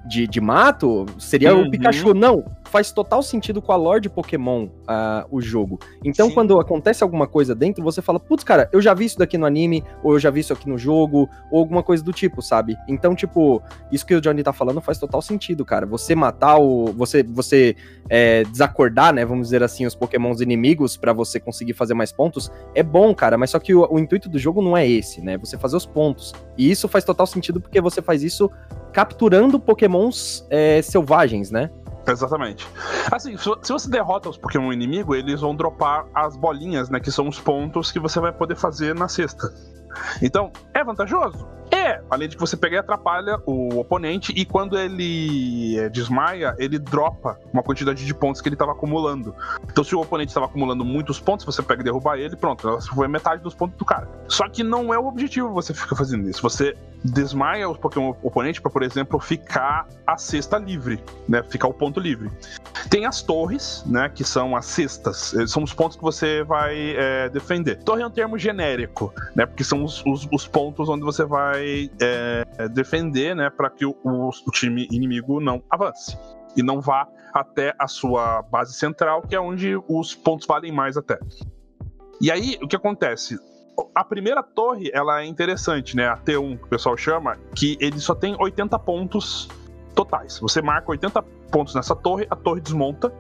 de, 0.06 0.28
de 0.28 0.40
mato, 0.40 1.06
seria 1.18 1.56
uhum. 1.56 1.64
o 1.64 1.72
Pikachu. 1.72 2.14
Não, 2.14 2.46
faz 2.66 2.92
total 2.92 3.24
sentido 3.24 3.62
com 3.62 3.72
a 3.72 3.76
lore 3.76 4.02
de 4.02 4.10
Pokémon 4.10 4.66
uh, 4.66 5.26
o 5.32 5.42
jogo. 5.42 5.80
Então, 6.04 6.28
Sim. 6.28 6.34
quando 6.34 6.60
acontece 6.60 7.04
alguma 7.04 7.28
coisa 7.28 7.56
dentro, 7.56 7.84
você 7.84 8.02
fala, 8.02 8.20
putz, 8.20 8.44
cara, 8.44 8.70
eu 8.72 8.82
já 8.82 8.94
vi 8.94 9.06
isso 9.06 9.18
daqui 9.18 9.38
no 9.38 9.46
anime, 9.46 9.84
ou 10.04 10.14
eu 10.14 10.20
já 10.20 10.30
vi 10.30 10.42
isso 10.42 10.54
aqui 10.54 10.70
no 10.70 10.78
jogo, 10.78 11.30
ou 11.50 11.60
alguma 11.60 11.82
coisa 11.82 12.04
do 12.04 12.12
tipo, 12.12 12.42
sabe? 12.42 12.78
Então, 12.88 13.16
tipo, 13.16 13.62
isso 13.92 14.06
que 14.06 14.14
o 14.14 14.22
Johnny 14.22 14.44
tá 14.44 14.54
falando 14.54 14.82
faz 14.82 14.98
total 14.98 15.22
sentido, 15.22 15.66
cara. 15.66 15.86
Você 15.86 16.16
matar 16.16 16.58
o. 16.58 16.94
Você, 16.94 17.24
você 17.24 17.76
é, 18.10 18.44
desacordar, 18.44 19.14
né? 19.14 19.26
Vamos 19.26 19.48
dizer 19.48 19.64
assim, 19.64 19.86
os 19.86 19.96
Pokémons 19.96 20.42
inimigos 20.42 20.98
para 20.98 21.14
você 21.14 21.40
conseguir 21.40 21.74
fazer 21.74 21.94
mais 21.94 22.12
pontos, 22.12 22.52
é 22.74 22.84
bom, 22.84 23.14
cara. 23.16 23.38
Mas 23.38 23.52
só 23.52 23.60
que 23.60 23.74
o, 23.74 23.88
o 23.90 24.00
intuito 24.00 24.30
do 24.30 24.38
jogo 24.38 24.62
não 24.62 24.76
é 24.76 24.88
esse, 24.88 25.22
né? 25.22 25.38
Você 25.38 25.58
fazer 25.58 25.78
os 25.78 25.86
pontos. 25.86 26.34
E 26.58 26.70
isso 26.70 26.88
faz 26.88 27.04
total 27.04 27.26
sentido 27.26 27.60
porque 27.62 27.82
você 27.82 28.02
faz 28.02 28.24
isso 28.24 28.52
capturando 28.96 29.60
pokémons 29.60 30.48
é, 30.50 30.82
selvagens, 30.82 31.52
né? 31.52 31.70
Exatamente. 32.08 32.66
Assim, 33.12 33.36
se 33.36 33.74
você 33.74 33.90
derrota 33.90 34.30
os 34.30 34.38
Pokémon 34.38 34.72
inimigo, 34.72 35.14
eles 35.14 35.42
vão 35.42 35.54
dropar 35.54 36.06
as 36.14 36.38
bolinhas, 36.38 36.90
né? 36.90 36.98
Que 37.02 37.12
são 37.12 37.28
os 37.28 37.38
pontos 37.38 37.92
que 37.92 38.00
você 38.00 38.22
vai 38.22 38.32
poder 38.32 38.56
fazer 38.56 38.96
na 38.96 39.10
cesta. 39.10 39.52
Então, 40.22 40.50
é 40.74 40.82
vantajoso? 40.82 41.46
É, 41.72 42.02
além 42.10 42.30
de 42.30 42.36
que 42.36 42.40
você 42.40 42.56
pega 42.56 42.76
e 42.76 42.80
atrapalha 42.80 43.38
o 43.46 43.80
oponente 43.80 44.32
e 44.34 44.46
quando 44.46 44.78
ele 44.78 45.78
é, 45.78 45.90
desmaia, 45.90 46.56
ele 46.58 46.80
dropa 46.80 47.38
uma 47.52 47.64
quantidade 47.64 48.06
de 48.06 48.14
pontos 48.14 48.40
que 48.40 48.48
ele 48.48 48.56
estava 48.56 48.72
acumulando. 48.72 49.36
Então, 49.70 49.84
se 49.84 49.94
o 49.94 50.00
oponente 50.00 50.30
estava 50.30 50.46
acumulando 50.46 50.86
muitos 50.86 51.20
pontos, 51.20 51.46
você 51.46 51.62
pega 51.62 51.82
e 51.82 51.84
derrubar 51.84 52.18
ele, 52.18 52.38
pronto, 52.38 52.80
foi 52.94 53.10
metade 53.10 53.44
dos 53.44 53.56
pontos 53.56 53.78
do 53.78 53.84
cara. 53.84 54.08
Só 54.30 54.48
que 54.48 54.64
não 54.64 54.94
é 54.94 54.98
o 54.98 55.06
objetivo 55.06 55.52
você 55.52 55.74
ficar 55.74 55.98
fazendo 55.98 56.30
isso. 56.30 56.42
Você 56.42 56.76
desmaia 57.06 57.70
os 57.70 57.78
Pokémon 57.78 58.14
oponente 58.24 58.62
para, 58.62 58.72
por 58.72 58.82
exemplo, 58.84 59.20
ficar 59.20 59.88
a 60.06 60.18
cesta 60.18 60.58
livre, 60.58 61.00
né? 61.28 61.44
Ficar 61.44 61.68
o 61.68 61.74
ponto 61.74 62.00
livre. 62.00 62.32
Tem 62.90 63.06
as 63.06 63.22
torres, 63.22 63.84
né? 63.86 64.10
Que 64.10 64.24
são 64.24 64.56
as 64.56 64.66
cestas. 64.66 65.36
São 65.48 65.64
os 65.64 65.74
pontos 65.74 65.98
que 65.98 66.04
você 66.04 66.44
vai 66.44 66.96
é, 66.98 67.30
defender. 67.30 67.84
Torre 67.84 68.02
é 68.02 68.08
um 68.08 68.12
termo 68.12 68.38
genérico, 68.38 69.14
né? 69.36 69.46
Porque 69.46 69.64
são 69.64 69.84
os, 69.84 70.04
os, 70.06 70.28
os 70.32 70.48
pontos 70.48 70.90
onde 70.90 71.04
você 71.04 71.24
vai 71.24 71.90
é, 72.02 72.68
defender, 72.70 73.36
né? 73.36 73.50
Para 73.50 73.70
que 73.70 73.86
o, 73.86 73.96
o, 74.04 74.30
o 74.30 74.52
time 74.52 74.88
inimigo 74.92 75.40
não 75.40 75.64
avance 75.70 76.18
e 76.56 76.64
não 76.64 76.82
vá 76.82 77.08
até 77.34 77.76
a 77.78 77.88
sua 77.88 78.42
base 78.44 78.74
central, 78.74 79.22
que 79.22 79.36
é 79.36 79.40
onde 79.40 79.76
os 79.88 80.16
pontos 80.16 80.48
valem 80.48 80.72
mais 80.72 80.96
até. 80.98 81.20
E 82.22 82.32
aí, 82.32 82.58
o 82.64 82.68
que 82.68 82.78
acontece? 82.78 83.38
A 83.94 84.04
primeira 84.04 84.44
torre, 84.44 84.90
ela 84.94 85.22
é 85.22 85.26
interessante, 85.26 85.96
né? 85.96 86.08
A 86.08 86.18
T1, 86.18 86.58
que 86.58 86.64
o 86.64 86.68
pessoal 86.68 86.98
chama, 86.98 87.38
que 87.56 87.78
ele 87.80 88.00
só 88.00 88.16
tem 88.16 88.36
80 88.40 88.78
pontos 88.80 89.48
totais. 89.94 90.40
Você 90.40 90.62
marca 90.62 90.92
80 90.92 91.22
pontos 91.52 91.74
nessa 91.76 91.96
torre, 91.96 92.28
a 92.30 92.36
torre 92.36 92.62
desmonta. 92.62 93.12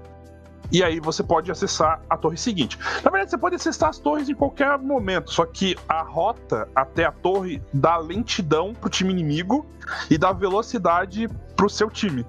E 0.71 0.83
aí 0.83 0.99
você 0.99 1.21
pode 1.21 1.51
acessar 1.51 2.01
a 2.09 2.17
torre 2.17 2.37
seguinte. 2.37 2.77
Na 3.03 3.11
verdade, 3.11 3.29
você 3.29 3.37
pode 3.37 3.55
acessar 3.55 3.89
as 3.89 3.99
torres 3.99 4.27
em 4.29 4.33
qualquer 4.33 4.77
momento, 4.79 5.31
só 5.31 5.45
que 5.45 5.75
a 5.87 6.01
rota 6.01 6.67
até 6.75 7.05
a 7.05 7.11
torre 7.11 7.61
dá 7.71 7.97
lentidão 7.97 8.73
pro 8.73 8.89
time 8.89 9.11
inimigo 9.11 9.65
e 10.09 10.17
dá 10.17 10.31
velocidade 10.31 11.29
pro 11.55 11.69
seu 11.69 11.89
time. 11.89 12.25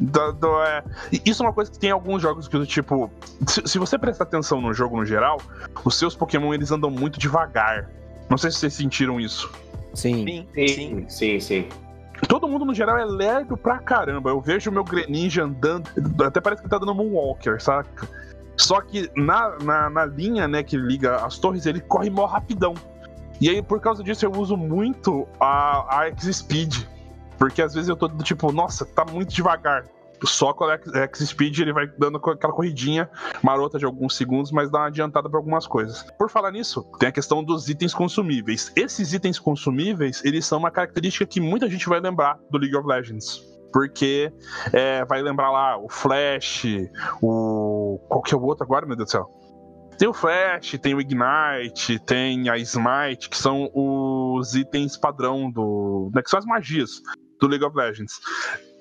Da- 0.00 0.32
do- 0.32 0.62
é, 0.62 0.82
Isso 1.24 1.42
é 1.42 1.46
uma 1.46 1.52
coisa 1.52 1.70
que 1.70 1.78
tem 1.78 1.90
em 1.90 1.92
alguns 1.92 2.20
jogos 2.20 2.48
que, 2.48 2.66
tipo, 2.66 3.10
se, 3.46 3.62
se 3.66 3.78
você 3.78 3.96
prestar 3.96 4.24
atenção 4.24 4.60
no 4.60 4.72
jogo 4.74 4.96
no 4.96 5.06
geral, 5.06 5.40
os 5.84 5.96
seus 5.98 6.16
Pokémon 6.16 6.52
eles 6.52 6.70
andam 6.72 6.90
muito 6.90 7.18
devagar. 7.18 7.88
Não 8.28 8.36
sei 8.36 8.50
se 8.50 8.58
vocês 8.58 8.74
sentiram 8.74 9.20
isso. 9.20 9.50
Sim. 9.94 10.24
Sim, 10.26 10.46
sim. 10.56 10.66
Sim, 10.68 11.08
sim, 11.08 11.40
sim. 11.40 11.68
Todo 12.28 12.48
mundo 12.48 12.64
no 12.64 12.74
geral 12.74 12.96
é 12.98 13.04
lerdo 13.04 13.56
pra 13.56 13.78
caramba. 13.78 14.30
Eu 14.30 14.40
vejo 14.40 14.70
o 14.70 14.72
meu 14.72 14.82
Greninja 14.82 15.44
andando, 15.44 15.88
até 16.24 16.40
parece 16.40 16.62
que 16.62 16.66
ele 16.66 16.70
tá 16.70 16.78
dando 16.78 16.94
Moonwalker, 16.94 17.62
saca? 17.62 18.08
Só 18.56 18.80
que 18.80 19.10
na, 19.16 19.56
na, 19.62 19.90
na 19.90 20.04
linha, 20.06 20.46
né, 20.48 20.62
que 20.62 20.76
liga 20.76 21.16
as 21.24 21.38
torres, 21.38 21.66
ele 21.66 21.80
corre 21.80 22.08
mó 22.10 22.24
rapidão. 22.24 22.74
E 23.40 23.48
aí, 23.48 23.60
por 23.60 23.80
causa 23.80 24.02
disso, 24.02 24.24
eu 24.24 24.32
uso 24.32 24.56
muito 24.56 25.26
a, 25.40 25.98
a 26.00 26.06
X-Speed. 26.06 26.84
Porque 27.38 27.62
às 27.62 27.74
vezes 27.74 27.88
eu 27.88 27.96
tô 27.96 28.08
tipo, 28.18 28.50
nossa, 28.52 28.84
tá 28.84 29.04
muito 29.04 29.32
devagar. 29.34 29.84
Só 30.22 30.52
com 30.52 30.64
a 30.64 30.74
X-Speed 30.74 31.58
ele 31.58 31.72
vai 31.72 31.86
dando 31.86 32.16
aquela 32.16 32.52
corridinha 32.52 33.10
marota 33.42 33.78
de 33.78 33.84
alguns 33.84 34.16
segundos, 34.16 34.50
mas 34.52 34.70
dá 34.70 34.78
uma 34.78 34.86
adiantada 34.86 35.28
pra 35.28 35.38
algumas 35.38 35.66
coisas. 35.66 36.02
Por 36.18 36.30
falar 36.30 36.50
nisso, 36.50 36.82
tem 36.98 37.08
a 37.08 37.12
questão 37.12 37.42
dos 37.42 37.68
itens 37.68 37.92
consumíveis. 37.92 38.72
Esses 38.76 39.12
itens 39.12 39.38
consumíveis, 39.38 40.24
eles 40.24 40.46
são 40.46 40.58
uma 40.58 40.70
característica 40.70 41.26
que 41.26 41.40
muita 41.40 41.68
gente 41.68 41.88
vai 41.88 42.00
lembrar 42.00 42.38
do 42.50 42.58
League 42.58 42.76
of 42.76 42.86
Legends. 42.86 43.42
Porque 43.72 44.32
é, 44.72 45.04
vai 45.04 45.20
lembrar 45.20 45.50
lá 45.50 45.76
o 45.76 45.88
Flash, 45.88 46.64
o. 47.20 47.98
Qual 48.08 48.22
que 48.22 48.32
é 48.32 48.36
o 48.36 48.42
outro 48.42 48.64
agora, 48.64 48.86
meu 48.86 48.94
Deus 48.96 49.08
do 49.08 49.10
céu? 49.10 49.28
Tem 49.98 50.06
o 50.06 50.12
Flash, 50.12 50.78
tem 50.80 50.94
o 50.94 51.00
Ignite, 51.00 51.98
tem 52.00 52.48
a 52.48 52.56
Smite, 52.56 53.28
que 53.28 53.36
são 53.36 53.68
os 53.74 54.54
itens 54.54 54.96
padrão 54.96 55.50
do. 55.50 56.08
Né, 56.14 56.22
que 56.22 56.30
são 56.30 56.38
as 56.38 56.44
magias 56.44 57.02
do 57.40 57.46
League 57.46 57.64
of 57.64 57.76
Legends. 57.76 58.20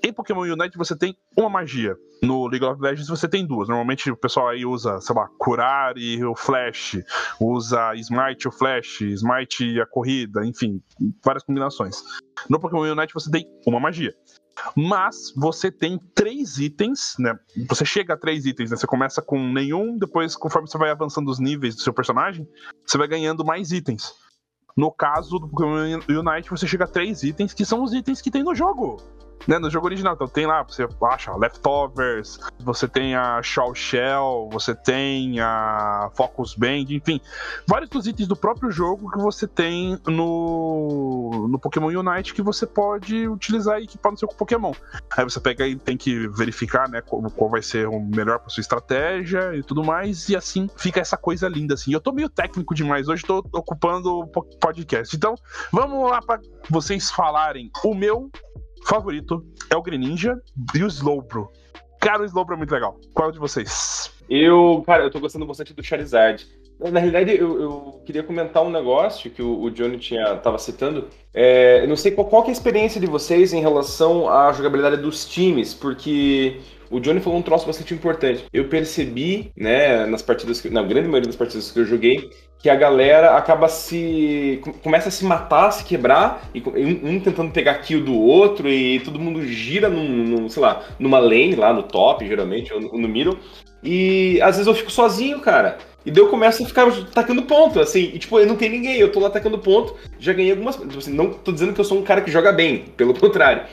Em 0.05 0.11
Pokémon 0.11 0.41
Unite 0.41 0.77
você 0.77 0.97
tem 0.97 1.15
uma 1.37 1.49
magia. 1.49 1.95
No 2.21 2.45
League 2.47 2.65
of 2.65 2.81
Legends 2.81 3.07
você 3.07 3.27
tem 3.27 3.47
duas. 3.47 3.69
Normalmente 3.69 4.11
o 4.11 4.17
pessoal 4.17 4.49
aí 4.49 4.65
usa, 4.65 4.99
sei 4.99 5.15
lá, 5.15 5.29
curar 5.39 5.97
e 5.97 6.23
o 6.25 6.35
Flash. 6.35 6.97
Usa 7.39 7.93
Smite 7.95 8.47
o 8.47 8.51
Flash, 8.51 9.01
Smite 9.01 9.65
e 9.65 9.79
a 9.79 9.85
corrida, 9.85 10.45
enfim, 10.45 10.81
várias 11.23 11.43
combinações. 11.43 12.03
No 12.49 12.59
Pokémon 12.59 12.91
Unite 12.91 13.13
você 13.13 13.31
tem 13.31 13.47
uma 13.65 13.79
magia. 13.79 14.13
Mas 14.75 15.33
você 15.35 15.71
tem 15.71 15.99
três 16.13 16.57
itens, 16.57 17.15
né? 17.17 17.37
Você 17.69 17.85
chega 17.85 18.13
a 18.13 18.17
três 18.17 18.45
itens, 18.45 18.71
né? 18.71 18.77
Você 18.77 18.85
começa 18.85 19.21
com 19.21 19.39
nenhum, 19.51 19.97
depois, 19.97 20.35
conforme 20.35 20.67
você 20.67 20.77
vai 20.77 20.91
avançando 20.91 21.29
os 21.29 21.39
níveis 21.39 21.75
do 21.75 21.81
seu 21.81 21.93
personagem, 21.93 22.47
você 22.85 22.97
vai 22.97 23.07
ganhando 23.07 23.43
mais 23.43 23.71
itens. 23.71 24.13
No 24.75 24.91
caso 24.91 25.37
do 25.37 25.47
Pokémon 25.47 25.99
Unite, 26.09 26.49
você 26.49 26.67
chega 26.67 26.85
a 26.85 26.87
três 26.87 27.23
itens, 27.23 27.53
que 27.53 27.65
são 27.65 27.83
os 27.83 27.93
itens 27.93 28.21
que 28.21 28.31
tem 28.31 28.43
no 28.43 28.55
jogo. 28.55 28.97
Né, 29.47 29.59
no 29.59 29.69
jogo 29.69 29.87
original, 29.87 30.13
então 30.13 30.27
tem 30.27 30.45
lá, 30.45 30.63
você 30.63 30.87
acha 31.03 31.35
Leftovers, 31.35 32.39
você 32.59 32.87
tem 32.87 33.15
a 33.15 33.41
Shaw 33.41 33.75
Shell, 33.75 34.49
você 34.51 34.73
tem 34.73 35.39
a 35.41 36.09
Focus 36.15 36.55
Band, 36.55 36.85
enfim, 36.89 37.19
vários 37.67 37.89
dos 37.89 38.07
itens 38.07 38.27
do 38.27 38.35
próprio 38.35 38.71
jogo 38.71 39.11
que 39.11 39.17
você 39.17 39.45
tem 39.45 39.97
no, 40.07 41.47
no 41.49 41.59
Pokémon 41.59 41.87
Unite 41.87 42.33
que 42.33 42.41
você 42.41 42.65
pode 42.65 43.27
utilizar 43.27 43.79
e 43.79 43.83
equipar 43.83 44.13
no 44.13 44.17
seu 44.17 44.27
Pokémon. 44.29 44.71
Aí 45.17 45.23
você 45.23 45.39
pega 45.39 45.67
e 45.67 45.75
tem 45.75 45.97
que 45.97 46.27
verificar, 46.29 46.87
né, 46.87 47.01
qual, 47.01 47.21
qual 47.31 47.49
vai 47.49 47.61
ser 47.61 47.87
o 47.87 47.99
melhor 47.99 48.39
para 48.39 48.49
sua 48.49 48.61
estratégia 48.61 49.55
e 49.55 49.61
tudo 49.63 49.83
mais, 49.83 50.29
e 50.29 50.35
assim 50.35 50.69
fica 50.77 51.01
essa 51.01 51.17
coisa 51.17 51.49
linda 51.49 51.73
assim. 51.73 51.93
Eu 51.93 51.99
tô 51.99 52.11
meio 52.11 52.29
técnico 52.29 52.73
demais 52.73 53.07
hoje, 53.09 53.23
tô 53.23 53.39
ocupando 53.51 54.19
o 54.19 54.27
po- 54.27 54.43
podcast. 54.59 55.15
Então, 55.15 55.35
vamos 55.71 56.09
lá 56.09 56.21
para 56.21 56.39
vocês 56.69 57.11
falarem. 57.11 57.69
O 57.83 57.93
meu 57.93 58.31
favorito 58.85 59.45
é 59.69 59.75
o 59.75 59.81
Greninja 59.81 60.39
e 60.75 60.83
o 60.83 60.87
Slowbro. 60.87 61.49
Cara, 61.99 62.21
o 62.21 62.25
Slowbro 62.25 62.55
é 62.55 62.57
muito 62.57 62.73
legal. 62.73 62.99
Qual 63.13 63.27
é 63.27 63.29
o 63.29 63.33
de 63.33 63.39
vocês? 63.39 64.11
Eu, 64.29 64.83
cara, 64.85 65.03
eu 65.03 65.11
tô 65.11 65.19
gostando 65.19 65.45
bastante 65.45 65.73
do 65.73 65.83
Charizard. 65.83 66.45
Na 66.79 66.99
realidade, 66.99 67.37
eu, 67.37 67.61
eu 67.61 68.01
queria 68.05 68.23
comentar 68.23 68.63
um 68.63 68.69
negócio 68.69 69.29
que 69.31 69.41
o, 69.41 69.61
o 69.61 69.71
Johnny 69.71 69.97
tinha, 69.97 70.35
tava 70.37 70.57
citando. 70.57 71.07
É, 71.33 71.83
eu 71.83 71.87
não 71.87 71.95
sei 71.95 72.11
qual, 72.11 72.27
qual 72.27 72.43
é 72.43 72.49
a 72.49 72.51
experiência 72.51 72.99
de 72.99 73.07
vocês 73.07 73.53
em 73.53 73.61
relação 73.61 74.27
à 74.27 74.51
jogabilidade 74.51 74.97
dos 74.97 75.25
times, 75.25 75.73
porque 75.73 76.59
o 76.89 76.99
Johnny 76.99 77.19
falou 77.19 77.39
um 77.39 77.41
troço 77.41 77.65
bastante 77.65 77.93
importante. 77.93 78.45
Eu 78.51 78.67
percebi, 78.67 79.51
né, 79.55 80.05
nas 80.05 80.21
partidas, 80.21 80.59
que, 80.59 80.69
na 80.69 80.83
grande 80.83 81.07
maioria 81.07 81.27
das 81.27 81.35
partidas 81.35 81.71
que 81.71 81.79
eu 81.79 81.85
joguei, 81.85 82.29
que 82.63 82.69
a 82.69 82.75
galera 82.75 83.35
acaba 83.35 83.67
se. 83.67 84.57
com- 84.63 84.71
começa 84.71 85.09
a 85.09 85.11
se 85.11 85.25
matar, 85.25 85.67
a 85.67 85.71
se 85.71 85.83
quebrar, 85.83 86.49
e 86.55 86.63
um, 86.65 87.19
tentando 87.19 87.51
pegar 87.51 87.75
kill 87.79 88.01
do 88.01 88.17
outro, 88.17 88.69
e 88.69 89.01
todo 89.01 89.19
mundo 89.19 89.45
gira 89.45 89.89
num, 89.89 90.07
num, 90.07 90.49
sei 90.49 90.61
lá, 90.61 90.81
numa 90.97 91.19
lane 91.19 91.55
lá 91.55 91.73
no 91.73 91.83
top, 91.83 92.25
geralmente, 92.25 92.73
ou 92.73 92.79
no, 92.79 93.07
middle. 93.07 93.37
E 93.83 94.39
às 94.41 94.55
vezes 94.55 94.65
eu 94.65 94.73
fico 94.73 94.89
sozinho, 94.89 95.41
cara. 95.41 95.77
E 96.05 96.11
daí 96.11 96.23
eu 96.23 96.29
começo 96.29 96.63
a 96.63 96.65
ficar 96.65 96.89
tacando 97.13 97.43
ponto, 97.43 97.81
assim, 97.81 98.11
e 98.13 98.19
tipo, 98.19 98.39
eu 98.39 98.45
não 98.47 98.55
tem 98.55 98.69
ninguém, 98.69 98.97
eu 98.97 99.11
tô 99.11 99.19
lá 99.19 99.29
tacando 99.29 99.59
ponto, 99.59 99.95
já 100.17 100.31
ganhei 100.31 100.51
algumas. 100.51 100.77
Tipo 100.77 100.99
assim, 100.99 101.13
não 101.13 101.31
tô 101.33 101.51
dizendo 101.51 101.73
que 101.73 101.81
eu 101.81 101.85
sou 101.85 101.99
um 101.99 102.03
cara 102.03 102.21
que 102.21 102.31
joga 102.31 102.53
bem, 102.53 102.85
pelo 102.95 103.13
contrário. 103.19 103.63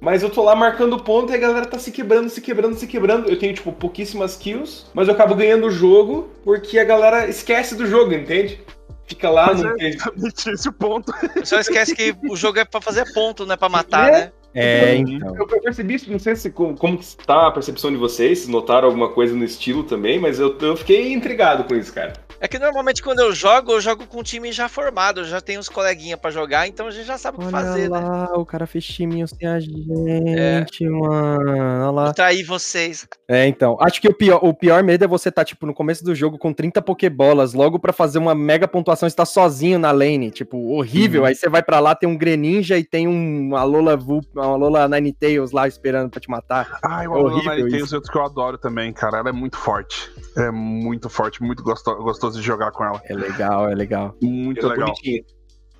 Mas 0.00 0.22
eu 0.22 0.30
tô 0.30 0.42
lá 0.42 0.56
marcando 0.56 0.98
ponto 0.98 1.30
e 1.30 1.34
a 1.34 1.38
galera 1.38 1.66
tá 1.66 1.78
se 1.78 1.90
quebrando, 1.92 2.30
se 2.30 2.40
quebrando, 2.40 2.74
se 2.74 2.86
quebrando. 2.86 3.28
Eu 3.28 3.38
tenho, 3.38 3.52
tipo, 3.52 3.70
pouquíssimas 3.70 4.34
kills, 4.36 4.86
mas 4.94 5.08
eu 5.08 5.14
acabo 5.14 5.34
ganhando 5.34 5.66
o 5.66 5.70
jogo 5.70 6.30
porque 6.42 6.78
a 6.78 6.84
galera 6.84 7.28
esquece 7.28 7.74
do 7.74 7.86
jogo, 7.86 8.14
entende? 8.14 8.60
Fica 9.06 9.28
lá, 9.28 9.48
Mas 9.48 9.60
não 9.60 9.70
é 9.78 9.88
exatamente 9.88 10.50
esse 10.50 10.68
o 10.68 10.72
ponto. 10.72 11.12
Só 11.44 11.58
esquece 11.60 11.94
que 11.94 12.14
o 12.30 12.36
jogo 12.36 12.60
é 12.60 12.64
pra 12.64 12.80
fazer 12.80 13.12
ponto, 13.12 13.44
não 13.44 13.54
é 13.54 13.56
pra 13.56 13.68
matar, 13.68 14.08
É. 14.08 14.12
né? 14.12 14.32
É, 14.54 14.94
Eu- 14.94 14.98
então. 15.00 15.36
Eu, 15.36 15.46
eu 15.48 15.60
percebi 15.60 15.94
isso, 15.94 16.10
não 16.10 16.18
sei 16.18 16.34
se, 16.36 16.50
como, 16.50 16.76
como 16.76 16.98
que 16.98 17.16
tá 17.16 17.46
a 17.46 17.50
percepção 17.50 17.90
de 17.90 17.96
vocês, 17.96 18.40
se 18.40 18.50
notaram 18.50 18.86
alguma 18.88 19.08
coisa 19.08 19.34
no 19.34 19.44
estilo 19.44 19.84
também, 19.84 20.18
mas 20.18 20.38
eu, 20.40 20.56
eu 20.60 20.76
fiquei 20.76 21.12
intrigado 21.12 21.64
com 21.64 21.74
isso, 21.74 21.92
cara. 21.92 22.12
É 22.42 22.48
que 22.48 22.58
normalmente 22.58 23.02
quando 23.02 23.18
eu 23.20 23.34
jogo, 23.34 23.72
eu 23.72 23.80
jogo 23.82 24.06
com 24.06 24.20
um 24.20 24.22
time 24.22 24.50
já 24.50 24.66
formado, 24.66 25.20
eu 25.20 25.24
já 25.26 25.42
tenho 25.42 25.60
uns 25.60 25.68
coleguinhas 25.68 26.18
pra 26.18 26.30
jogar, 26.30 26.66
então 26.66 26.86
a 26.86 26.90
gente 26.90 27.04
já 27.06 27.18
sabe 27.18 27.36
o 27.36 27.40
que 27.40 27.46
Olha 27.46 27.52
fazer, 27.66 27.90
né? 27.90 27.98
lá, 27.98 28.32
o 28.34 28.46
cara 28.46 28.66
fez 28.66 28.82
timinho 28.86 29.28
sem 29.28 29.46
a 29.46 29.60
gente, 29.60 30.88
mano. 30.88 31.50
Olha 31.50 31.90
lá. 31.90 32.04
Vou 32.06 32.14
trair 32.14 32.42
vocês. 32.42 33.06
É, 33.28 33.46
então. 33.46 33.76
Acho 33.78 34.00
que 34.00 34.08
o 34.08 34.14
pior, 34.14 34.40
o 34.42 34.54
pior 34.54 34.82
medo 34.82 35.04
é 35.04 35.06
você 35.08 35.28
estar, 35.28 35.44
tipo, 35.44 35.66
no 35.66 35.74
começo 35.74 36.02
do 36.02 36.14
jogo 36.14 36.38
com 36.38 36.50
30 36.52 36.80
Pokébolas, 36.80 37.52
logo 37.52 37.78
pra 37.78 37.92
fazer 37.92 38.18
uma 38.18 38.34
mega 38.34 38.66
pontuação 38.66 39.06
e 39.06 39.10
estar 39.10 39.26
sozinho 39.26 39.78
na 39.78 39.90
lane. 39.90 40.30
Tipo, 40.30 40.56
horrível. 40.72 41.26
Aí 41.26 41.34
você 41.34 41.48
vai 41.48 41.62
pra 41.62 41.78
lá, 41.78 41.94
tem 41.94 42.08
um 42.08 42.16
Greninja 42.16 42.78
e 42.78 42.84
tem 42.84 43.06
um 43.06 43.20
uma 43.50 43.62
Lola 43.64 43.96
Vu, 43.96 44.20
uma 44.46 44.56
Lola 44.56 44.88
Ninetales 44.88 45.52
lá 45.52 45.66
esperando 45.68 46.10
pra 46.10 46.20
te 46.20 46.28
matar. 46.30 46.78
Ai, 46.84 47.06
o 47.06 47.38
É 47.50 47.56
tem 47.56 47.66
isso. 47.76 47.84
os 47.86 47.92
outros 47.92 48.10
que 48.12 48.18
eu 48.18 48.24
adoro 48.24 48.58
também, 48.58 48.92
cara. 48.92 49.18
Ela 49.18 49.28
é 49.30 49.32
muito 49.32 49.56
forte. 49.56 50.10
É 50.36 50.50
muito 50.50 51.08
forte, 51.08 51.42
muito 51.42 51.62
gosto- 51.62 51.94
gostoso 51.96 52.38
de 52.40 52.46
jogar 52.46 52.70
com 52.72 52.84
ela. 52.84 53.00
É 53.04 53.14
legal, 53.14 53.68
é 53.68 53.74
legal. 53.74 54.14
Muito 54.22 54.66
é 54.66 54.68
legal. 54.70 54.86
bonitinha, 54.88 55.22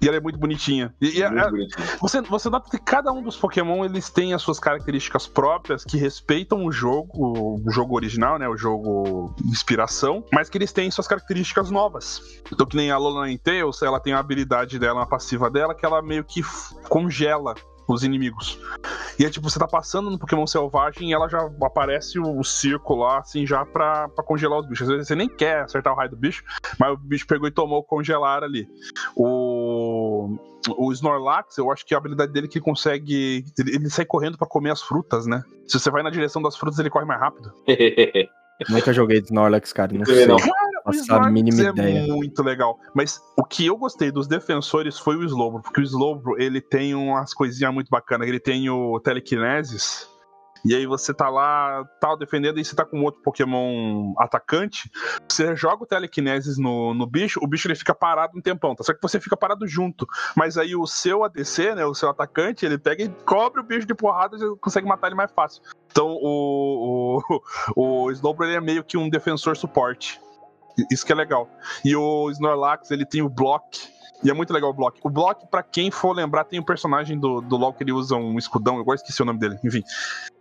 E 0.03 0.09
ela 0.09 0.16
é 0.16 0.20
muito 0.20 0.38
bonitinha. 0.38 0.94
E, 0.99 1.18
e 1.20 1.29
muito 1.29 1.38
é- 1.44 1.51
bonitinha. 1.51 1.87
você, 2.01 2.23
você 2.23 2.49
nota 2.49 2.70
que 2.70 2.79
cada 2.83 3.12
um 3.12 3.23
dos 3.23 3.37
Pokémon 3.37 3.85
eles 3.85 4.09
têm 4.09 4.33
as 4.33 4.40
suas 4.40 4.59
características 4.59 5.27
próprias 5.27 5.85
que 5.85 5.99
respeitam 5.99 6.64
o 6.64 6.73
jogo, 6.73 7.11
o 7.66 7.70
jogo 7.70 7.94
original, 7.96 8.38
né? 8.38 8.49
O 8.49 8.57
jogo 8.57 9.35
inspiração, 9.44 10.25
mas 10.33 10.49
que 10.49 10.57
eles 10.57 10.73
têm 10.73 10.90
suas 10.90 11.07
características 11.07 11.70
novas. 11.70 12.23
Então, 12.51 12.66
que 12.66 12.77
nem 12.77 12.90
a 12.90 12.96
Lola 12.96 13.27
Ninetales, 13.27 13.83
ela 13.83 14.01
tem 14.01 14.14
a 14.14 14.18
habilidade 14.18 14.79
dela, 14.79 15.01
uma 15.01 15.07
passiva 15.07 15.51
dela, 15.51 15.75
que 15.75 15.85
ela 15.85 16.01
meio 16.01 16.25
que 16.25 16.42
congela 16.88 17.55
os 17.92 18.03
inimigos. 18.03 18.59
E 19.18 19.24
é 19.24 19.31
tipo, 19.31 19.48
você 19.48 19.59
tá 19.59 19.66
passando 19.66 20.11
no 20.11 20.18
Pokémon 20.18 20.46
Selvagem 20.46 21.11
e 21.11 21.12
ela 21.12 21.29
já 21.29 21.38
aparece 21.62 22.18
o, 22.18 22.38
o 22.38 22.44
círculo 22.44 23.00
lá, 23.00 23.18
assim, 23.18 23.46
já 23.46 23.64
pra, 23.64 24.09
pra 24.09 24.24
congelar 24.24 24.61
os 24.61 24.66
bichos. 24.66 24.88
Às 24.88 24.94
vezes 24.94 25.09
você 25.09 25.14
nem 25.14 25.29
quer 25.29 25.62
acertar 25.62 25.92
o 25.92 25.96
raio 25.96 26.11
do 26.11 26.16
bicho, 26.16 26.42
mas 26.79 26.92
o 26.92 26.96
bicho 26.96 27.26
pegou 27.26 27.48
e 27.48 27.50
tomou 27.50 27.81
o 27.81 27.85
congelar 27.85 28.42
ali. 28.42 28.68
O, 29.14 30.37
o 30.76 30.92
Snorlax, 30.92 31.59
eu 31.59 31.70
acho 31.70 31.85
que 31.85 31.94
a 31.94 31.98
habilidade 31.98 32.33
dele 32.33 32.46
é 32.46 32.48
que 32.48 32.59
ele 32.59 32.64
consegue. 32.64 33.44
Ele, 33.59 33.74
ele 33.76 33.90
sai 33.90 34.05
correndo 34.05 34.38
pra 34.38 34.46
comer 34.46 34.70
as 34.70 34.83
frutas, 34.83 35.26
né? 35.26 35.42
Se 35.66 35.79
você 35.79 35.90
vai 35.90 36.03
na 36.03 36.11
direção 36.11 36.40
das 36.42 36.57
frutas, 36.57 36.79
ele 36.79 36.90
corre 36.90 37.05
mais 37.05 37.20
rápido. 37.20 37.53
Nunca 38.68 38.92
joguei 38.92 39.20
de 39.20 39.26
Snorlax, 39.26 39.72
cara. 39.72 39.92
Não 39.92 40.05
sei. 40.05 40.26
não. 40.26 40.37
O 41.29 41.33
mínima 41.33 41.62
é 41.62 41.68
ideia. 41.68 42.07
muito 42.07 42.42
legal. 42.42 42.79
Mas 42.94 43.20
o 43.37 43.44
que 43.44 43.66
eu 43.66 43.76
gostei 43.76 44.11
dos 44.11 44.26
defensores 44.26 44.98
foi 44.98 45.16
o 45.16 45.24
Slowbro, 45.24 45.62
porque 45.62 45.81
o 45.81 45.85
Slowbro 45.85 46.40
ele 46.40 46.61
tem 46.61 46.94
umas 46.94 47.33
coisinhas 47.35 47.72
muito 47.72 47.88
bacanas. 47.88 48.29
Ele 48.29 48.40
tem 48.40 48.68
o 48.68 48.98
Telekinesis, 49.00 50.09
e 50.64 50.74
aí 50.74 50.87
você 50.87 51.14
tá 51.14 51.29
lá, 51.29 51.85
tal, 52.00 52.16
defendendo, 52.16 52.59
e 52.59 52.64
você 52.64 52.76
tá 52.76 52.85
com 52.85 53.03
outro 53.03 53.22
Pokémon 53.22 54.12
atacante, 54.18 54.90
você 55.29 55.55
joga 55.57 55.85
o 55.85 55.87
Telekinesis 55.87 56.59
no, 56.59 56.92
no 56.94 57.07
bicho, 57.07 57.40
o 57.42 57.46
bicho 57.46 57.66
ele 57.66 57.74
fica 57.74 57.94
parado 57.94 58.37
um 58.37 58.42
tempão, 58.42 58.74
tá? 58.74 58.85
Só 58.85 58.92
que 58.92 59.00
você 59.00 59.18
fica 59.18 59.37
parado 59.37 59.66
junto. 59.66 60.07
Mas 60.37 60.59
aí 60.59 60.76
o 60.76 60.87
seu 60.87 61.24
ADC, 61.24 61.74
né, 61.74 61.85
o 61.85 61.94
seu 61.94 62.11
atacante, 62.11 62.66
ele 62.66 62.79
pega 62.79 63.05
e 63.05 63.09
cobre 63.24 63.61
o 63.61 63.64
bicho 63.64 63.87
de 63.87 63.94
porrada 63.94 64.37
e 64.37 64.57
consegue 64.59 64.87
matar 64.87 65.07
ele 65.07 65.16
mais 65.16 65.33
fácil. 65.33 65.62
Então 65.90 66.09
o, 66.09 67.22
o, 67.74 68.05
o 68.07 68.11
Slowbro 68.11 68.44
ele 68.44 68.57
é 68.57 68.61
meio 68.61 68.85
que 68.85 68.98
um 68.98 69.09
defensor 69.09 69.57
suporte. 69.57 70.20
Isso 70.90 71.04
que 71.04 71.12
é 71.12 71.14
legal. 71.14 71.48
E 71.85 71.94
o 71.94 72.30
Snorlax, 72.30 72.90
ele 72.90 73.04
tem 73.04 73.22
o 73.22 73.28
block, 73.28 73.90
e 74.22 74.30
é 74.30 74.35
muito 74.35 74.52
legal 74.52 74.70
o 74.70 74.74
Block. 74.74 75.00
O 75.02 75.09
Block, 75.09 75.46
para 75.46 75.62
quem 75.62 75.90
for 75.90 76.12
lembrar, 76.12 76.44
tem 76.44 76.61
um 76.61 76.64
personagem 76.64 77.18
do, 77.18 77.40
do 77.40 77.56
LoL 77.56 77.72
que 77.72 77.83
ele 77.83 77.92
usa 77.92 78.16
um 78.16 78.37
escudão, 78.38 78.76
eu 78.76 78.83
agora 78.83 78.96
esqueci 78.96 79.22
o 79.22 79.24
nome 79.24 79.38
dele, 79.38 79.59
enfim. 79.64 79.83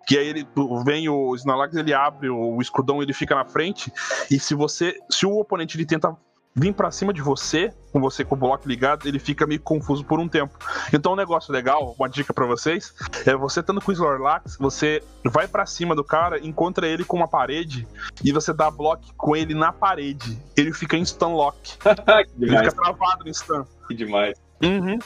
Que 0.05 0.17
aí 0.17 0.27
ele 0.27 0.47
vem 0.83 1.07
o 1.07 1.33
Snorlax, 1.35 1.75
ele 1.75 1.93
abre 1.93 2.29
o 2.29 2.59
escudão, 2.61 3.01
ele 3.01 3.13
fica 3.13 3.35
na 3.35 3.45
frente, 3.45 3.91
e 4.29 4.39
se 4.39 4.53
você. 4.53 4.97
Se 5.09 5.25
o 5.25 5.37
oponente 5.37 5.77
ele 5.77 5.85
tenta 5.85 6.15
vir 6.55 6.73
para 6.73 6.91
cima 6.91 7.13
de 7.13 7.21
você, 7.21 7.73
com 7.91 7.99
você 7.99 8.23
com 8.23 8.35
o 8.35 8.38
bloco 8.38 8.67
ligado, 8.67 9.07
ele 9.07 9.19
fica 9.19 9.45
meio 9.47 9.62
confuso 9.62 10.03
por 10.03 10.19
um 10.19 10.27
tempo. 10.27 10.57
Então, 10.93 11.13
um 11.13 11.15
negócio 11.15 11.53
legal, 11.53 11.95
uma 11.97 12.09
dica 12.09 12.33
para 12.33 12.45
vocês, 12.45 12.93
é 13.25 13.35
você 13.35 13.59
estando 13.59 13.81
com 13.81 13.91
o 13.91 13.93
Snorlax, 13.93 14.57
você 14.59 15.03
vai 15.23 15.47
para 15.47 15.65
cima 15.65 15.95
do 15.95 16.03
cara, 16.03 16.39
encontra 16.45 16.88
ele 16.88 17.03
com 17.03 17.17
uma 17.17 17.27
parede 17.27 17.88
e 18.23 18.31
você 18.31 18.53
dá 18.53 18.69
bloco 18.69 19.03
com 19.15 19.35
ele 19.35 19.53
na 19.53 19.71
parede. 19.71 20.38
Ele 20.55 20.73
fica 20.73 20.97
em 20.97 21.05
stun 21.05 21.33
lock. 21.33 21.77
ele 22.39 22.57
fica 22.57 22.71
travado 22.71 23.27
em 23.27 23.33
stun. 23.33 23.65
Que 23.88 23.95
demais. 23.95 24.38
Uhum. 24.62 24.99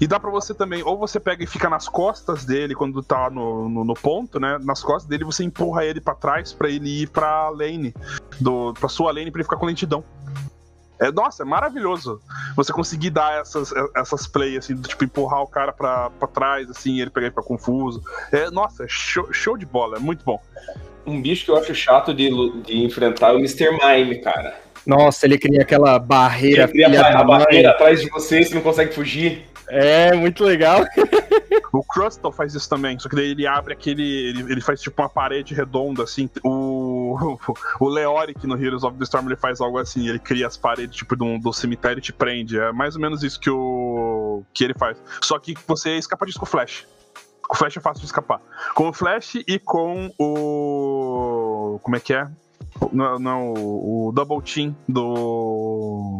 E 0.00 0.06
dá 0.06 0.18
para 0.18 0.30
você 0.30 0.52
também, 0.52 0.82
ou 0.82 0.98
você 0.98 1.18
pega 1.18 1.42
e 1.42 1.46
fica 1.46 1.70
nas 1.70 1.88
costas 1.88 2.44
dele 2.44 2.74
quando 2.74 3.02
tá 3.02 3.30
no, 3.30 3.68
no, 3.68 3.84
no 3.84 3.94
ponto, 3.94 4.38
né? 4.38 4.58
Nas 4.62 4.82
costas 4.82 5.08
dele 5.08 5.24
você 5.24 5.44
empurra 5.44 5.84
ele 5.84 6.00
para 6.00 6.14
trás 6.14 6.52
para 6.52 6.68
ele 6.68 7.02
ir 7.02 7.08
pra 7.08 7.48
lane, 7.48 7.94
do, 8.40 8.74
pra 8.74 8.88
sua 8.88 9.12
lane 9.12 9.30
pra 9.30 9.38
ele 9.38 9.44
ficar 9.44 9.56
com 9.56 9.66
lentidão. 9.66 10.04
É, 11.00 11.10
nossa, 11.10 11.42
é 11.42 11.46
maravilhoso 11.46 12.20
você 12.56 12.72
conseguir 12.72 13.10
dar 13.10 13.40
essas, 13.40 13.72
essas 13.96 14.26
plays, 14.26 14.58
assim, 14.58 14.76
tipo, 14.76 15.04
empurrar 15.04 15.42
o 15.42 15.46
cara 15.46 15.72
pra, 15.72 16.10
pra 16.10 16.28
trás, 16.28 16.70
assim, 16.70 17.00
ele 17.00 17.10
pegar 17.10 17.26
e 17.26 17.30
ficar 17.30 17.42
confuso. 17.42 18.02
É, 18.30 18.50
nossa, 18.50 18.84
é 18.84 18.86
show, 18.88 19.32
show 19.32 19.56
de 19.56 19.66
bola, 19.66 19.96
é 19.96 20.00
muito 20.00 20.24
bom. 20.24 20.40
Um 21.06 21.20
bicho 21.20 21.44
que 21.44 21.50
eu 21.50 21.56
acho 21.56 21.74
chato 21.74 22.14
de, 22.14 22.30
de 22.62 22.84
enfrentar 22.84 23.30
é 23.30 23.32
o 23.32 23.38
Mr. 23.38 23.70
Mime, 23.72 24.20
cara. 24.20 24.56
Nossa, 24.86 25.26
ele 25.26 25.38
cria 25.38 25.62
aquela 25.62 25.98
barreira. 25.98 26.64
Ele 26.64 26.72
cria 26.72 27.00
a, 27.00 27.20
a 27.20 27.24
barreira 27.24 27.70
atrás 27.70 28.00
de 28.00 28.08
você, 28.08 28.42
você 28.42 28.54
não 28.54 28.62
consegue 28.62 28.94
fugir. 28.94 29.44
É, 29.68 30.12
muito 30.12 30.44
legal. 30.44 30.84
o 31.72 31.82
Crustle 31.82 32.32
faz 32.32 32.54
isso 32.54 32.68
também, 32.68 32.98
só 32.98 33.08
que 33.08 33.16
daí 33.16 33.30
ele 33.30 33.46
abre 33.46 33.72
aquele. 33.72 34.28
Ele, 34.28 34.52
ele 34.52 34.60
faz 34.60 34.80
tipo 34.80 35.00
uma 35.00 35.08
parede 35.08 35.54
redonda, 35.54 36.02
assim. 36.02 36.28
O, 36.44 36.73
o 37.80 37.88
Leoric 37.88 38.46
no 38.46 38.56
Heroes 38.56 38.82
of 38.82 38.96
the 38.98 39.04
Storm 39.04 39.26
ele 39.26 39.36
faz 39.36 39.60
algo 39.60 39.78
assim, 39.78 40.08
ele 40.08 40.18
cria 40.18 40.46
as 40.46 40.56
paredes 40.56 40.96
tipo 40.96 41.14
do, 41.14 41.38
do 41.38 41.52
cemitério 41.52 41.98
e 41.98 42.02
te 42.02 42.12
prende. 42.12 42.58
É 42.58 42.72
mais 42.72 42.94
ou 42.96 43.00
menos 43.00 43.22
isso 43.22 43.38
que 43.38 43.50
o. 43.50 44.42
que 44.52 44.64
ele 44.64 44.74
faz. 44.74 44.96
Só 45.22 45.38
que 45.38 45.54
você 45.66 45.96
escapa 45.96 46.26
disso 46.26 46.38
com 46.38 46.46
o 46.46 46.48
Flash. 46.48 46.86
Com 47.42 47.54
o 47.54 47.56
Flash 47.56 47.76
é 47.76 47.80
fácil 47.80 48.00
de 48.00 48.06
escapar. 48.06 48.40
Com 48.74 48.88
o 48.88 48.92
Flash 48.92 49.36
e 49.46 49.58
com 49.58 50.10
o. 50.18 51.78
Como 51.82 51.96
é 51.96 52.00
que 52.00 52.14
é? 52.14 52.28
Não, 52.92 53.18
não 53.18 53.52
o, 53.52 54.08
o 54.08 54.12
Double 54.12 54.42
Team 54.42 54.74
do. 54.88 56.18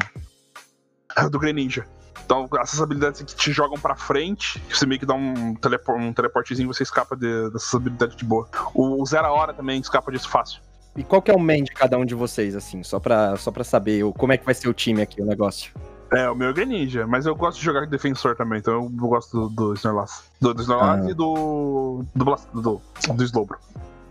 Do 1.30 1.38
Greninja. 1.38 1.86
Então, 2.24 2.48
essas 2.58 2.80
habilidades 2.80 3.20
que 3.20 3.36
te 3.36 3.52
jogam 3.52 3.78
pra 3.78 3.94
frente, 3.94 4.62
você 4.70 4.86
meio 4.86 4.98
que 4.98 5.04
dá 5.04 5.14
um, 5.14 5.54
telepor 5.54 5.96
um 5.96 6.12
teleportezinho 6.12 6.72
você 6.72 6.82
escapa 6.82 7.14
de, 7.14 7.50
dessas 7.50 7.74
habilidades 7.74 8.16
de 8.16 8.24
boa. 8.24 8.48
O 8.74 9.04
Zero 9.04 9.28
Hora 9.28 9.52
também 9.52 9.78
escapa 9.78 10.10
disso 10.10 10.28
fácil. 10.28 10.62
E 10.96 11.02
qual 11.02 11.20
que 11.20 11.30
é 11.30 11.34
o 11.34 11.40
main 11.40 11.64
de 11.64 11.72
cada 11.72 11.98
um 11.98 12.04
de 12.04 12.14
vocês, 12.14 12.54
assim? 12.54 12.82
Só 12.82 13.00
pra, 13.00 13.36
só 13.36 13.50
pra 13.50 13.64
saber 13.64 14.04
como 14.16 14.32
é 14.32 14.36
que 14.36 14.44
vai 14.44 14.54
ser 14.54 14.68
o 14.68 14.74
time 14.74 15.02
aqui, 15.02 15.20
o 15.20 15.26
negócio. 15.26 15.72
É, 16.12 16.30
o 16.30 16.34
meu 16.34 16.50
é 16.50 16.52
Greninja, 16.52 17.06
mas 17.06 17.26
eu 17.26 17.34
gosto 17.34 17.58
de 17.58 17.64
jogar 17.64 17.86
defensor 17.86 18.36
também, 18.36 18.58
então 18.58 18.74
eu 18.74 18.88
gosto 18.88 19.48
do, 19.48 19.48
do 19.48 19.74
Snorlax. 19.74 20.30
Do, 20.40 20.54
do 20.54 20.62
Snorlax 20.62 21.06
ah. 21.06 21.10
e 21.10 21.14
do 21.14 22.04
do, 22.14 22.24
do, 22.24 22.60
do, 22.60 22.80
do 23.14 23.24
Slowbro. 23.24 23.58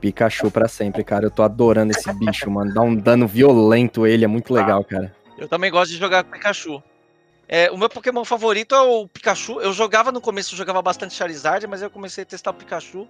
Pikachu 0.01 0.51
pra 0.51 0.67
sempre, 0.67 1.01
cara. 1.01 1.27
Eu 1.27 1.31
tô 1.31 1.43
adorando 1.43 1.93
esse 1.93 2.11
bicho, 2.11 2.51
mano. 2.51 2.73
Dá 2.73 2.81
um 2.81 2.93
dano 2.93 3.25
violento 3.25 4.05
ele, 4.05 4.25
é 4.25 4.27
muito 4.27 4.53
legal, 4.53 4.83
cara. 4.83 5.15
Eu 5.37 5.47
também 5.47 5.71
gosto 5.71 5.91
de 5.91 5.97
jogar 5.97 6.25
com 6.25 6.31
Pikachu. 6.31 6.83
É, 7.47 7.71
o 7.71 7.77
meu 7.77 7.87
Pokémon 7.87 8.25
favorito 8.25 8.75
é 8.75 8.81
o 8.81 9.07
Pikachu. 9.07 9.61
Eu 9.61 9.71
jogava 9.71 10.11
no 10.11 10.19
começo, 10.19 10.53
eu 10.53 10.57
jogava 10.57 10.81
bastante 10.81 11.13
Charizard, 11.13 11.65
mas 11.67 11.81
eu 11.81 11.89
comecei 11.89 12.23
a 12.23 12.25
testar 12.25 12.51
o 12.51 12.53
Pikachu. 12.53 13.07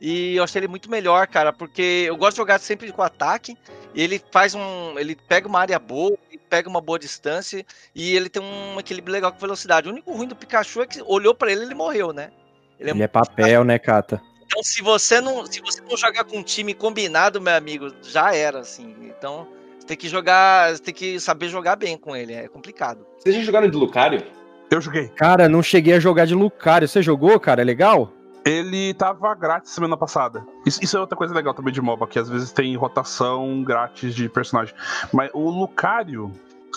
E 0.00 0.36
eu 0.36 0.44
achei 0.44 0.60
ele 0.60 0.68
muito 0.68 0.90
melhor, 0.90 1.26
cara, 1.26 1.52
porque 1.52 2.04
eu 2.06 2.16
gosto 2.16 2.32
de 2.32 2.36
jogar 2.38 2.58
sempre 2.58 2.92
com 2.92 3.02
ataque. 3.02 3.56
E 3.94 4.02
ele 4.02 4.22
faz 4.30 4.54
um. 4.54 4.98
Ele 4.98 5.16
pega 5.16 5.48
uma 5.48 5.60
área 5.60 5.78
boa, 5.78 6.16
ele 6.30 6.40
pega 6.50 6.68
uma 6.68 6.80
boa 6.80 6.98
distância 6.98 7.64
e 7.94 8.14
ele 8.14 8.28
tem 8.28 8.42
um 8.42 8.78
equilíbrio 8.78 9.12
legal 9.12 9.32
com 9.32 9.38
velocidade. 9.38 9.88
O 9.88 9.92
único 9.92 10.12
ruim 10.12 10.28
do 10.28 10.36
Pikachu 10.36 10.82
é 10.82 10.86
que 10.86 11.02
olhou 11.02 11.34
para 11.34 11.50
ele 11.50 11.62
ele 11.62 11.74
morreu, 11.74 12.12
né? 12.12 12.30
Ele 12.78 12.90
é, 12.90 12.92
ele 12.92 13.02
é 13.02 13.08
papel, 13.08 13.64
né, 13.64 13.78
Cata? 13.78 14.20
Então, 14.44 14.62
se 14.62 14.82
você 14.82 15.20
não, 15.20 15.44
se 15.46 15.60
você 15.60 15.80
não 15.80 15.96
jogar 15.96 16.24
com 16.24 16.38
um 16.38 16.42
time 16.42 16.72
combinado, 16.72 17.40
meu 17.40 17.54
amigo, 17.54 17.92
já 18.02 18.34
era, 18.34 18.60
assim. 18.60 18.94
Então, 19.02 19.48
tem 19.86 19.96
que 19.96 20.08
jogar, 20.08 20.78
tem 20.78 20.94
que 20.94 21.18
saber 21.18 21.48
jogar 21.48 21.76
bem 21.76 21.96
com 21.96 22.14
ele, 22.14 22.32
é 22.34 22.48
complicado. 22.48 23.06
Vocês 23.18 23.34
já 23.34 23.42
jogaram 23.42 23.68
de 23.68 23.76
Lucario? 23.76 24.22
Eu 24.70 24.80
joguei. 24.80 25.08
Cara, 25.08 25.48
não 25.48 25.62
cheguei 25.62 25.94
a 25.94 26.00
jogar 26.00 26.26
de 26.26 26.34
Lucario. 26.34 26.88
Você 26.88 27.02
jogou, 27.02 27.38
cara? 27.38 27.62
É 27.62 27.64
legal? 27.64 28.12
Ele 28.46 28.94
tava 28.94 29.34
grátis 29.34 29.72
semana 29.72 29.96
passada. 29.96 30.46
Isso, 30.64 30.78
isso, 30.82 30.96
é 30.96 31.00
outra 31.00 31.16
coisa 31.16 31.34
legal 31.34 31.52
também 31.52 31.74
de 31.74 31.80
MOBA, 31.80 32.06
que 32.06 32.16
às 32.16 32.28
vezes 32.28 32.52
tem 32.52 32.76
rotação 32.76 33.64
grátis 33.64 34.14
de 34.14 34.28
personagem. 34.28 34.72
Mas 35.12 35.30
o 35.34 35.50
Lucario, 35.50 36.30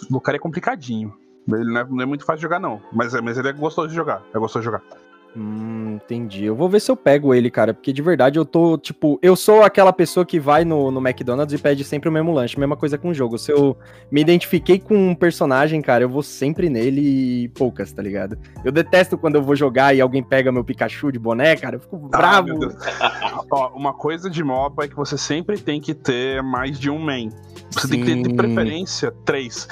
Lucario 0.10 0.38
é 0.38 0.42
complicadinho. 0.42 1.14
Ele 1.48 1.72
não 1.72 1.82
é, 1.82 1.86
não 1.88 2.02
é 2.02 2.06
muito 2.08 2.26
fácil 2.26 2.38
de 2.38 2.42
jogar, 2.44 2.60
não. 2.60 2.82
Mas, 2.92 3.14
é, 3.14 3.22
mas 3.22 3.38
ele 3.38 3.50
é 3.50 3.54
gostoso 3.54 3.88
de 3.88 3.96
jogar. 3.96 4.24
É 4.34 4.40
gostoso 4.40 4.62
de 4.62 4.66
jogar. 4.66 4.82
Hum, 5.36 5.96
entendi. 5.96 6.46
Eu 6.46 6.56
vou 6.56 6.68
ver 6.68 6.80
se 6.80 6.90
eu 6.90 6.96
pego 6.96 7.34
ele, 7.34 7.52
cara, 7.52 7.74
porque 7.74 7.94
de 7.94 8.02
verdade 8.02 8.40
eu 8.40 8.46
tô, 8.46 8.78
tipo, 8.78 9.20
eu 9.22 9.36
sou 9.36 9.62
aquela 9.62 9.94
pessoa 9.94 10.26
que 10.26 10.40
vai 10.40 10.66
no, 10.66 10.90
no 10.90 11.00
McDonald's 11.00 11.58
e 11.58 11.62
pede 11.62 11.84
sempre 11.84 12.10
o 12.10 12.12
mesmo 12.12 12.34
lanche, 12.34 12.60
mesma 12.60 12.76
coisa 12.76 12.98
com 12.98 13.10
o 13.10 13.14
jogo. 13.14 13.38
Se 13.38 13.52
eu 13.52 13.78
me 14.12 14.22
identifiquei 14.22 14.80
com 14.80 14.96
um 14.96 15.16
personagem, 15.16 15.82
cara, 15.82 16.04
eu 16.04 16.10
vou 16.10 16.24
sempre 16.24 16.70
nele 16.70 17.44
e 17.44 17.48
poucas, 17.50 17.92
tá 17.92 18.02
ligado? 18.02 18.38
Eu 18.66 18.72
detesto 18.72 19.18
quando 19.18 19.36
eu 19.36 19.44
vou 19.44 19.56
jogar 19.56 19.96
e 19.96 20.02
alguém 20.02 20.24
pega 20.24 20.52
meu 20.52 20.64
Pikachu 20.64 21.12
de 21.12 21.20
boné, 21.20 21.56
cara, 21.56 21.76
eu 21.76 21.80
fico 21.80 22.10
ah, 22.12 22.18
bravo. 22.18 22.50
Ó, 23.52 23.70
uma 23.76 23.94
coisa 23.94 24.30
de 24.30 24.44
MOBA 24.44 24.86
é 24.86 24.88
que 24.88 24.96
você 24.96 25.18
sempre 25.18 25.60
tem 25.60 25.80
que 25.80 25.94
ter 25.94 26.42
mais 26.42 26.80
de 26.80 26.90
um 26.90 26.98
main. 26.98 27.30
Você 27.72 27.88
Sim. 27.88 27.90
tem 27.90 28.00
que 28.00 28.06
ter 28.06 28.30
de 28.30 28.34
preferência 28.34 29.14
três. 29.26 29.68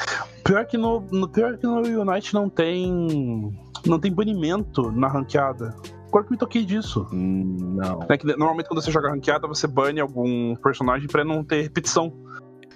Pior 0.48 0.66
que 0.66 0.78
no, 0.78 1.02
no, 1.12 1.28
pior 1.28 1.58
que 1.58 1.68
no 1.68 1.82
Unite 1.82 2.34
não 2.34 2.50
tem 2.50 3.54
não 3.86 4.00
tem 4.00 4.12
banimento 4.12 4.90
na 4.94 5.10
ranqueada. 5.10 5.76
Agora 6.08 6.24
que 6.24 6.32
me 6.32 6.38
toquei 6.38 6.64
disso. 6.64 7.06
Hum, 7.12 7.76
não. 7.76 8.00
É 8.08 8.18
que, 8.18 8.26
normalmente 8.26 8.68
quando 8.68 8.82
você 8.82 8.90
joga 8.90 9.10
ranqueada, 9.10 9.46
você 9.46 9.68
bane 9.68 10.00
algum 10.00 10.56
personagem 10.56 11.06
pra 11.08 11.26
não 11.26 11.44
ter 11.44 11.64
repetição. 11.64 12.14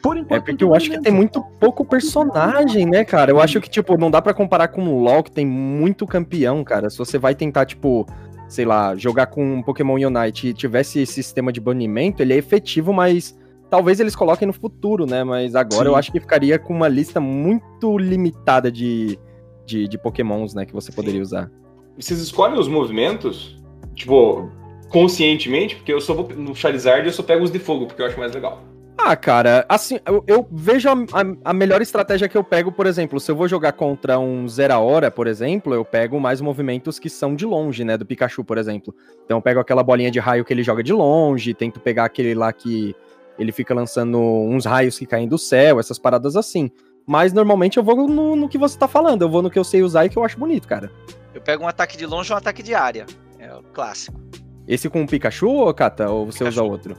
Por 0.03 0.17
enquanto, 0.17 0.33
é 0.33 0.39
porque 0.41 0.63
eu 0.63 0.75
acho 0.75 0.89
que 0.89 0.99
tem 0.99 1.13
muito 1.13 1.41
pouco 1.59 1.85
personagem, 1.85 2.85
né, 2.85 3.05
cara? 3.05 3.31
Eu 3.31 3.39
acho 3.39 3.61
que, 3.61 3.69
tipo, 3.69 3.97
não 3.97 4.11
dá 4.11 4.21
para 4.21 4.33
comparar 4.33 4.67
com 4.67 4.83
o 4.83 4.99
LoL, 4.99 5.23
que 5.23 5.31
tem 5.31 5.45
muito 5.45 6.05
campeão, 6.05 6.63
cara. 6.63 6.89
Se 6.89 6.97
você 6.97 7.17
vai 7.17 7.35
tentar, 7.35 7.65
tipo, 7.65 8.05
sei 8.49 8.65
lá, 8.65 8.95
jogar 8.95 9.27
com 9.27 9.57
um 9.57 9.61
Pokémon 9.61 9.95
Unite 9.95 10.47
e 10.47 10.53
tivesse 10.53 10.99
esse 10.99 11.13
sistema 11.13 11.53
de 11.53 11.61
banimento, 11.61 12.21
ele 12.21 12.33
é 12.33 12.37
efetivo, 12.37 12.91
mas 12.91 13.39
talvez 13.71 14.01
eles 14.01 14.15
coloquem 14.15 14.45
no 14.45 14.53
futuro, 14.53 15.05
né? 15.05 15.23
Mas 15.23 15.55
agora 15.55 15.85
Sim. 15.85 15.87
eu 15.87 15.95
acho 15.95 16.11
que 16.11 16.19
ficaria 16.19 16.59
com 16.59 16.73
uma 16.73 16.89
lista 16.89 17.21
muito 17.21 17.97
limitada 17.97 18.69
de, 18.69 19.17
de, 19.65 19.87
de 19.87 19.97
pokémons, 19.97 20.53
né, 20.53 20.65
que 20.65 20.73
você 20.73 20.91
poderia 20.91 21.21
usar. 21.21 21.49
Vocês 21.97 22.19
escolhem 22.19 22.59
os 22.59 22.67
movimentos, 22.67 23.57
tipo, 23.95 24.51
conscientemente, 24.89 25.77
porque 25.77 25.93
eu 25.93 26.01
só 26.01 26.13
vou 26.13 26.27
no 26.29 26.53
Charizard 26.53 27.07
eu 27.07 27.13
só 27.13 27.23
pego 27.23 27.43
os 27.43 27.51
de 27.51 27.59
fogo, 27.59 27.87
porque 27.87 28.01
eu 28.01 28.05
acho 28.05 28.19
mais 28.19 28.33
legal. 28.33 28.61
Ah, 28.97 29.15
cara, 29.15 29.65
assim, 29.67 29.99
eu, 30.05 30.23
eu 30.27 30.47
vejo 30.51 30.87
a, 30.87 30.93
a, 30.93 31.49
a, 31.49 31.53
melhor 31.53 31.81
estratégia 31.81 32.27
que 32.27 32.37
eu 32.37 32.43
pego, 32.43 32.71
por 32.71 32.85
exemplo, 32.85 33.19
se 33.19 33.31
eu 33.31 33.35
vou 33.35 33.47
jogar 33.47 33.71
contra 33.71 34.19
um 34.19 34.47
Zera 34.47 34.77
Hora, 34.77 35.09
por 35.09 35.25
exemplo, 35.25 35.73
eu 35.73 35.83
pego 35.83 36.19
mais 36.19 36.39
movimentos 36.39 36.99
que 36.99 37.09
são 37.09 37.33
de 37.33 37.45
longe, 37.45 37.83
né, 37.83 37.97
do 37.97 38.05
Pikachu, 38.05 38.43
por 38.43 38.59
exemplo. 38.59 38.93
Então 39.25 39.37
eu 39.37 39.41
pego 39.41 39.59
aquela 39.59 39.81
bolinha 39.81 40.11
de 40.11 40.19
raio 40.19 40.45
que 40.45 40.53
ele 40.53 40.61
joga 40.61 40.83
de 40.83 40.93
longe, 40.93 41.53
tento 41.53 41.79
pegar 41.79 42.05
aquele 42.05 42.35
lá 42.35 42.53
que 42.53 42.95
ele 43.37 43.51
fica 43.51 43.73
lançando 43.73 44.19
uns 44.19 44.65
raios 44.65 44.97
que 44.97 45.05
caem 45.05 45.27
do 45.27 45.37
céu, 45.37 45.79
essas 45.79 45.97
paradas 45.97 46.35
assim. 46.35 46.69
Mas 47.05 47.33
normalmente 47.33 47.77
eu 47.77 47.83
vou 47.83 48.07
no, 48.07 48.35
no, 48.35 48.49
que 48.49 48.57
você 48.57 48.77
tá 48.77 48.87
falando, 48.87 49.23
eu 49.23 49.29
vou 49.29 49.41
no 49.41 49.49
que 49.49 49.57
eu 49.57 49.63
sei 49.63 49.81
usar 49.81 50.05
e 50.05 50.09
que 50.09 50.17
eu 50.17 50.23
acho 50.23 50.37
bonito, 50.37 50.67
cara. 50.67 50.91
Eu 51.33 51.41
pego 51.41 51.63
um 51.63 51.67
ataque 51.67 51.97
de 51.97 52.05
longe 52.05 52.31
ou 52.31 52.35
um 52.35 52.37
ataque 52.37 52.61
de 52.61 52.73
área. 52.73 53.05
É 53.39 53.53
o 53.53 53.63
clássico. 53.63 54.19
Esse 54.67 54.89
com 54.89 55.03
o 55.03 55.07
Pikachu, 55.07 55.49
ou 55.49 55.73
Kata? 55.73 56.09
Ou 56.09 56.25
você 56.25 56.39
Pikachu. 56.39 56.61
usa 56.61 56.71
outro? 56.71 56.97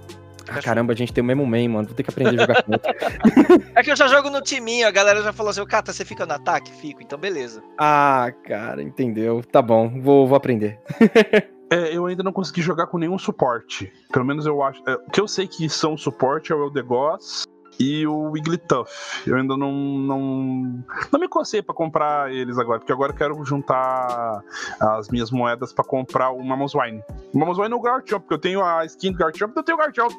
Ah, 0.48 0.60
caramba, 0.60 0.92
a 0.92 0.96
gente 0.96 1.12
tem 1.12 1.22
o 1.22 1.26
mesmo 1.26 1.46
main, 1.46 1.68
mano. 1.68 1.86
Vou 1.86 1.96
ter 1.96 2.02
que 2.02 2.10
aprender 2.10 2.36
a 2.36 2.40
jogar 2.42 2.62
com 2.62 2.72
outro. 2.72 2.92
é 3.74 3.82
que 3.82 3.90
eu 3.90 3.96
já 3.96 4.08
jogo 4.08 4.28
no 4.28 4.42
timinho, 4.42 4.86
a 4.86 4.90
galera 4.90 5.22
já 5.22 5.32
falou 5.32 5.50
assim, 5.50 5.64
Kata, 5.64 5.92
você 5.92 6.04
fica 6.04 6.26
no 6.26 6.32
ataque? 6.32 6.70
Fico, 6.72 7.02
então 7.02 7.18
beleza. 7.18 7.62
Ah, 7.78 8.32
cara, 8.44 8.82
entendeu. 8.82 9.42
Tá 9.42 9.62
bom, 9.62 10.00
vou, 10.00 10.26
vou 10.26 10.36
aprender. 10.36 10.80
É, 11.72 11.96
eu 11.96 12.04
ainda 12.04 12.22
não 12.22 12.34
consegui 12.34 12.60
jogar 12.60 12.86
com 12.86 12.98
nenhum 12.98 13.18
suporte. 13.18 13.90
Pelo 14.12 14.26
menos 14.26 14.44
eu 14.44 14.62
acho. 14.62 14.82
É, 14.86 14.92
o 14.92 15.10
que 15.10 15.18
eu 15.18 15.26
sei 15.26 15.48
que 15.48 15.70
são 15.70 15.96
suporte 15.96 16.52
é 16.52 16.54
o 16.54 16.66
Eldegoss 16.66 17.44
e 17.80 18.06
o 18.06 18.30
Wigglytuff. 18.30 18.92
Eu 19.26 19.36
ainda 19.36 19.56
não, 19.56 19.72
não, 19.72 20.84
não 21.10 21.18
me 21.18 21.26
cocei 21.26 21.62
pra 21.62 21.74
comprar 21.74 22.30
eles 22.30 22.58
agora, 22.58 22.78
porque 22.78 22.92
agora 22.92 23.12
eu 23.12 23.16
quero 23.16 23.42
juntar 23.46 24.42
as 24.78 25.08
minhas 25.08 25.30
moedas 25.30 25.72
pra 25.72 25.82
comprar 25.82 26.30
o 26.30 26.44
Mamoswine. 26.44 27.02
O 27.32 27.38
Mamoswine 27.38 27.72
é 27.72 27.74
o 27.74 27.80
Garchomp, 27.80 28.20
porque 28.20 28.34
eu 28.34 28.38
tenho 28.38 28.62
a 28.62 28.84
skin 28.84 29.12
do 29.12 29.16
Garchomp, 29.16 29.56
eu 29.56 29.62
tenho 29.62 29.78
o 29.78 29.80
Garchomp. 29.80 30.12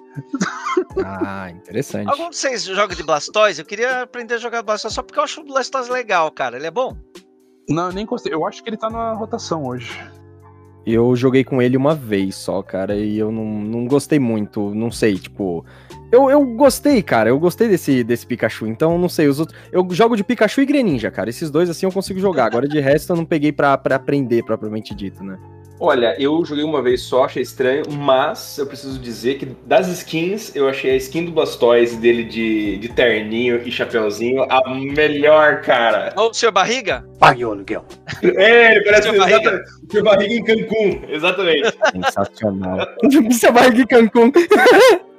Ah, 1.05 1.51
interessante. 1.51 2.09
Algum 2.09 2.31
de 2.31 2.35
vocês 2.35 2.63
joga 2.63 2.95
de 2.95 3.03
Blastoise? 3.03 3.61
Eu 3.61 3.65
queria 3.65 4.01
aprender 4.01 4.33
a 4.33 4.37
jogar 4.39 4.63
Blastoise 4.63 4.95
só 4.95 5.03
porque 5.03 5.19
eu 5.19 5.23
acho 5.23 5.41
o 5.41 5.45
Blastoise 5.45 5.91
legal, 5.91 6.31
cara. 6.31 6.57
Ele 6.57 6.65
é 6.65 6.71
bom? 6.71 6.97
Não, 7.69 7.89
eu 7.89 7.93
nem 7.93 8.07
gostei. 8.07 8.33
Eu 8.33 8.43
acho 8.47 8.63
que 8.63 8.69
ele 8.69 8.77
tá 8.77 8.89
na 8.89 9.13
rotação 9.13 9.63
hoje. 9.63 9.95
Eu 10.85 11.15
joguei 11.15 11.43
com 11.43 11.61
ele 11.61 11.77
uma 11.77 11.95
vez 11.95 12.35
só, 12.35 12.61
cara, 12.61 12.95
e 12.95 13.17
eu 13.17 13.31
não, 13.31 13.45
não 13.45 13.85
gostei 13.85 14.19
muito, 14.19 14.73
não 14.75 14.91
sei, 14.91 15.17
tipo. 15.17 15.65
Eu, 16.11 16.29
eu 16.29 16.45
gostei, 16.55 17.01
cara, 17.01 17.29
eu 17.29 17.39
gostei 17.39 17.67
desse, 17.67 18.03
desse 18.03 18.27
Pikachu, 18.27 18.67
então 18.67 18.97
não 18.97 19.09
sei, 19.09 19.27
os 19.27 19.39
outros. 19.39 19.57
Eu 19.71 19.87
jogo 19.91 20.15
de 20.15 20.23
Pikachu 20.23 20.61
e 20.61 20.65
Greninja, 20.65 21.09
cara. 21.09 21.29
Esses 21.29 21.49
dois 21.49 21.69
assim 21.69 21.85
eu 21.85 21.91
consigo 21.91 22.19
jogar. 22.19 22.45
Agora 22.45 22.67
de 22.67 22.79
resto 22.79 23.13
eu 23.13 23.15
não 23.15 23.25
peguei 23.25 23.51
pra, 23.51 23.77
pra 23.77 23.95
aprender, 23.95 24.43
propriamente 24.43 24.93
dito, 24.93 25.23
né? 25.23 25.39
Olha, 25.79 26.15
eu 26.19 26.43
joguei 26.45 26.63
uma 26.63 26.81
vez 26.81 27.01
só, 27.01 27.25
achei 27.25 27.41
estranho, 27.41 27.83
mas 27.91 28.57
eu 28.57 28.65
preciso 28.65 28.99
dizer 28.99 29.37
que 29.37 29.45
das 29.65 29.87
skins, 29.87 30.55
eu 30.55 30.67
achei 30.69 30.91
a 30.91 30.95
skin 30.95 31.25
do 31.25 31.31
Blastoise 31.31 31.97
dele 31.97 32.23
de, 32.23 32.77
de 32.77 32.89
terninho 32.89 33.61
e 33.65 33.71
chapeuzinho 33.71 34.43
a 34.43 34.61
melhor, 34.69 35.61
cara. 35.61 36.13
Ô, 36.15 36.33
senhor 36.33 36.51
Barriga? 36.51 37.05
Pague 37.19 37.43
o 37.45 37.51
aluguel. 37.51 37.85
É, 38.23 38.75
ele 38.75 38.85
parece 38.85 39.09
Seu 39.09 39.17
barriga. 39.17 39.63
Seu 39.91 40.03
barriga 40.03 40.33
em 40.33 40.43
Cancún, 40.43 41.01
exatamente. 41.09 41.73
Sensacional. 41.91 42.87
Seu 43.31 43.51
barriga 43.51 43.81
em 43.81 43.87
Cancún. 43.87 44.31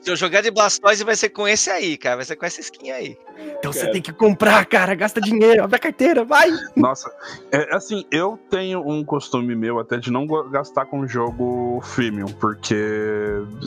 Se 0.00 0.10
eu 0.10 0.16
jogar 0.16 0.40
de 0.40 0.50
Blastoise, 0.50 1.04
vai 1.04 1.14
ser 1.14 1.28
com 1.28 1.46
esse 1.46 1.68
aí, 1.70 1.96
cara. 1.98 2.16
Vai 2.16 2.24
ser 2.24 2.34
com 2.36 2.46
essa 2.46 2.60
skin 2.60 2.90
aí. 2.90 3.18
Então 3.58 3.72
você 3.72 3.90
tem 3.90 4.00
que 4.02 4.12
comprar, 4.12 4.64
cara, 4.66 4.94
gasta 4.94 5.20
dinheiro, 5.20 5.62
abre 5.64 5.76
a 5.76 5.78
carteira, 5.78 6.24
vai. 6.24 6.50
Nossa, 6.76 7.10
é, 7.50 7.74
assim, 7.74 8.04
eu 8.10 8.38
tenho 8.50 8.80
um 8.86 9.02
costume 9.04 9.54
meu 9.54 9.78
até 9.78 9.96
de 9.98 10.10
não 10.10 10.26
gastar 10.50 10.84
com 10.86 11.06
jogo 11.06 11.80
freemium, 11.82 12.26
porque, 12.28 12.74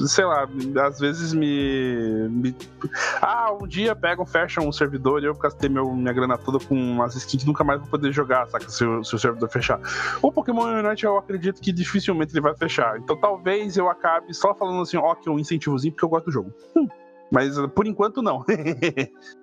sei 0.08 0.26
lá, 0.26 0.48
às 0.86 1.00
vezes 1.00 1.34
me. 1.34 2.28
me- 2.30 2.56
ah, 3.22 3.52
um 3.60 3.68
dia 3.68 3.96
pegam, 3.96 4.26
fecham 4.26 4.68
um 4.68 4.72
servidor 4.72 5.24
e 5.24 5.26
eu 5.26 5.34
gastei 5.36 5.70
meu, 5.70 5.92
minha 5.94 6.14
grana 6.14 6.38
toda 6.38 6.60
com 6.64 6.76
umas 6.76 7.16
skins 7.16 7.42
que 7.44 7.48
nunca 7.48 7.64
mais 7.64 7.80
vou 7.80 7.90
poder 7.90 8.12
jogar, 8.12 8.48
saca? 8.50 8.70
Se, 8.70 8.86
o- 8.86 9.04
se 9.04 9.16
o 9.16 9.20
servidor 9.20 9.50
fechar. 9.50 9.80
O 10.22 10.32
Pokémon 10.32 10.66
Unite 10.66 11.04
eu 11.06 11.18
acredito 11.18 11.62
que 11.62 11.72
dificilmente 11.72 12.34
ele 12.34 12.42
vai 12.42 12.56
fechar. 12.56 12.98
Então 13.00 13.16
talvez 13.20 13.76
eu 13.78 13.90
acabe 13.90 14.34
só 14.34 14.54
falando 14.54 14.82
assim, 14.82 14.98
ó, 14.98 15.16
que 15.16 15.28
é 15.30 15.32
um 15.32 15.40
incentivozinho 15.40 15.92
porque 15.94 16.06
eu 16.06 16.10
gosto 16.10 16.23
do 16.24 16.32
jogo. 16.32 16.54
Hum, 16.76 16.88
Mas 17.32 17.56
por 17.74 17.88
enquanto 17.88 18.22
não. 18.22 18.46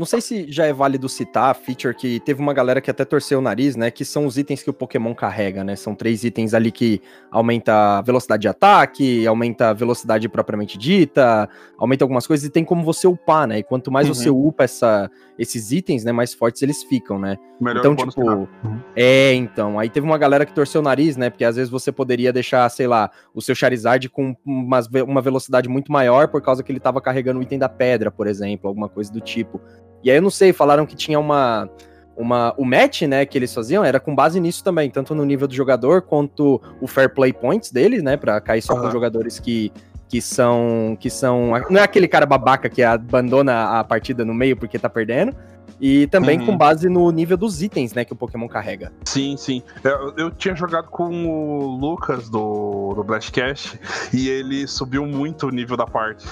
Não 0.00 0.06
sei 0.06 0.22
se 0.22 0.50
já 0.50 0.64
é 0.64 0.72
válido 0.72 1.10
citar 1.10 1.50
a 1.50 1.52
feature 1.54 1.94
que 1.94 2.20
teve 2.20 2.40
uma 2.40 2.54
galera 2.54 2.80
que 2.80 2.90
até 2.90 3.04
torceu 3.04 3.38
o 3.38 3.42
nariz, 3.42 3.76
né? 3.76 3.90
Que 3.90 4.02
são 4.02 4.24
os 4.24 4.38
itens 4.38 4.62
que 4.62 4.70
o 4.70 4.72
Pokémon 4.72 5.14
carrega, 5.14 5.62
né? 5.62 5.76
São 5.76 5.94
três 5.94 6.24
itens 6.24 6.54
ali 6.54 6.72
que 6.72 7.02
aumenta 7.30 7.98
a 7.98 8.00
velocidade 8.00 8.40
de 8.40 8.48
ataque, 8.48 9.26
aumenta 9.26 9.68
a 9.68 9.72
velocidade 9.74 10.26
propriamente 10.26 10.78
dita, 10.78 11.46
aumenta 11.76 12.02
algumas 12.02 12.26
coisas 12.26 12.46
e 12.46 12.50
tem 12.50 12.64
como 12.64 12.82
você 12.82 13.06
upar, 13.06 13.46
né? 13.46 13.58
E 13.58 13.62
quanto 13.62 13.92
mais 13.92 14.08
Uhum. 14.08 14.14
você 14.14 14.30
upa 14.30 14.64
essa, 14.64 15.10
esses 15.38 15.70
itens, 15.70 16.02
né? 16.02 16.12
Mais 16.12 16.32
fortes 16.32 16.62
eles 16.62 16.82
ficam, 16.82 17.18
né? 17.18 17.36
Melhor 17.60 17.80
Então, 17.80 17.94
tipo. 17.94 18.22
Uhum. 18.26 18.80
É, 18.96 19.34
então. 19.34 19.78
Aí 19.78 19.90
teve 19.90 20.06
uma 20.06 20.16
galera 20.16 20.46
que 20.46 20.54
torceu 20.54 20.80
o 20.80 20.84
nariz, 20.84 21.14
né? 21.18 21.28
Porque 21.28 21.44
às 21.44 21.56
vezes 21.56 21.70
você 21.70 21.92
poderia 21.92 22.32
deixar, 22.32 22.66
sei 22.70 22.86
lá, 22.86 23.10
o 23.34 23.42
seu 23.42 23.54
Charizard 23.54 24.08
com 24.08 24.34
umas 24.46 24.88
ve- 24.88 25.02
uma 25.02 25.20
velocidade 25.20 25.68
muito 25.68 25.92
maior 25.92 26.28
por 26.28 26.40
causa 26.40 26.62
que 26.62 26.72
ele 26.72 26.80
tava 26.80 27.02
carregando 27.02 27.38
o 27.38 27.42
item 27.42 27.58
da 27.58 27.68
pedra, 27.68 28.10
por 28.10 28.26
exemplo, 28.26 28.66
alguma 28.66 28.88
coisa 28.88 29.12
do 29.12 29.20
tipo. 29.20 29.60
E 30.02 30.10
aí 30.10 30.16
eu 30.16 30.22
não 30.22 30.30
sei, 30.30 30.52
falaram 30.52 30.86
que 30.86 30.94
tinha 30.96 31.18
uma. 31.18 31.68
Uma, 32.16 32.52
o 32.58 32.66
match, 32.66 33.02
né, 33.02 33.24
que 33.24 33.38
eles 33.38 33.54
faziam 33.54 33.82
era 33.82 33.98
com 33.98 34.14
base 34.14 34.38
nisso 34.40 34.62
também, 34.62 34.90
tanto 34.90 35.14
no 35.14 35.24
nível 35.24 35.48
do 35.48 35.54
jogador 35.54 36.02
quanto 36.02 36.60
o 36.78 36.86
fair 36.86 37.08
play 37.14 37.32
points 37.32 37.70
deles, 37.72 38.02
né, 38.02 38.14
Pra 38.18 38.38
cair 38.42 38.60
só 38.60 38.74
com 38.74 38.80
Aham. 38.82 38.90
jogadores 38.90 39.38
que, 39.38 39.72
que 40.06 40.20
são 40.20 40.98
que 41.00 41.08
são 41.08 41.52
não 41.70 41.80
é 41.80 41.82
aquele 41.82 42.06
cara 42.06 42.26
babaca 42.26 42.68
que 42.68 42.82
abandona 42.82 43.78
a 43.78 43.84
partida 43.84 44.22
no 44.22 44.34
meio 44.34 44.54
porque 44.54 44.78
tá 44.78 44.90
perdendo, 44.90 45.34
e 45.80 46.08
também 46.08 46.38
Uhum. 46.40 46.46
com 46.46 46.56
base 46.58 46.90
no 46.90 47.10
nível 47.10 47.38
dos 47.38 47.62
itens, 47.62 47.94
né, 47.94 48.04
que 48.04 48.12
o 48.12 48.16
Pokémon 48.16 48.48
carrega. 48.48 48.92
Sim, 49.06 49.38
sim. 49.38 49.62
Eu, 49.82 50.12
eu 50.18 50.30
tinha 50.30 50.54
jogado 50.54 50.90
com 50.90 51.24
o 51.26 51.66
Lucas 51.78 52.28
do, 52.28 52.92
do 52.96 53.02
Blastcast 53.02 53.80
e 54.12 54.28
ele 54.28 54.66
subiu 54.66 55.06
muito 55.06 55.46
o 55.46 55.50
nível 55.50 55.74
da 55.76 55.86
parte. 55.86 56.26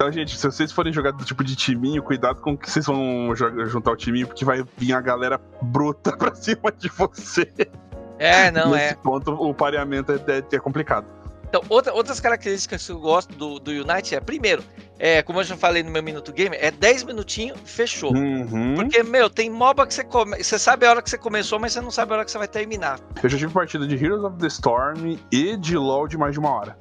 Então, 0.00 0.10
gente, 0.10 0.34
se 0.34 0.46
vocês 0.46 0.72
forem 0.72 0.94
jogar 0.94 1.10
do 1.10 1.22
tipo 1.26 1.44
de 1.44 1.54
timinho, 1.54 2.02
cuidado 2.02 2.40
com 2.40 2.56
que 2.56 2.70
vocês 2.70 2.86
vão 2.86 3.36
jogar, 3.36 3.66
juntar 3.66 3.90
o 3.90 3.96
timinho, 3.96 4.26
porque 4.26 4.46
vai 4.46 4.64
vir 4.78 4.94
a 4.94 5.00
galera 5.02 5.38
bruta 5.60 6.10
pra 6.16 6.34
cima 6.34 6.72
de 6.72 6.88
você. 6.88 7.52
É, 8.18 8.50
não 8.50 8.70
Nesse 8.70 8.94
é. 8.94 8.94
ponto, 8.94 9.30
o 9.32 9.52
pareamento 9.52 10.10
é, 10.10 10.14
é, 10.14 10.56
é 10.56 10.58
complicado. 10.58 11.06
Então, 11.46 11.62
outra- 11.68 11.92
outras 11.92 12.18
características 12.18 12.86
que 12.86 12.92
eu 12.92 12.98
gosto 12.98 13.36
do, 13.36 13.58
do 13.60 13.70
Unite 13.72 14.14
é, 14.14 14.20
primeiro, 14.20 14.64
é, 14.98 15.20
como 15.20 15.40
eu 15.40 15.44
já 15.44 15.54
falei 15.54 15.82
no 15.82 15.90
meu 15.90 16.02
Minuto 16.02 16.32
Game, 16.32 16.56
é 16.58 16.70
10 16.70 17.04
minutinhos, 17.04 17.60
fechou. 17.66 18.14
Uhum. 18.14 18.76
Porque, 18.76 19.02
meu, 19.02 19.28
tem 19.28 19.50
MOBA 19.50 19.86
que 19.86 19.92
você 19.92 20.02
come... 20.02 20.42
Você 20.42 20.58
sabe 20.58 20.86
a 20.86 20.90
hora 20.92 21.02
que 21.02 21.10
você 21.10 21.18
começou, 21.18 21.58
mas 21.58 21.74
você 21.74 21.80
não 21.82 21.90
sabe 21.90 22.12
a 22.12 22.14
hora 22.16 22.24
que 22.24 22.30
você 22.30 22.38
vai 22.38 22.48
terminar. 22.48 22.98
Eu 23.22 23.28
já 23.28 23.36
tive 23.36 23.52
partida 23.52 23.86
de 23.86 24.02
Heroes 24.02 24.24
of 24.24 24.38
the 24.38 24.46
Storm 24.46 25.18
e 25.30 25.58
de 25.58 25.76
LoL 25.76 26.08
de 26.08 26.16
mais 26.16 26.32
de 26.32 26.38
uma 26.38 26.48
hora. 26.52 26.78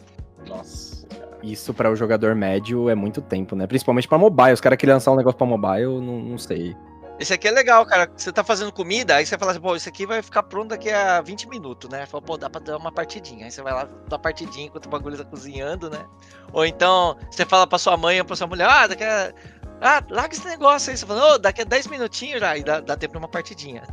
Nossa. 0.48 1.00
Isso 1.42 1.74
pra 1.74 1.90
o 1.90 1.96
jogador 1.96 2.36
médio 2.36 2.90
é 2.90 2.96
muito 2.96 3.22
tempo, 3.22 3.56
né? 3.56 3.66
Principalmente 3.66 4.08
pra 4.08 4.18
mobile. 4.18 4.54
Os 4.54 4.62
caras 4.62 4.78
que 4.78 4.86
lançar 4.86 5.12
um 5.12 5.16
negócio 5.16 5.38
pra 5.38 5.48
mobile, 5.48 5.84
eu 5.84 6.02
não, 6.02 6.20
não 6.20 6.38
sei. 6.38 6.76
Esse 7.20 7.34
aqui 7.34 7.50
é 7.50 7.52
legal, 7.52 7.86
cara. 7.86 8.10
Você 8.16 8.32
tá 8.32 8.44
fazendo 8.44 8.72
comida, 8.72 9.16
aí 9.16 9.26
você 9.26 9.38
fala 9.38 9.52
assim, 9.52 9.60
pô, 9.60 9.76
isso 9.76 9.90
aqui 9.90 10.06
vai 10.06 10.22
ficar 10.22 10.44
pronto 10.44 10.70
daqui 10.70 10.90
a 10.90 11.22
20 11.22 11.50
minutos, 11.50 11.90
né? 11.90 12.06
Fala, 12.06 12.22
pô, 12.22 12.38
dá 12.38 12.50
pra 12.50 12.62
dar 12.62 12.78
uma 12.78 12.92
partidinha. 12.92 13.46
Aí 13.46 13.52
você 13.52 13.62
vai 13.62 13.74
lá, 13.74 13.84
dá 13.84 14.16
uma 14.16 14.20
partidinha 14.20 14.68
enquanto 14.68 14.86
o 14.86 14.90
bagulho 14.90 15.18
tá 15.18 15.26
cozinhando, 15.26 15.90
né? 15.90 16.06
Ou 16.54 16.66
então, 16.66 17.18
você 17.30 17.46
fala 17.46 17.68
pra 17.68 17.78
sua 17.78 17.98
mãe 17.98 18.20
ou 18.20 18.26
pra 18.26 18.38
sua 18.38 18.48
mulher, 18.48 18.68
ah, 18.70 18.88
daqui 18.88 19.04
a. 19.04 19.34
Ah, 19.82 20.04
larga 20.10 20.34
esse 20.34 20.48
negócio 20.48 20.92
aí. 20.92 20.98
Você 20.98 21.06
fala, 21.06 21.36
ô, 21.36 21.38
daqui 21.38 21.62
a 21.62 21.66
10 21.66 21.88
minutinhos 21.88 22.40
já, 22.40 22.58
e 22.58 22.64
dá, 22.64 22.80
dá 22.80 22.96
tempo 22.96 23.12
pra 23.12 23.20
uma 23.20 23.28
partidinha. 23.28 23.84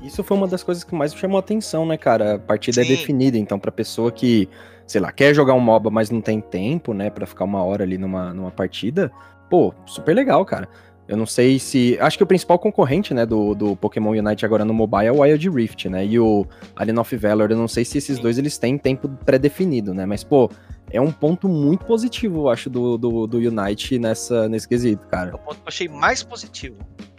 Isso 0.00 0.22
foi 0.22 0.36
uma 0.36 0.46
das 0.46 0.62
coisas 0.62 0.82
que 0.82 0.94
mais 0.94 1.12
me 1.12 1.20
chamou 1.20 1.36
a 1.36 1.40
atenção, 1.40 1.84
né, 1.84 1.96
cara? 1.96 2.36
A 2.36 2.38
partida 2.38 2.80
é 2.80 2.84
Sim. 2.84 2.90
definida, 2.90 3.36
então 3.36 3.58
pra 3.58 3.70
pessoa 3.70 4.10
que, 4.10 4.48
sei 4.90 5.00
lá, 5.00 5.12
quer 5.12 5.32
jogar 5.32 5.54
um 5.54 5.60
MOBA, 5.60 5.88
mas 5.88 6.10
não 6.10 6.20
tem 6.20 6.40
tempo, 6.40 6.92
né, 6.92 7.10
Pra 7.10 7.24
ficar 7.24 7.44
uma 7.44 7.62
hora 7.62 7.84
ali 7.84 7.96
numa, 7.96 8.34
numa 8.34 8.50
partida, 8.50 9.12
pô, 9.48 9.72
super 9.86 10.12
legal, 10.14 10.44
cara. 10.44 10.68
Eu 11.06 11.16
não 11.16 11.26
sei 11.26 11.58
se. 11.58 11.96
Acho 12.00 12.16
que 12.16 12.24
o 12.24 12.26
principal 12.26 12.58
concorrente, 12.58 13.14
né, 13.14 13.24
do, 13.24 13.54
do 13.54 13.76
Pokémon 13.76 14.10
Unite 14.10 14.44
agora 14.44 14.64
no 14.64 14.74
mobile 14.74 15.06
é 15.06 15.12
o 15.12 15.20
Wild 15.20 15.48
Rift, 15.48 15.88
né? 15.88 16.06
E 16.06 16.18
o 16.20 16.46
Alien 16.76 16.98
of 16.98 17.16
Valor. 17.16 17.50
Eu 17.50 17.56
não 17.56 17.66
sei 17.66 17.84
se 17.84 17.98
esses 17.98 18.18
dois 18.18 18.38
eles 18.38 18.58
têm 18.58 18.78
tempo 18.78 19.08
pré-definido, 19.24 19.92
né? 19.92 20.06
Mas, 20.06 20.22
pô, 20.22 20.48
é 20.90 21.00
um 21.00 21.10
ponto 21.10 21.48
muito 21.48 21.84
positivo, 21.84 22.42
eu 22.42 22.48
acho, 22.48 22.70
do, 22.70 22.96
do, 22.96 23.26
do 23.26 23.38
Unite 23.38 23.98
nessa, 23.98 24.48
nesse 24.48 24.68
quesito, 24.68 25.06
cara. 25.08 25.30
É 25.30 25.34
o 25.34 25.38
ponto 25.38 25.56
que 25.56 25.62
eu 25.62 25.68
achei 25.68 25.88
mais 25.88 26.22
positivo. 26.22 26.76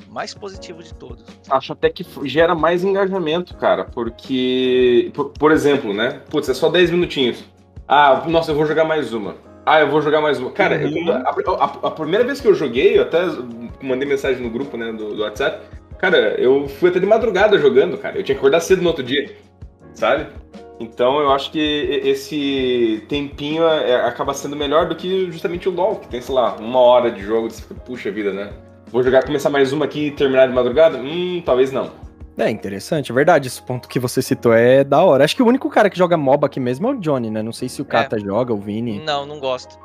Mais 0.10 0.34
positivo 0.34 0.82
de 0.84 0.94
todos. 0.94 1.26
Acho 1.50 1.74
até 1.74 1.90
que 1.90 2.06
gera 2.26 2.56
mais 2.56 2.84
engajamento, 2.84 3.56
cara, 3.56 3.86
porque, 3.86 5.12
por, 5.14 5.30
por 5.32 5.52
exemplo, 5.52 5.94
né? 5.94 6.22
Putz, 6.30 6.48
é 6.48 6.54
só 6.54 6.70
10 6.70 6.92
minutinhos. 6.92 7.44
Ah, 7.94 8.24
nossa, 8.26 8.52
eu 8.52 8.56
vou 8.56 8.66
jogar 8.66 8.86
mais 8.86 9.12
uma. 9.14 9.36
Ah, 9.66 9.82
eu 9.82 9.90
vou 9.90 10.02
jogar 10.02 10.22
mais 10.22 10.40
uma. 10.40 10.50
Cara, 10.52 10.82
eu- 10.82 10.90
Uhum. 10.90 11.12
a, 11.12 11.66
a- 11.66 11.88
a 11.88 11.92
primeira 11.92 12.24
vez 12.24 12.40
que 12.40 12.48
eu 12.48 12.56
joguei, 12.56 12.98
eu 12.98 13.02
até 13.04 13.20
mandei 13.82 14.08
mensagem 14.08 14.42
no 14.42 14.50
grupo, 14.50 14.78
né, 14.78 14.94
do, 14.94 15.14
do 15.14 15.22
WhatsApp. 15.24 15.60
Cara, 16.00 16.36
eu 16.40 16.70
fui 16.70 16.90
até 16.90 17.00
de 17.00 17.06
madrugada 17.06 17.58
jogando, 17.60 17.98
cara. 17.98 18.18
Eu 18.18 18.24
tinha 18.24 18.34
que 18.34 18.40
acordar 18.40 18.62
cedo 18.62 18.82
no 18.82 18.88
outro 18.88 19.04
dia, 19.04 19.36
sabe? 19.94 20.28
Então 20.80 21.20
eu 21.20 21.32
acho 21.32 21.52
que 21.52 21.60
esse 22.04 23.04
tempinho 23.10 23.64
é- 23.68 24.06
acaba 24.08 24.34
sendo 24.34 24.56
melhor 24.56 24.88
do 24.88 24.96
que 24.96 25.30
justamente 25.30 25.68
o 25.68 25.72
LoL, 25.72 25.98
que 25.98 26.08
tem, 26.08 26.22
sei 26.22 26.34
lá, 26.34 26.56
uma 26.56 26.80
hora 26.80 27.12
de 27.12 27.22
jogo. 27.22 27.50
Você 27.52 27.62
fica, 27.62 27.76
puxa 27.76 28.10
vida, 28.10 28.32
né? 28.32 28.52
Vou 28.88 29.04
jogar, 29.04 29.24
começar 29.26 29.50
mais 29.50 29.74
uma 29.74 29.84
aqui 29.86 30.08
e 30.08 30.12
terminar 30.12 30.48
de 30.48 30.54
madrugada? 30.54 30.98
Hum, 30.98 31.44
talvez 31.46 31.72
não. 31.74 31.92
É 32.42 32.50
interessante, 32.50 33.12
é 33.12 33.16
verdade. 33.16 33.48
Esse 33.48 33.62
ponto 33.62 33.88
que 33.88 34.00
você 34.00 34.20
citou 34.20 34.52
é 34.52 34.84
da 34.84 35.04
hora. 35.04 35.24
Acho 35.24 35.36
que 35.36 35.44
o 35.44 35.48
único 35.48 35.70
cara 35.70 35.92
que 35.92 35.98
joga 35.98 36.18
MOBA 36.18 36.48
aqui 36.48 36.60
mesmo 36.60 36.88
é 36.88 36.92
o 36.92 37.00
Johnny, 37.00 37.30
né? 37.30 37.44
Não 37.44 37.54
sei 37.54 37.70
se 37.70 37.84
o 37.84 37.86
Kata 37.86 38.20
joga, 38.20 38.52
o 38.52 38.58
Vini. 38.58 39.00
Não, 39.06 39.28
não 39.28 39.40
gosto. 39.40 39.78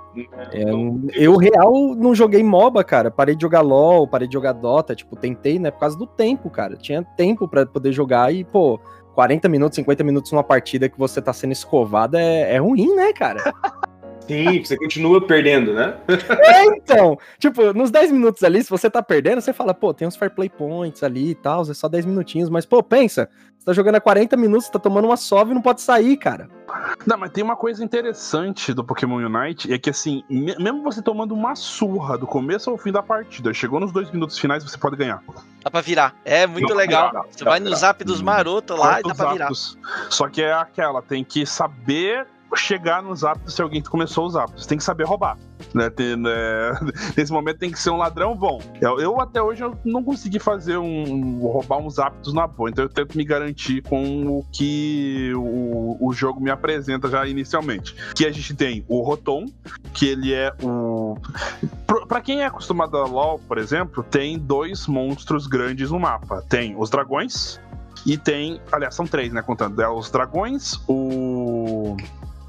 É, 0.50 0.64
eu, 1.12 1.36
real, 1.36 1.94
não 1.94 2.14
joguei 2.14 2.42
MOBA, 2.42 2.82
cara. 2.82 3.10
Parei 3.10 3.36
de 3.36 3.42
jogar 3.42 3.60
LOL, 3.60 4.08
parei 4.08 4.26
de 4.26 4.32
jogar 4.32 4.52
Dota. 4.52 4.94
Tipo, 4.94 5.16
tentei, 5.16 5.58
né? 5.58 5.70
Por 5.70 5.80
causa 5.80 5.98
do 5.98 6.06
tempo, 6.06 6.48
cara. 6.48 6.76
Tinha 6.76 7.02
tempo 7.02 7.46
pra 7.46 7.66
poder 7.66 7.92
jogar 7.92 8.32
e, 8.32 8.42
pô, 8.42 8.80
40 9.14 9.48
minutos, 9.50 9.76
50 9.76 10.02
minutos 10.02 10.32
numa 10.32 10.42
partida 10.42 10.88
que 10.88 10.98
você 10.98 11.20
tá 11.20 11.34
sendo 11.34 11.52
escovado 11.52 12.16
é, 12.16 12.54
é 12.54 12.58
ruim, 12.58 12.94
né, 12.94 13.12
cara? 13.12 13.42
Sim, 14.26 14.64
você 14.64 14.76
continua 14.76 15.24
perdendo, 15.24 15.72
né? 15.72 15.94
É, 16.44 16.64
então. 16.66 17.18
Tipo, 17.38 17.72
nos 17.72 17.90
10 17.90 18.10
minutos 18.12 18.42
ali, 18.42 18.62
se 18.62 18.70
você 18.70 18.90
tá 18.90 19.02
perdendo, 19.02 19.40
você 19.40 19.52
fala, 19.52 19.72
pô, 19.72 19.94
tem 19.94 20.06
uns 20.08 20.16
fair 20.16 20.30
play 20.30 20.48
points 20.48 21.02
ali 21.02 21.30
e 21.30 21.34
tal, 21.34 21.62
é 21.62 21.74
só 21.74 21.88
10 21.88 22.04
minutinhos. 22.06 22.48
Mas, 22.50 22.66
pô, 22.66 22.82
pensa, 22.82 23.28
você 23.58 23.64
tá 23.64 23.72
jogando 23.72 23.96
há 23.96 24.00
40 24.00 24.36
minutos, 24.36 24.68
tá 24.68 24.78
tomando 24.78 25.04
uma 25.06 25.16
sove 25.16 25.52
e 25.52 25.54
não 25.54 25.62
pode 25.62 25.80
sair, 25.80 26.16
cara. 26.16 26.48
Não, 27.06 27.16
mas 27.16 27.30
tem 27.30 27.42
uma 27.42 27.56
coisa 27.56 27.82
interessante 27.82 28.74
do 28.74 28.84
Pokémon 28.84 29.16
Unite, 29.16 29.72
é 29.72 29.78
que 29.78 29.90
assim, 29.90 30.22
me- 30.28 30.56
mesmo 30.58 30.82
você 30.82 31.00
tomando 31.00 31.32
uma 31.32 31.54
surra 31.54 32.18
do 32.18 32.26
começo 32.26 32.68
ao 32.68 32.76
fim 32.76 32.92
da 32.92 33.02
partida, 33.02 33.52
chegou 33.54 33.80
nos 33.80 33.92
dois 33.92 34.10
minutos 34.10 34.38
finais, 34.38 34.62
você 34.64 34.76
pode 34.76 34.96
ganhar. 34.96 35.22
Dá 35.62 35.70
pra 35.70 35.80
virar. 35.80 36.14
É 36.24 36.46
muito 36.46 36.74
legal. 36.74 37.10
virar, 37.10 37.22
Você 37.30 37.44
dá 37.44 37.50
vai 37.52 37.60
no 37.60 37.74
zap 37.74 38.04
dos 38.04 38.20
marotos 38.20 38.78
lá 38.78 39.00
e 39.00 39.02
dá 39.02 39.14
pra 39.14 39.32
virar. 39.32 39.44
Zapdos. 39.46 39.78
Só 40.10 40.28
que 40.28 40.42
é 40.42 40.52
aquela, 40.52 41.00
tem 41.00 41.24
que 41.24 41.46
saber 41.46 42.26
chegar 42.54 43.02
nos 43.02 43.20
Zapdos 43.20 43.54
se 43.54 43.62
alguém 43.62 43.82
começou 43.82 44.26
os 44.26 44.34
Zapdos. 44.34 44.66
Tem 44.66 44.78
que 44.78 44.84
saber 44.84 45.04
roubar. 45.04 45.36
Né? 45.74 45.90
Tem, 45.90 46.16
né, 46.16 46.30
Nesse 47.16 47.32
momento 47.32 47.58
tem 47.58 47.70
que 47.70 47.78
ser 47.78 47.90
um 47.90 47.96
ladrão 47.96 48.36
bom. 48.36 48.60
Eu, 48.80 49.00
eu 49.00 49.20
até 49.20 49.42
hoje 49.42 49.64
eu 49.64 49.76
não 49.84 50.02
consegui 50.02 50.38
fazer 50.38 50.76
um. 50.76 51.40
roubar 51.40 51.78
uns 51.78 51.94
Zapdos 51.94 52.32
na 52.32 52.46
boa. 52.46 52.70
Então 52.70 52.84
eu 52.84 52.88
tento 52.88 53.16
me 53.16 53.24
garantir 53.24 53.82
com 53.82 54.26
o 54.26 54.44
que 54.52 55.32
o, 55.34 55.96
o 56.00 56.12
jogo 56.12 56.40
me 56.40 56.50
apresenta 56.50 57.08
já 57.08 57.26
inicialmente. 57.26 57.94
Que 58.14 58.26
a 58.26 58.30
gente 58.30 58.54
tem 58.54 58.84
o 58.88 59.02
Rotom, 59.02 59.46
que 59.92 60.06
ele 60.06 60.32
é 60.32 60.52
o. 60.62 61.16
Pra 62.06 62.20
quem 62.20 62.42
é 62.42 62.46
acostumado 62.46 62.96
a 62.96 63.04
LoL, 63.04 63.38
por 63.38 63.58
exemplo, 63.58 64.02
tem 64.02 64.38
dois 64.38 64.86
monstros 64.86 65.46
grandes 65.46 65.90
no 65.90 65.98
mapa. 65.98 66.42
Tem 66.48 66.76
os 66.78 66.90
dragões 66.90 67.60
e 68.06 68.16
tem. 68.16 68.60
Aliás, 68.70 68.94
são 68.94 69.06
três, 69.06 69.32
né? 69.32 69.42
Contando. 69.42 69.80
É 69.82 69.88
os 69.88 70.10
dragões, 70.10 70.78
o. 70.88 71.96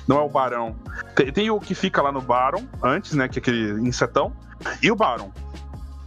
Não 0.08 0.18
é 0.20 0.22
o 0.22 0.30
Barão. 0.30 0.76
Tem, 1.16 1.32
tem 1.32 1.50
o 1.50 1.60
que 1.60 1.76
fica 1.76 2.02
lá 2.02 2.12
no 2.12 2.22
Baron, 2.22 2.64
antes, 2.82 3.14
né? 3.14 3.28
Que 3.28 3.40
é 3.40 3.42
aquele 3.42 3.88
insetão. 3.88 4.34
E 4.82 4.92
o 4.92 4.96
Baron. 4.96 5.32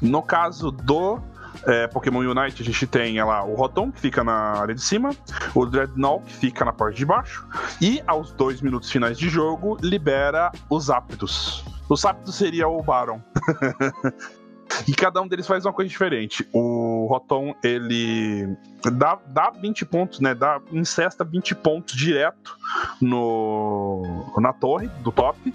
No 0.01 0.22
caso 0.22 0.70
do 0.70 1.20
é, 1.66 1.86
Pokémon 1.86 2.20
Unite, 2.20 2.62
a 2.62 2.64
gente 2.64 2.86
tem 2.86 3.22
lá 3.22 3.44
o 3.44 3.55
Rotom, 3.55 3.90
que 3.90 4.01
fica 4.01 4.24
na 4.24 4.61
área 4.61 4.74
de 4.74 4.82
cima, 4.82 5.11
o 5.55 5.66
Dreadnought, 5.66 6.24
que 6.24 6.32
fica 6.32 6.64
na 6.64 6.72
parte 6.72 6.96
de 6.96 7.05
baixo, 7.05 7.46
e 7.80 8.03
aos 8.07 8.32
dois 8.32 8.61
minutos 8.61 8.90
finais 8.90 9.18
de 9.18 9.28
jogo, 9.28 9.76
libera 9.82 10.51
os 10.68 10.90
Aptos. 10.90 11.64
Os 11.88 12.05
Aptos 12.05 12.36
seria 12.36 12.68
o 12.68 12.82
Baron. 12.82 13.20
E 14.86 14.94
cada 14.94 15.20
um 15.20 15.28
deles 15.28 15.46
faz 15.46 15.64
uma 15.64 15.72
coisa 15.72 15.88
diferente. 15.88 16.46
O 16.52 17.06
Rotom, 17.08 17.54
ele 17.62 18.56
dá, 18.92 19.18
dá 19.26 19.50
20 19.50 19.84
pontos, 19.84 20.20
né? 20.20 20.34
Dá, 20.34 20.60
incesta 20.72 21.24
20 21.24 21.54
pontos 21.56 21.94
direto 21.94 22.56
no, 23.00 24.02
na 24.38 24.52
torre 24.52 24.88
do 25.00 25.12
top. 25.12 25.52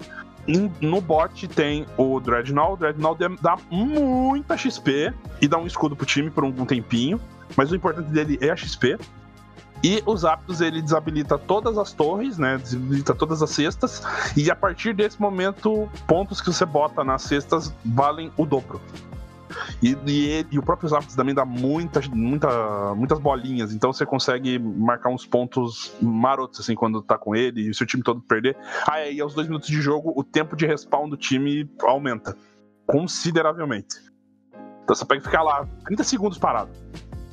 No 0.80 1.00
bot 1.00 1.48
tem 1.48 1.86
o 1.96 2.20
Dreadnought. 2.20 2.74
O 2.74 2.76
Dreadnought 2.76 3.18
dá 3.42 3.56
muita 3.70 4.56
XP 4.56 5.12
e 5.40 5.48
dá 5.48 5.58
um 5.58 5.66
escudo 5.66 5.96
pro 5.96 6.06
time 6.06 6.30
por 6.30 6.44
um, 6.44 6.48
um 6.48 6.64
tempinho. 6.64 7.20
Mas 7.56 7.70
o 7.72 7.76
importante 7.76 8.10
dele 8.10 8.38
é 8.40 8.50
a 8.50 8.56
XP. 8.56 8.96
E 9.82 10.02
os 10.06 10.24
Aptos 10.24 10.60
ele 10.60 10.80
desabilita 10.80 11.38
todas 11.38 11.78
as 11.78 11.92
torres, 11.92 12.38
né? 12.38 12.58
Desabilita 12.58 13.14
todas 13.14 13.42
as 13.42 13.50
cestas. 13.50 14.02
E 14.36 14.50
a 14.50 14.56
partir 14.56 14.94
desse 14.94 15.20
momento, 15.20 15.88
pontos 16.06 16.40
que 16.40 16.52
você 16.52 16.64
bota 16.64 17.04
nas 17.04 17.22
cestas 17.22 17.74
valem 17.84 18.32
o 18.36 18.46
dobro. 18.46 18.80
E, 19.82 19.96
e, 20.06 20.46
e 20.50 20.58
o 20.58 20.62
próprio 20.62 20.88
Zapdos 20.88 21.14
também 21.14 21.34
dá 21.34 21.44
muitas, 21.44 22.08
muita, 22.08 22.94
muitas 22.94 23.18
bolinhas, 23.18 23.72
então 23.72 23.92
você 23.92 24.04
consegue 24.04 24.58
marcar 24.58 25.10
uns 25.10 25.26
pontos 25.26 25.92
marotos 26.00 26.60
assim 26.60 26.74
quando 26.74 27.02
tá 27.02 27.16
com 27.16 27.34
ele 27.34 27.62
e 27.62 27.70
o 27.70 27.74
seu 27.74 27.86
time 27.86 28.02
todo 28.02 28.20
perder. 28.20 28.56
Ah, 28.86 29.00
é, 29.00 29.12
e 29.12 29.20
aos 29.20 29.34
dois 29.34 29.46
minutos 29.46 29.68
de 29.68 29.80
jogo, 29.80 30.12
o 30.16 30.24
tempo 30.24 30.56
de 30.56 30.66
respawn 30.66 31.08
do 31.08 31.16
time 31.16 31.70
aumenta 31.82 32.36
consideravelmente. 32.86 33.96
Então 34.84 34.94
você 34.94 35.04
pode 35.04 35.20
ficar 35.20 35.42
lá 35.42 35.66
30 35.84 36.04
segundos 36.04 36.38
parado. 36.38 36.70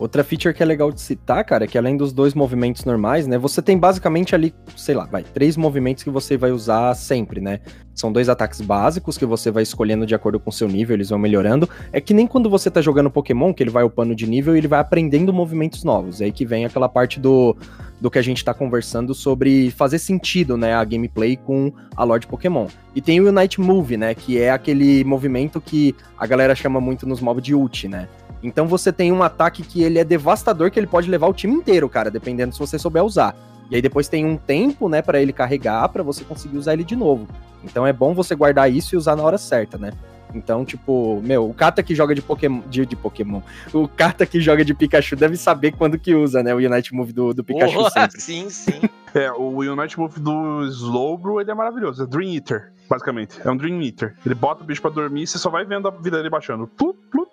Outra 0.03 0.21
feature 0.21 0.53
que 0.53 0.61
é 0.61 0.65
legal 0.65 0.91
de 0.91 0.99
citar, 0.99 1.45
cara, 1.45 1.63
é 1.63 1.67
que 1.67 1.77
além 1.77 1.95
dos 1.95 2.11
dois 2.11 2.33
movimentos 2.33 2.83
normais, 2.83 3.25
né, 3.25 3.37
você 3.37 3.61
tem 3.61 3.77
basicamente 3.77 4.35
ali, 4.35 4.53
sei 4.75 4.93
lá, 4.93 5.05
vai, 5.05 5.23
três 5.23 5.55
movimentos 5.55 6.03
que 6.03 6.09
você 6.09 6.35
vai 6.35 6.51
usar 6.51 6.93
sempre, 6.93 7.39
né? 7.39 7.61
São 7.95 8.11
dois 8.11 8.27
ataques 8.27 8.59
básicos 8.59 9.17
que 9.17 9.25
você 9.25 9.49
vai 9.49 9.63
escolhendo 9.63 10.05
de 10.05 10.13
acordo 10.13 10.41
com 10.41 10.49
o 10.49 10.53
seu 10.53 10.67
nível, 10.67 10.93
eles 10.93 11.09
vão 11.09 11.17
melhorando. 11.17 11.69
É 11.93 12.01
que 12.01 12.13
nem 12.13 12.27
quando 12.27 12.49
você 12.49 12.69
tá 12.69 12.81
jogando 12.81 13.09
Pokémon, 13.09 13.53
que 13.53 13.63
ele 13.63 13.69
vai 13.69 13.85
upando 13.85 14.13
de 14.13 14.27
nível 14.27 14.53
e 14.53 14.57
ele 14.57 14.67
vai 14.67 14.81
aprendendo 14.81 15.31
movimentos 15.31 15.85
novos. 15.85 16.19
É 16.19 16.25
aí 16.25 16.33
que 16.33 16.45
vem 16.45 16.65
aquela 16.65 16.89
parte 16.89 17.17
do, 17.17 17.55
do 18.01 18.11
que 18.11 18.19
a 18.19 18.21
gente 18.21 18.43
tá 18.43 18.53
conversando 18.53 19.13
sobre 19.13 19.71
fazer 19.71 19.99
sentido, 19.99 20.57
né, 20.57 20.73
a 20.73 20.83
gameplay 20.83 21.37
com 21.37 21.71
a 21.95 22.03
Lord 22.03 22.27
Pokémon. 22.27 22.67
E 22.93 22.99
tem 22.99 23.21
o 23.21 23.29
Unite 23.29 23.61
Move, 23.61 23.95
né, 23.95 24.13
que 24.13 24.37
é 24.37 24.51
aquele 24.51 25.05
movimento 25.05 25.61
que 25.61 25.95
a 26.17 26.27
galera 26.27 26.53
chama 26.55 26.81
muito 26.81 27.07
nos 27.07 27.21
mobs 27.21 27.41
de 27.41 27.55
ult, 27.55 27.87
né? 27.87 28.09
Então 28.43 28.67
você 28.67 28.91
tem 28.91 29.11
um 29.11 29.23
ataque 29.23 29.63
que 29.63 29.81
ele 29.81 29.97
é 29.97 30.03
devastador, 30.03 30.69
que 30.69 30.79
ele 30.79 30.87
pode 30.87 31.09
levar 31.09 31.27
o 31.27 31.33
time 31.33 31.55
inteiro, 31.55 31.87
cara, 31.87 32.11
dependendo 32.11 32.53
se 32.53 32.59
você 32.59 32.77
souber 32.77 33.03
usar. 33.03 33.35
E 33.71 33.75
aí 33.75 33.81
depois 33.81 34.07
tem 34.07 34.25
um 34.25 34.35
tempo, 34.35 34.89
né, 34.89 35.01
pra 35.01 35.21
ele 35.21 35.31
carregar, 35.31 35.87
pra 35.89 36.03
você 36.03 36.23
conseguir 36.23 36.57
usar 36.57 36.73
ele 36.73 36.83
de 36.83 36.95
novo. 36.95 37.27
Então 37.63 37.87
é 37.87 37.93
bom 37.93 38.13
você 38.13 38.35
guardar 38.35 38.69
isso 38.69 38.93
e 38.93 38.97
usar 38.97 39.15
na 39.15 39.23
hora 39.23 39.37
certa, 39.37 39.77
né? 39.77 39.91
Então, 40.35 40.65
tipo, 40.65 41.21
meu, 41.23 41.49
o 41.49 41.53
Kata 41.53 41.83
que 41.83 41.93
joga 41.93 42.15
de 42.15 42.21
Pokémon, 42.21 42.61
de, 42.67 42.85
de 42.85 42.95
Pokémon, 42.95 43.41
o 43.71 43.87
Kata 43.87 44.25
que 44.25 44.41
joga 44.41 44.65
de 44.65 44.73
Pikachu 44.73 45.15
deve 45.15 45.37
saber 45.37 45.73
quando 45.73 45.97
que 45.97 46.15
usa, 46.15 46.41
né, 46.41 46.53
o 46.53 46.57
Unite 46.57 46.93
Move 46.93 47.13
do, 47.13 47.33
do 47.33 47.43
Pikachu 47.43 47.89
sempre. 47.91 48.19
sim, 48.21 48.49
sim. 48.49 48.81
É, 49.13 49.31
o 49.31 49.59
Unite 49.59 49.99
Move 49.99 50.19
do 50.19 50.65
Slowbro, 50.65 51.39
ele 51.39 51.51
é 51.51 51.53
maravilhoso. 51.53 52.03
É 52.03 52.07
Dream 52.07 52.33
Eater, 52.33 52.73
basicamente. 52.89 53.39
É 53.45 53.51
um 53.51 53.55
Dream 53.55 53.81
Eater. 53.81 54.15
Ele 54.25 54.33
bota 54.33 54.63
o 54.63 54.65
bicho 54.65 54.81
pra 54.81 54.89
dormir 54.89 55.23
e 55.23 55.27
você 55.27 55.37
só 55.37 55.49
vai 55.49 55.63
vendo 55.65 55.87
a 55.87 55.91
vida 55.91 56.17
dele 56.17 56.29
baixando. 56.29 56.67
Plup, 56.67 56.97
plup. 57.11 57.29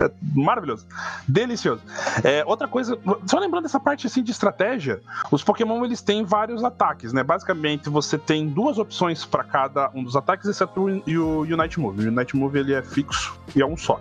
É 0.00 0.10
maravilhoso. 0.34 0.86
Delicioso. 1.28 1.82
É, 2.24 2.44
outra 2.44 2.66
coisa, 2.66 2.98
só 3.26 3.38
lembrando 3.38 3.62
dessa 3.64 3.78
parte 3.78 4.06
assim 4.06 4.22
de 4.22 4.32
estratégia, 4.32 5.00
os 5.30 5.44
Pokémon 5.44 5.84
eles 5.84 6.02
têm 6.02 6.24
vários 6.24 6.64
ataques, 6.64 7.12
né? 7.12 7.22
Basicamente, 7.22 7.88
você 7.88 8.18
tem 8.18 8.48
duas 8.48 8.78
opções 8.78 9.24
pra 9.24 9.44
cada 9.44 9.90
um 9.94 10.02
dos 10.02 10.16
ataques, 10.16 10.48
exceto 10.48 11.02
e 11.06 11.16
o 11.16 11.40
Unite 11.40 11.78
Move. 11.78 12.06
O 12.06 12.08
Unite 12.08 12.36
Move 12.36 12.58
ele 12.58 12.74
é 12.74 12.82
fixo 12.82 13.38
e 13.54 13.62
é 13.62 13.66
um 13.66 13.76
só. 13.76 14.00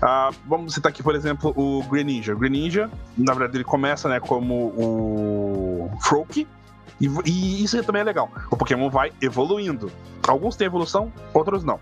Ah, 0.00 0.30
vamos 0.46 0.74
citar 0.74 0.90
aqui, 0.90 1.02
por 1.02 1.14
exemplo, 1.14 1.52
o 1.56 1.82
Greninja. 1.84 2.34
O 2.34 2.38
Greninja, 2.38 2.90
na 3.16 3.32
verdade, 3.32 3.56
ele 3.56 3.64
começa 3.64 4.08
né, 4.08 4.20
como 4.20 4.66
o 4.76 5.90
Froakie, 6.02 6.46
e, 7.00 7.08
e 7.24 7.64
isso 7.64 7.82
também 7.82 8.02
é 8.02 8.04
legal. 8.04 8.30
O 8.50 8.56
Pokémon 8.56 8.88
vai 8.88 9.12
evoluindo. 9.20 9.90
Alguns 10.26 10.56
têm 10.56 10.66
evolução, 10.66 11.12
outros 11.32 11.64
não. 11.64 11.80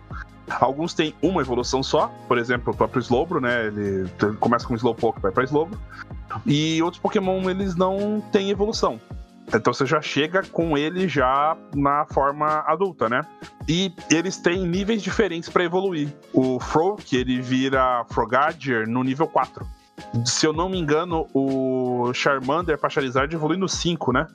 Alguns 0.48 0.94
têm 0.94 1.14
uma 1.22 1.40
evolução 1.40 1.82
só, 1.82 2.12
por 2.28 2.38
exemplo, 2.38 2.72
o 2.72 2.76
próprio 2.76 3.00
Slowbro, 3.00 3.40
né? 3.40 3.66
Ele, 3.66 4.08
começa 4.38 4.66
com 4.66 4.74
Slowpoke, 4.74 5.20
vai 5.20 5.32
pra 5.32 5.44
Slowbro. 5.44 5.78
E 6.46 6.82
outros 6.82 7.00
Pokémon, 7.00 7.48
eles 7.48 7.74
não 7.76 8.22
têm 8.32 8.50
evolução. 8.50 9.00
Então 9.52 9.72
você 9.72 9.84
já 9.84 10.00
chega 10.00 10.42
com 10.42 10.76
ele 10.76 11.06
já 11.06 11.56
na 11.74 12.06
forma 12.06 12.64
adulta, 12.66 13.08
né? 13.08 13.22
E 13.68 13.92
eles 14.10 14.38
têm 14.38 14.66
níveis 14.66 15.02
diferentes 15.02 15.48
pra 15.48 15.64
evoluir. 15.64 16.08
O 16.32 16.58
Froak, 16.58 17.14
ele 17.14 17.40
vira 17.40 18.04
Frogadier 18.10 18.88
no 18.88 19.02
nível 19.02 19.26
4. 19.26 19.66
Se 20.24 20.46
eu 20.46 20.52
não 20.52 20.68
me 20.68 20.78
engano, 20.78 21.26
o 21.34 22.12
Charmander 22.12 22.78
pra 22.78 22.90
Charizard 22.90 23.34
evolui 23.34 23.56
no 23.56 23.68
5, 23.68 24.12
né? 24.12 24.26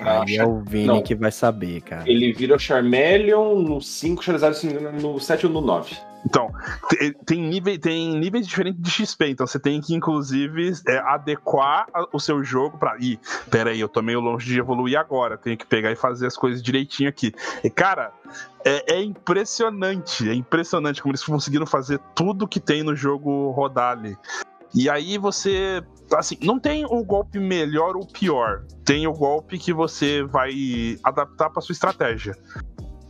Aí 0.00 0.36
é 0.36 0.44
o 0.46 0.60
Vini 0.60 0.86
Não. 0.86 1.02
que 1.02 1.14
vai 1.14 1.30
saber, 1.32 1.80
cara. 1.82 2.04
Ele 2.06 2.32
vira 2.32 2.54
o 2.54 2.58
Charmeleon 2.58 3.60
no 3.62 3.80
5, 3.80 4.22
Charizard 4.22 4.58
no 5.00 5.18
7 5.18 5.46
ou 5.46 5.52
no 5.52 5.60
9. 5.60 5.96
Então, 6.26 6.50
te- 6.88 7.16
tem, 7.24 7.40
nível, 7.40 7.78
tem 7.78 8.18
níveis 8.18 8.46
diferentes 8.46 8.82
de 8.82 8.90
XP, 8.90 9.28
então 9.28 9.46
você 9.46 9.58
tem 9.58 9.80
que, 9.80 9.94
inclusive, 9.94 10.72
é, 10.88 10.98
adequar 10.98 11.86
o 12.12 12.18
seu 12.18 12.42
jogo 12.42 12.76
pra. 12.76 12.96
Ih, 12.98 13.18
pera 13.50 13.70
aí, 13.70 13.78
eu 13.80 13.88
tô 13.88 14.02
meio 14.02 14.18
longe 14.20 14.46
de 14.52 14.58
evoluir 14.58 14.98
agora, 14.98 15.38
tenho 15.38 15.56
que 15.56 15.64
pegar 15.64 15.92
e 15.92 15.96
fazer 15.96 16.26
as 16.26 16.36
coisas 16.36 16.60
direitinho 16.60 17.08
aqui. 17.08 17.32
E, 17.62 17.70
cara, 17.70 18.10
é, 18.64 18.94
é 18.96 19.02
impressionante, 19.02 20.28
é 20.28 20.34
impressionante 20.34 21.00
como 21.00 21.12
eles 21.12 21.24
conseguiram 21.24 21.66
fazer 21.66 22.00
tudo 22.16 22.48
que 22.48 22.58
tem 22.60 22.82
no 22.82 22.96
jogo 22.96 23.50
rodar 23.52 23.92
ali. 23.96 24.16
E 24.74 24.88
aí 24.88 25.18
você. 25.18 25.82
Assim, 26.14 26.38
não 26.42 26.58
tem 26.58 26.86
o 26.86 27.04
golpe 27.04 27.38
melhor 27.38 27.96
ou 27.96 28.06
pior. 28.06 28.64
Tem 28.84 29.06
o 29.06 29.12
golpe 29.12 29.58
que 29.58 29.72
você 29.72 30.22
vai 30.22 30.98
adaptar 31.02 31.50
pra 31.50 31.60
sua 31.60 31.72
estratégia 31.72 32.34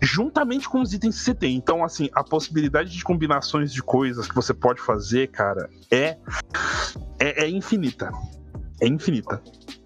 juntamente 0.01 0.69
com 0.69 0.81
os 0.81 0.93
itens 0.93 1.19
que 1.19 1.25
você 1.25 1.35
tem. 1.35 1.57
Então, 1.57 1.85
assim, 1.85 2.09
a 2.15 2.23
possibilidade 2.23 2.91
de 2.91 3.03
combinações 3.03 3.73
de 3.73 3.83
coisas 3.83 4.29
que 4.29 4.35
você 4.35 4.55
pode 4.55 4.81
fazer, 4.81 5.29
cara, 5.29 5.69
é, 5.91 6.17
é, 7.19 7.45
é 7.45 7.49
infinita. 7.49 8.11
É 8.81 8.87
infinita. 8.87 9.43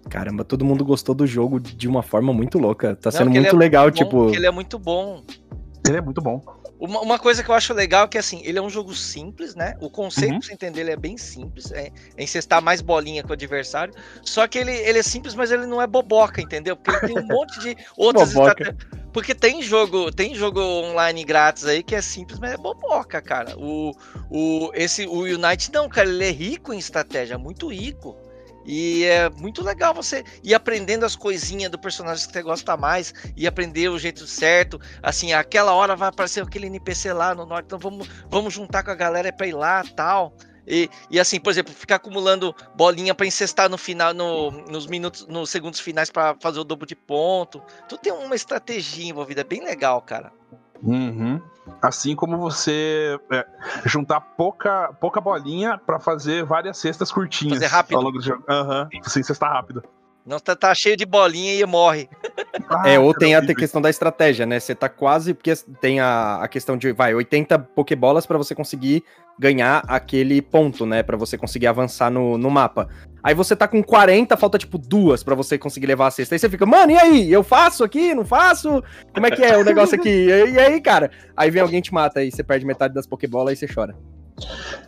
Caramba, 0.09 0.43
todo 0.43 0.63
mundo 0.63 0.85
gostou 0.85 1.15
do 1.15 1.25
jogo 1.25 1.59
de 1.59 1.87
uma 1.87 2.03
forma 2.03 2.31
muito 2.33 2.59
louca. 2.59 2.95
Tá 2.95 3.09
Não, 3.09 3.17
sendo 3.17 3.31
muito 3.31 3.55
é 3.55 3.57
legal, 3.57 3.85
Bom, 3.85 3.91
tipo. 3.91 4.29
ele 4.29 4.45
é 4.45 4.51
muito 4.51 4.77
bom. 4.77 5.23
Ele 5.87 5.97
é 5.97 6.01
muito 6.01 6.21
bom. 6.21 6.41
Uma, 6.79 6.99
uma 7.01 7.19
coisa 7.19 7.43
que 7.43 7.49
eu 7.49 7.55
acho 7.55 7.73
legal 7.73 8.05
é 8.05 8.07
que 8.07 8.17
assim, 8.17 8.41
ele 8.43 8.57
é 8.59 8.61
um 8.61 8.69
jogo 8.69 8.93
simples, 8.93 9.55
né? 9.55 9.75
O 9.79 9.89
conceito, 9.89 10.33
Uhum. 10.33 10.39
pra 10.39 10.47
você 10.47 10.53
entender, 10.53 10.81
ele 10.81 10.91
é 10.91 10.97
bem 10.97 11.17
simples. 11.17 11.71
É, 11.71 11.91
é 12.17 12.23
encestar 12.23 12.61
mais 12.61 12.81
bolinha 12.81 13.23
com 13.23 13.29
o 13.29 13.33
adversário. 13.33 13.93
Só 14.21 14.47
que 14.47 14.57
ele, 14.57 14.71
ele 14.71 14.99
é 14.99 15.03
simples, 15.03 15.35
mas 15.35 15.51
ele 15.51 15.65
não 15.65 15.81
é 15.81 15.87
boboca, 15.87 16.41
entendeu? 16.41 16.75
Porque 16.75 16.91
ele 16.91 16.99
tem 17.01 17.15
um 17.15 17.25
monte 17.25 17.59
de 17.59 17.77
outras 17.97 18.33
estratégias. 18.33 18.75
Porque 19.13 19.35
tem 19.35 19.61
jogo, 19.61 20.11
tem 20.11 20.33
jogo 20.33 20.59
online 20.59 21.23
grátis 21.23 21.65
aí 21.65 21.83
que 21.83 21.95
é 21.95 22.01
simples, 22.01 22.39
mas 22.39 22.53
é 22.53 22.57
boboca, 22.57 23.21
cara. 23.21 23.55
O, 23.57 23.91
o, 24.29 24.71
esse, 24.73 25.05
o 25.05 25.19
Unite 25.21 25.71
não, 25.71 25.87
cara, 25.87 26.09
ele 26.09 26.25
é 26.25 26.31
rico 26.31 26.73
em 26.73 26.79
estratégia, 26.79 27.37
muito 27.37 27.71
rico. 27.71 28.17
E 28.65 29.03
é 29.05 29.29
muito 29.29 29.63
legal 29.63 29.93
você 29.93 30.23
ir 30.43 30.53
aprendendo 30.53 31.05
as 31.05 31.15
coisinhas 31.15 31.71
do 31.71 31.77
personagem 31.77 32.25
que 32.25 32.33
você 32.33 32.41
gosta 32.41 32.77
mais 32.77 33.13
e 33.35 33.45
aprender 33.45 33.89
o 33.89 33.99
jeito 33.99 34.25
certo. 34.25 34.79
Assim, 35.01 35.33
aquela 35.33 35.73
hora 35.73 35.95
vai 35.95 36.09
aparecer 36.09 36.41
aquele 36.43 36.67
NPC 36.67 37.11
lá 37.13 37.35
no 37.35 37.45
norte, 37.45 37.65
então 37.65 37.79
vamos, 37.79 38.07
vamos 38.29 38.53
juntar 38.53 38.83
com 38.83 38.91
a 38.91 38.95
galera 38.95 39.31
para 39.31 39.47
ir 39.47 39.53
lá 39.53 39.83
tal. 39.95 40.33
E, 40.65 40.89
e 41.09 41.19
assim, 41.19 41.39
por 41.39 41.49
exemplo, 41.49 41.73
ficar 41.73 41.95
acumulando 41.95 42.55
bolinha 42.75 43.13
para 43.13 43.25
incestar 43.25 43.69
no 43.69 43.77
final, 43.77 44.13
no, 44.13 44.51
nos 44.51 44.87
minutos, 44.87 45.27
nos 45.27 45.49
segundos 45.49 45.79
finais 45.79 46.09
para 46.09 46.35
fazer 46.39 46.59
o 46.59 46.63
dobro 46.63 46.85
de 46.85 46.95
ponto. 46.95 47.61
Tu 47.89 47.97
tem 47.97 48.13
uma 48.13 48.35
estratégia 48.35 49.03
envolvida, 49.03 49.41
é 49.41 49.43
bem 49.43 49.63
legal, 49.63 50.01
cara. 50.01 50.31
Uhum. 50.83 51.41
Assim 51.81 52.15
como 52.15 52.37
você 52.37 53.17
é, 53.31 53.45
juntar 53.85 54.19
pouca, 54.19 54.93
pouca 54.99 55.21
bolinha 55.21 55.77
para 55.77 55.99
fazer 55.99 56.43
várias 56.43 56.77
cestas 56.77 57.11
curtinhas. 57.11 57.59
Fazer 57.59 57.67
rápido. 57.67 57.97
Ao 57.97 58.03
longo 58.03 58.17
do 58.17 58.23
jogo. 58.23 58.43
Uhum. 58.49 59.01
Sim, 59.03 59.23
cesta 59.23 59.47
rápida. 59.47 59.83
Não 60.25 60.39
tá, 60.39 60.55
tá, 60.55 60.73
cheio 60.73 60.95
de 60.95 61.05
bolinha 61.05 61.53
e 61.53 61.65
morre. 61.65 62.09
Ah, 62.69 62.89
é, 62.89 62.97
ou 62.97 63.13
tem 63.13 63.35
a 63.35 63.41
questão 63.45 63.81
da 63.81 63.89
estratégia, 63.89 64.45
né? 64.45 64.59
Você 64.59 64.73
tá 64.73 64.87
quase. 64.87 65.33
Porque 65.33 65.53
tem 65.81 65.99
a, 65.99 66.37
a 66.37 66.47
questão 66.47 66.77
de, 66.77 66.93
vai, 66.93 67.13
80 67.13 67.59
Pokébolas 67.59 68.25
para 68.25 68.37
você 68.37 68.55
conseguir 68.55 69.03
ganhar 69.37 69.83
aquele 69.87 70.41
ponto, 70.41 70.85
né? 70.85 71.03
para 71.03 71.17
você 71.17 71.37
conseguir 71.37 71.67
avançar 71.67 72.09
no, 72.09 72.37
no 72.37 72.49
mapa. 72.49 72.87
Aí 73.23 73.33
você 73.33 73.55
tá 73.55 73.67
com 73.67 73.81
40, 73.81 74.35
falta 74.37 74.57
tipo 74.57 74.77
duas 74.77 75.23
para 75.23 75.35
você 75.35 75.57
conseguir 75.57 75.87
levar 75.87 76.07
a 76.07 76.11
cesta. 76.11 76.35
Aí 76.35 76.39
você 76.39 76.49
fica, 76.49 76.65
mano, 76.65 76.91
e 76.91 76.97
aí? 76.97 77.31
Eu 77.31 77.43
faço 77.43 77.83
aqui? 77.83 78.13
Não 78.13 78.25
faço? 78.25 78.83
Como 79.13 79.25
é 79.25 79.31
que 79.31 79.43
é 79.43 79.57
o 79.57 79.63
negócio 79.63 79.95
aqui? 79.95 80.27
E, 80.27 80.59
aí, 80.59 80.79
cara? 80.81 81.09
Aí 81.35 81.49
vem 81.49 81.61
alguém 81.61 81.81
te 81.81 81.93
mata, 81.93 82.19
aí 82.19 82.31
você 82.31 82.43
perde 82.43 82.65
metade 82.65 82.93
das 82.93 83.07
Pokébolas 83.07 83.53
e 83.53 83.67
você 83.67 83.73
chora. 83.73 83.95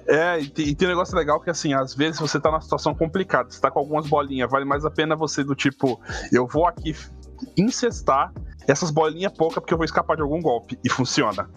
É, 0.07 0.39
e 0.39 0.49
tem, 0.49 0.67
e 0.67 0.75
tem, 0.75 0.87
um 0.87 0.91
negócio 0.91 1.15
legal 1.15 1.39
que, 1.39 1.49
assim, 1.49 1.73
às 1.73 1.95
vezes 1.95 2.19
você 2.19 2.39
tá 2.39 2.49
numa 2.49 2.61
situação 2.61 2.93
complicada, 2.93 3.49
você 3.49 3.59
tá 3.59 3.71
com 3.71 3.79
algumas 3.79 4.07
bolinhas, 4.07 4.49
vale 4.49 4.65
mais 4.65 4.85
a 4.85 4.91
pena 4.91 5.15
você 5.15 5.43
do 5.43 5.55
tipo, 5.55 5.99
eu 6.31 6.47
vou 6.47 6.67
aqui 6.67 6.95
incestar 7.57 8.33
essas 8.67 8.91
bolinhas 8.91 9.33
pouca 9.33 9.61
porque 9.61 9.73
eu 9.73 9.77
vou 9.77 9.85
escapar 9.85 10.15
de 10.15 10.21
algum 10.21 10.41
golpe. 10.41 10.79
E 10.83 10.89
funciona. 10.89 11.49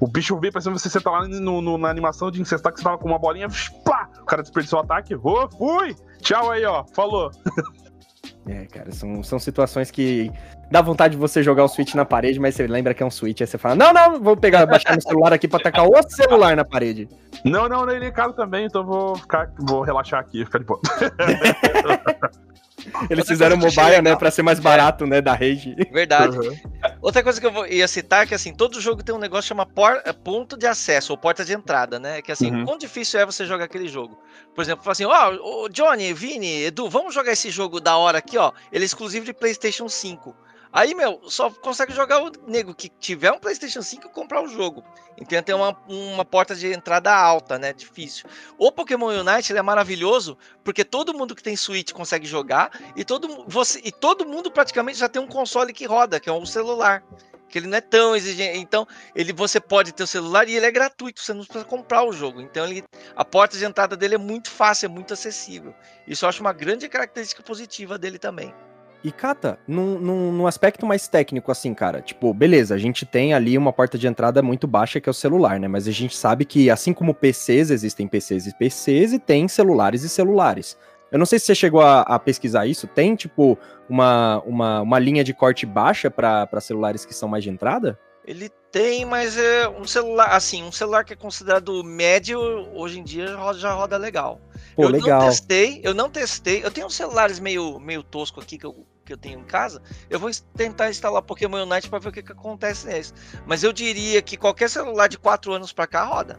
O 0.00 0.06
bicho 0.06 0.38
vê, 0.38 0.50
parece 0.50 0.70
que 0.70 0.78
você 0.78 1.00
tá 1.00 1.10
lá 1.10 1.26
no, 1.26 1.60
no, 1.60 1.78
na 1.78 1.88
animação 1.88 2.30
de 2.30 2.40
incestar 2.40 2.72
que 2.72 2.78
você 2.78 2.84
tava 2.84 2.98
com 2.98 3.08
uma 3.08 3.18
bolinha, 3.18 3.48
plá, 3.84 4.08
o 4.20 4.24
cara 4.24 4.42
desperdiçou 4.42 4.78
o 4.78 4.82
ataque, 4.82 5.14
oh, 5.14 5.48
fui! 5.50 5.96
Tchau 6.20 6.50
aí, 6.50 6.64
ó, 6.64 6.84
falou. 6.94 7.30
É, 8.46 8.66
cara, 8.66 8.90
são, 8.90 9.22
são 9.22 9.38
situações 9.38 9.90
que 9.90 10.32
dá 10.70 10.80
vontade 10.80 11.12
de 11.12 11.18
você 11.18 11.42
jogar 11.42 11.64
o 11.64 11.68
Switch 11.68 11.94
na 11.94 12.04
parede, 12.04 12.40
mas 12.40 12.54
você 12.54 12.66
lembra 12.66 12.94
que 12.94 13.02
é 13.02 13.06
um 13.06 13.10
Switch, 13.10 13.40
aí 13.40 13.46
você 13.46 13.58
fala, 13.58 13.74
não, 13.74 13.92
não, 13.92 14.20
vou 14.20 14.36
pegar, 14.36 14.64
baixar 14.66 14.92
meu 14.92 15.02
celular 15.02 15.32
aqui 15.32 15.46
pra 15.46 15.60
tacar 15.60 15.84
outro 15.84 16.10
celular 16.10 16.56
na 16.56 16.64
parede. 16.64 17.08
Não, 17.44 17.68
não, 17.68 17.88
ele 17.90 18.06
é 18.06 18.10
caro 18.10 18.32
também, 18.32 18.66
então 18.66 18.84
vou 18.84 19.16
ficar, 19.16 19.52
vou 19.60 19.82
relaxar 19.82 20.20
aqui, 20.20 20.44
ficar 20.44 20.58
de 20.58 20.64
boa. 20.64 20.80
Eles 23.10 23.18
Outra 23.20 23.24
fizeram 23.24 23.56
mobile, 23.56 24.02
né, 24.02 24.16
pra 24.16 24.30
ser 24.30 24.42
mais 24.42 24.58
barato, 24.58 25.04
é. 25.04 25.06
né, 25.06 25.20
da 25.20 25.32
rede. 25.32 25.74
Verdade. 25.92 26.38
Uhum. 26.38 26.56
Outra 27.00 27.22
coisa 27.22 27.40
que 27.40 27.46
eu 27.46 27.52
vou, 27.52 27.66
ia 27.66 27.86
citar 27.88 28.24
é 28.24 28.26
que, 28.26 28.34
assim, 28.34 28.52
todo 28.52 28.80
jogo 28.80 29.02
tem 29.02 29.14
um 29.14 29.18
negócio 29.18 29.48
chamado 29.48 29.72
por, 29.72 30.00
é, 30.04 30.12
ponto 30.12 30.56
de 30.56 30.66
acesso, 30.66 31.12
ou 31.12 31.18
porta 31.18 31.44
de 31.44 31.52
entrada, 31.52 31.98
né? 31.98 32.22
Que, 32.22 32.32
assim, 32.32 32.50
uhum. 32.50 32.64
quão 32.64 32.78
difícil 32.78 33.20
é 33.20 33.26
você 33.26 33.46
jogar 33.46 33.64
aquele 33.64 33.88
jogo. 33.88 34.18
Por 34.54 34.62
exemplo, 34.62 34.82
falar 34.82 34.92
assim, 34.92 35.04
ó, 35.04 35.34
oh, 35.40 35.68
Johnny, 35.68 36.12
Vini, 36.12 36.64
Edu, 36.64 36.88
vamos 36.88 37.14
jogar 37.14 37.32
esse 37.32 37.50
jogo 37.50 37.80
da 37.80 37.96
hora 37.96 38.18
aqui, 38.18 38.36
ó. 38.36 38.52
Ele 38.72 38.84
é 38.84 38.86
exclusivo 38.86 39.24
de 39.24 39.32
PlayStation 39.32 39.88
5. 39.88 40.34
Aí, 40.78 40.94
meu, 40.94 41.20
só 41.26 41.50
consegue 41.50 41.92
jogar 41.92 42.22
o 42.22 42.30
nego 42.46 42.72
que 42.72 42.88
tiver 42.88 43.32
um 43.32 43.38
PlayStation 43.40 43.82
5 43.82 44.10
comprar 44.10 44.40
o 44.40 44.46
jogo. 44.46 44.84
Então 45.16 45.42
tem 45.42 45.52
uma, 45.52 45.76
uma 45.88 46.24
porta 46.24 46.54
de 46.54 46.72
entrada 46.72 47.12
alta, 47.12 47.58
né? 47.58 47.72
Difícil. 47.72 48.28
O 48.56 48.70
Pokémon 48.70 49.08
Unite 49.08 49.56
é 49.56 49.60
maravilhoso 49.60 50.38
porque 50.62 50.84
todo 50.84 51.12
mundo 51.12 51.34
que 51.34 51.42
tem 51.42 51.56
Switch 51.56 51.90
consegue 51.90 52.28
jogar 52.28 52.70
e 52.94 53.04
todo, 53.04 53.44
você, 53.48 53.80
e 53.82 53.90
todo 53.90 54.24
mundo 54.24 54.52
praticamente 54.52 55.00
já 55.00 55.08
tem 55.08 55.20
um 55.20 55.26
console 55.26 55.72
que 55.72 55.84
roda, 55.84 56.20
que 56.20 56.28
é 56.28 56.32
um 56.32 56.46
celular. 56.46 57.02
Que 57.48 57.58
ele 57.58 57.66
não 57.66 57.78
é 57.78 57.80
tão 57.80 58.14
exigente. 58.14 58.56
Então, 58.58 58.86
ele, 59.16 59.32
você 59.32 59.58
pode 59.58 59.90
ter 59.90 60.04
o 60.04 60.06
celular 60.06 60.48
e 60.48 60.54
ele 60.54 60.66
é 60.66 60.70
gratuito, 60.70 61.20
você 61.20 61.34
não 61.34 61.42
precisa 61.42 61.64
comprar 61.64 62.04
o 62.04 62.12
jogo. 62.12 62.40
Então, 62.40 62.64
ele, 62.64 62.84
a 63.16 63.24
porta 63.24 63.58
de 63.58 63.64
entrada 63.64 63.96
dele 63.96 64.14
é 64.14 64.18
muito 64.18 64.48
fácil, 64.48 64.86
é 64.86 64.88
muito 64.88 65.12
acessível. 65.12 65.74
Isso 66.06 66.24
eu 66.24 66.28
acho 66.28 66.40
uma 66.40 66.52
grande 66.52 66.88
característica 66.88 67.42
positiva 67.42 67.98
dele 67.98 68.18
também. 68.18 68.54
E, 69.02 69.12
Kata, 69.12 69.58
num, 69.66 69.98
num, 69.98 70.32
num, 70.32 70.46
aspecto 70.46 70.84
mais 70.84 71.06
técnico, 71.06 71.52
assim, 71.52 71.72
cara, 71.72 72.00
tipo, 72.00 72.34
beleza, 72.34 72.74
a 72.74 72.78
gente 72.78 73.06
tem 73.06 73.32
ali 73.32 73.56
uma 73.56 73.72
porta 73.72 73.96
de 73.96 74.08
entrada 74.08 74.42
muito 74.42 74.66
baixa 74.66 75.00
que 75.00 75.08
é 75.08 75.12
o 75.12 75.14
celular, 75.14 75.60
né? 75.60 75.68
Mas 75.68 75.86
a 75.86 75.92
gente 75.92 76.16
sabe 76.16 76.44
que, 76.44 76.68
assim 76.68 76.92
como 76.92 77.14
PCs, 77.14 77.70
existem 77.70 78.08
PCs 78.08 78.48
e 78.48 78.58
PCs 78.58 79.12
e 79.12 79.18
tem 79.18 79.46
celulares 79.46 80.02
e 80.02 80.08
celulares. 80.08 80.76
Eu 81.12 81.18
não 81.18 81.26
sei 81.26 81.38
se 81.38 81.46
você 81.46 81.54
chegou 81.54 81.80
a, 81.80 82.02
a 82.02 82.18
pesquisar 82.18 82.66
isso. 82.66 82.86
Tem, 82.86 83.14
tipo, 83.14 83.56
uma, 83.88 84.42
uma, 84.44 84.80
uma 84.82 84.98
linha 84.98 85.22
de 85.22 85.32
corte 85.32 85.64
baixa 85.64 86.10
para 86.10 86.60
celulares 86.60 87.04
que 87.04 87.14
são 87.14 87.28
mais 87.28 87.44
de 87.44 87.50
entrada? 87.50 87.98
Ele 88.26 88.50
tem, 88.70 89.06
mas 89.06 89.38
é 89.38 89.66
um 89.68 89.86
celular, 89.86 90.34
assim, 90.34 90.62
um 90.62 90.72
celular 90.72 91.02
que 91.02 91.14
é 91.14 91.16
considerado 91.16 91.82
médio, 91.82 92.38
hoje 92.74 93.00
em 93.00 93.02
dia 93.02 93.28
já 93.54 93.72
roda 93.72 93.96
legal. 93.96 94.38
Pô, 94.78 94.84
eu 94.84 94.90
legal. 94.90 95.20
não 95.22 95.28
testei, 95.28 95.80
eu 95.82 95.92
não 95.92 96.08
testei. 96.08 96.64
Eu 96.64 96.70
tenho 96.70 96.86
uns 96.86 96.94
celulares 96.94 97.40
meio, 97.40 97.80
meio 97.80 98.00
tosco 98.00 98.40
aqui 98.40 98.56
que 98.56 98.64
eu, 98.64 98.86
que 99.04 99.12
eu 99.12 99.16
tenho 99.16 99.40
em 99.40 99.44
casa. 99.44 99.82
Eu 100.08 100.20
vou 100.20 100.30
tentar 100.54 100.88
instalar 100.88 101.20
Pokémon 101.20 101.64
Unite 101.64 101.90
para 101.90 101.98
ver 101.98 102.10
o 102.10 102.12
que, 102.12 102.22
que 102.22 102.30
acontece 102.30 102.86
nesse. 102.86 103.12
Mas 103.44 103.64
eu 103.64 103.72
diria 103.72 104.22
que 104.22 104.36
qualquer 104.36 104.70
celular 104.70 105.08
de 105.08 105.18
4 105.18 105.52
anos 105.52 105.72
para 105.72 105.88
cá 105.88 106.04
roda. 106.04 106.38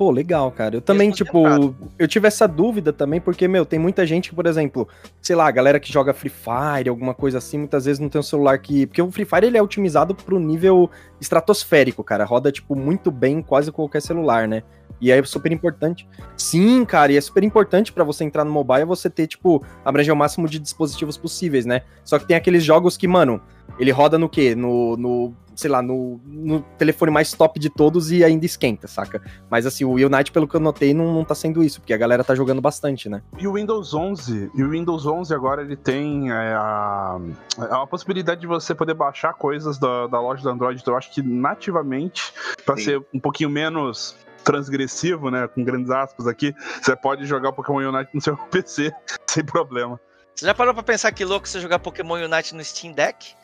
Pô, 0.00 0.10
legal, 0.10 0.50
cara. 0.50 0.76
Eu 0.76 0.80
também, 0.80 1.10
tipo, 1.10 1.74
eu 1.98 2.08
tive 2.08 2.26
essa 2.26 2.48
dúvida 2.48 2.90
também, 2.90 3.20
porque, 3.20 3.46
meu, 3.46 3.66
tem 3.66 3.78
muita 3.78 4.06
gente 4.06 4.30
que, 4.30 4.34
por 4.34 4.46
exemplo, 4.46 4.88
sei 5.20 5.36
lá, 5.36 5.46
a 5.46 5.50
galera 5.50 5.78
que 5.78 5.92
joga 5.92 6.14
Free 6.14 6.30
Fire, 6.30 6.88
alguma 6.88 7.12
coisa 7.12 7.36
assim, 7.36 7.58
muitas 7.58 7.84
vezes 7.84 8.00
não 8.00 8.08
tem 8.08 8.18
um 8.18 8.22
celular 8.22 8.58
que. 8.60 8.86
Porque 8.86 9.02
o 9.02 9.12
Free 9.12 9.26
Fire 9.26 9.44
ele 9.44 9.58
é 9.58 9.62
otimizado 9.62 10.14
pro 10.14 10.40
nível 10.40 10.88
estratosférico, 11.20 12.02
cara. 12.02 12.24
Roda, 12.24 12.50
tipo, 12.50 12.74
muito 12.74 13.10
bem 13.10 13.42
quase 13.42 13.70
qualquer 13.70 14.00
celular, 14.00 14.48
né? 14.48 14.62
E 15.02 15.12
é 15.12 15.22
super 15.22 15.52
importante. 15.52 16.08
Sim, 16.34 16.82
cara, 16.86 17.12
e 17.12 17.18
é 17.18 17.20
super 17.20 17.44
importante 17.44 17.92
para 17.92 18.02
você 18.02 18.24
entrar 18.24 18.42
no 18.42 18.50
mobile 18.50 18.86
você 18.86 19.10
ter, 19.10 19.26
tipo, 19.26 19.62
abranger 19.84 20.14
o 20.14 20.16
máximo 20.16 20.48
de 20.48 20.58
dispositivos 20.58 21.18
possíveis, 21.18 21.66
né? 21.66 21.82
Só 22.02 22.18
que 22.18 22.24
tem 22.24 22.38
aqueles 22.38 22.64
jogos 22.64 22.96
que, 22.96 23.06
mano, 23.06 23.38
ele 23.78 23.90
roda 23.90 24.18
no 24.18 24.30
quê? 24.30 24.54
No, 24.54 24.96
no 24.96 25.34
sei 25.60 25.70
lá, 25.70 25.82
no, 25.82 26.20
no 26.24 26.60
telefone 26.78 27.12
mais 27.12 27.32
top 27.32 27.60
de 27.60 27.68
todos 27.68 28.10
e 28.10 28.24
ainda 28.24 28.46
esquenta, 28.46 28.88
saca? 28.88 29.22
Mas 29.50 29.66
assim, 29.66 29.84
o 29.84 29.92
Unite, 29.92 30.32
pelo 30.32 30.48
que 30.48 30.56
eu 30.56 30.60
notei, 30.60 30.94
não, 30.94 31.12
não 31.12 31.24
tá 31.24 31.34
sendo 31.34 31.62
isso, 31.62 31.80
porque 31.80 31.92
a 31.92 31.98
galera 31.98 32.24
tá 32.24 32.34
jogando 32.34 32.60
bastante, 32.60 33.08
né? 33.08 33.22
E 33.38 33.46
o 33.46 33.52
Windows 33.52 33.92
11, 33.92 34.50
e 34.54 34.62
o 34.62 34.70
Windows 34.70 35.06
11 35.06 35.34
agora 35.34 35.62
ele 35.62 35.76
tem 35.76 36.30
é, 36.30 36.54
a, 36.54 37.20
a 37.58 37.86
possibilidade 37.86 38.40
de 38.40 38.46
você 38.46 38.74
poder 38.74 38.94
baixar 38.94 39.34
coisas 39.34 39.78
da, 39.78 40.06
da 40.06 40.20
loja 40.20 40.42
do 40.42 40.48
Android, 40.48 40.80
então 40.80 40.94
eu 40.94 40.98
acho 40.98 41.12
que 41.12 41.22
nativamente, 41.22 42.32
para 42.64 42.76
ser 42.76 43.04
um 43.12 43.20
pouquinho 43.20 43.50
menos 43.50 44.16
transgressivo, 44.42 45.30
né, 45.30 45.46
com 45.48 45.62
grandes 45.62 45.90
aspas 45.90 46.26
aqui, 46.26 46.54
você 46.82 46.96
pode 46.96 47.26
jogar 47.26 47.52
Pokémon 47.52 47.88
Unite 47.90 48.10
no 48.14 48.20
seu 48.20 48.36
PC 48.50 48.92
sem 49.26 49.44
problema. 49.44 50.00
Você 50.40 50.46
já 50.46 50.54
parou 50.54 50.72
pra 50.72 50.82
pensar 50.82 51.12
que 51.12 51.22
louco 51.22 51.46
você 51.46 51.60
jogar 51.60 51.78
Pokémon 51.80 52.14
Unite 52.14 52.54
no 52.54 52.64
Steam 52.64 52.94
Deck? 52.94 53.34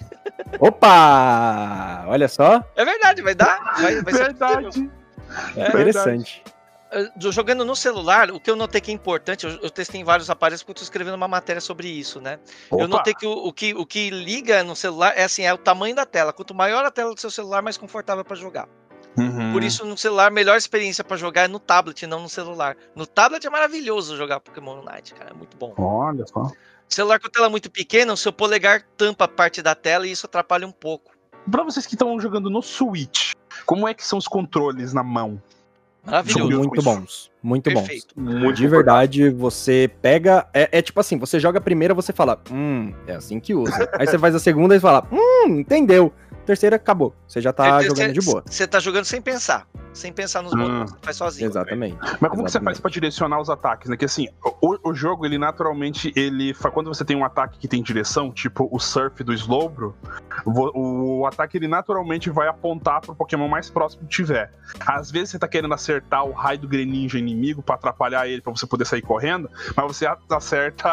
Opa! 0.58 2.06
Olha 2.08 2.26
só. 2.26 2.64
É 2.74 2.86
verdade, 2.86 3.20
vai 3.20 3.34
dar. 3.34 3.74
Vai, 3.78 4.00
vai 4.00 4.14
verdade. 4.14 4.90
É 5.54 5.68
interessante. 5.68 6.42
Jogando 7.18 7.66
no 7.66 7.76
celular, 7.76 8.30
o 8.30 8.40
que 8.40 8.50
eu 8.50 8.56
notei 8.56 8.80
que 8.80 8.90
é 8.90 8.94
importante, 8.94 9.44
eu, 9.44 9.58
eu 9.62 9.68
testei 9.68 10.00
em 10.00 10.04
vários 10.04 10.30
aparelhos 10.30 10.62
porque 10.62 10.70
eu 10.70 10.76
tô 10.76 10.82
escrevendo 10.84 11.16
uma 11.16 11.28
matéria 11.28 11.60
sobre 11.60 11.86
isso, 11.86 12.18
né? 12.18 12.38
Opa. 12.70 12.84
Eu 12.84 12.88
notei 12.88 13.12
que 13.12 13.26
o, 13.26 13.30
o 13.30 13.52
que 13.52 13.74
o 13.74 13.84
que 13.84 14.08
liga 14.08 14.64
no 14.64 14.74
celular 14.74 15.12
é 15.14 15.24
assim, 15.24 15.42
é 15.42 15.52
o 15.52 15.58
tamanho 15.58 15.94
da 15.94 16.06
tela. 16.06 16.32
Quanto 16.32 16.54
maior 16.54 16.82
a 16.82 16.90
tela 16.90 17.12
do 17.12 17.20
seu 17.20 17.30
celular, 17.30 17.60
mais 17.60 17.76
confortável 17.76 18.24
para 18.24 18.36
jogar. 18.36 18.66
Uhum. 19.18 19.52
Por 19.52 19.62
isso, 19.62 19.84
no 19.84 19.98
celular, 19.98 20.28
a 20.28 20.30
melhor 20.30 20.56
experiência 20.56 21.04
para 21.04 21.18
jogar 21.18 21.42
é 21.42 21.48
no 21.48 21.58
tablet, 21.58 22.06
não 22.06 22.22
no 22.22 22.28
celular. 22.28 22.74
No 22.94 23.06
tablet 23.06 23.46
é 23.46 23.50
maravilhoso 23.50 24.16
jogar 24.16 24.40
Pokémon 24.40 24.80
Unite, 24.80 25.12
cara. 25.12 25.32
É 25.32 25.34
muito 25.34 25.58
bom. 25.58 25.74
Olha 25.76 26.26
só. 26.26 26.50
Celular 26.88 27.18
com 27.20 27.28
tela 27.28 27.48
muito 27.48 27.70
pequena, 27.70 28.12
o 28.12 28.16
seu 28.16 28.32
polegar 28.32 28.82
tampa 28.96 29.24
a 29.24 29.28
parte 29.28 29.60
da 29.60 29.74
tela 29.74 30.06
e 30.06 30.12
isso 30.12 30.26
atrapalha 30.26 30.66
um 30.66 30.72
pouco. 30.72 31.12
Para 31.50 31.62
vocês 31.62 31.86
que 31.86 31.94
estão 31.94 32.18
jogando 32.20 32.50
no 32.50 32.62
Switch, 32.62 33.32
como 33.64 33.86
é 33.86 33.94
que 33.94 34.06
são 34.06 34.18
os 34.18 34.26
controles 34.26 34.92
na 34.92 35.02
mão? 35.02 35.40
Maravilhoso. 36.04 36.50
São 36.50 36.58
muito 36.58 36.82
bons. 36.82 37.30
Muito 37.42 37.64
Perfeito. 37.64 38.14
bons. 38.16 38.34
Muito 38.40 38.56
de 38.56 38.68
verdade, 38.68 39.28
você 39.30 39.90
pega. 40.00 40.46
É, 40.54 40.78
é, 40.78 40.82
tipo 40.82 41.00
assim, 41.00 41.18
você 41.18 41.40
joga 41.40 41.58
a 41.58 41.60
primeira, 41.60 41.92
você 41.92 42.12
fala, 42.12 42.40
hum, 42.50 42.94
é 43.06 43.14
assim 43.14 43.40
que 43.40 43.54
usa. 43.54 43.88
Aí 43.98 44.06
você 44.06 44.18
faz 44.18 44.34
a 44.34 44.38
segunda 44.38 44.76
e 44.76 44.80
fala, 44.80 45.06
hum, 45.10 45.58
entendeu. 45.58 46.12
Terceira, 46.44 46.76
acabou. 46.76 47.12
Você 47.26 47.40
já 47.40 47.52
tá 47.52 47.82
jogando 47.82 48.12
de 48.12 48.20
boa. 48.20 48.44
Você 48.46 48.66
tá 48.68 48.78
jogando 48.78 49.04
sem 49.04 49.20
pensar. 49.20 49.66
Sem 49.96 50.12
pensar 50.12 50.42
nos 50.42 50.52
Hum. 50.52 50.58
botões, 50.58 50.90
você 50.90 50.96
faz 51.02 51.16
sozinho. 51.16 51.48
Exatamente. 51.50 51.96
Mas 52.00 52.10
como 52.30 52.44
que 52.44 52.50
você 52.50 52.58
Exatamente. 52.58 52.64
faz 52.64 52.80
pra 52.80 52.90
direcionar 52.90 53.40
os 53.40 53.50
ataques, 53.50 53.88
né? 53.90 53.96
Que 53.96 54.04
assim, 54.04 54.28
o, 54.60 54.90
o 54.90 54.94
jogo, 54.94 55.24
ele 55.26 55.38
naturalmente, 55.38 56.12
ele 56.14 56.54
quando 56.72 56.88
você 56.88 57.04
tem 57.04 57.16
um 57.16 57.24
ataque 57.24 57.58
que 57.58 57.66
tem 57.68 57.82
direção, 57.82 58.30
tipo 58.32 58.68
o 58.70 58.78
surf 58.78 59.22
do 59.24 59.32
Slowbro, 59.32 59.94
vo- 60.44 60.72
o, 60.74 61.26
ataque 61.26 61.56
ele 61.56 61.68
naturalmente 61.68 62.28
vai 62.30 62.48
apontar 62.48 63.00
pro 63.00 63.14
Pokémon 63.14 63.48
mais 63.48 63.70
próximo 63.70 64.02
que 64.02 64.08
tiver. 64.08 64.52
Às 64.86 65.10
vezes 65.10 65.30
você 65.30 65.38
tá 65.38 65.48
querendo 65.48 65.72
acertar 65.72 66.24
o 66.24 66.32
raio 66.32 66.58
do 66.58 66.68
Greninja 66.68 67.18
inimigo 67.18 67.62
pra 67.62 67.74
atrapalhar 67.76 68.26
ele, 68.28 68.40
pra 68.42 68.52
você 68.52 68.66
poder 68.66 68.84
sair 68.84 69.02
correndo, 69.02 69.48
mas 69.76 69.86
você 69.86 70.06
acerta 70.30 70.90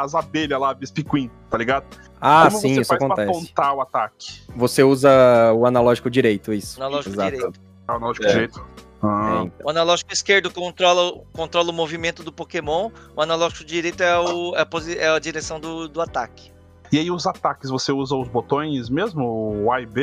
as 0.00 0.14
abelhas 0.14 0.60
lá, 0.60 0.70
a 0.70 0.74
Vespiquen, 0.74 1.30
tá 1.50 1.58
ligado? 1.58 1.84
Ah, 2.20 2.46
como 2.46 2.58
sim, 2.60 2.74
você 2.74 2.80
isso 2.80 2.88
faz 2.88 2.98
pra 2.98 3.06
acontece. 3.08 3.30
apontar 3.30 3.74
o 3.74 3.80
ataque? 3.80 4.42
Você 4.56 4.82
usa 4.82 5.10
o 5.54 5.66
analógico 5.66 6.08
direito, 6.10 6.52
isso. 6.52 6.80
Analógico 6.82 7.14
Exato. 7.14 7.30
direito. 7.36 7.60
Ah, 7.88 7.98
não, 7.98 8.12
de 8.12 8.24
É. 8.26 8.28
jeito. 8.30 8.64
Ah, 9.02 9.40
É, 9.40 9.44
então. 9.44 9.66
O 9.66 9.70
analógico 9.70 10.12
esquerdo 10.12 10.50
controla, 10.50 11.20
controla 11.32 11.70
o 11.70 11.72
movimento 11.72 12.22
do 12.22 12.32
Pokémon, 12.32 12.90
o 13.14 13.20
analógico 13.20 13.64
direito 13.64 14.02
é, 14.02 14.18
o- 14.18 14.56
é 14.56 14.62
a, 14.62 14.66
é 15.04 15.08
a 15.10 15.18
direção 15.18 15.60
do, 15.60 15.86
do 15.88 16.00
ataque. 16.00 16.50
E 16.92 16.98
aí 16.98 17.10
os 17.10 17.26
ataques, 17.26 17.68
você 17.68 17.90
usa 17.92 18.14
os 18.14 18.28
botões 18.28 18.88
mesmo? 18.88 19.24
O 19.64 19.72
A 19.72 19.80
e 19.80 19.86
B? 19.86 20.02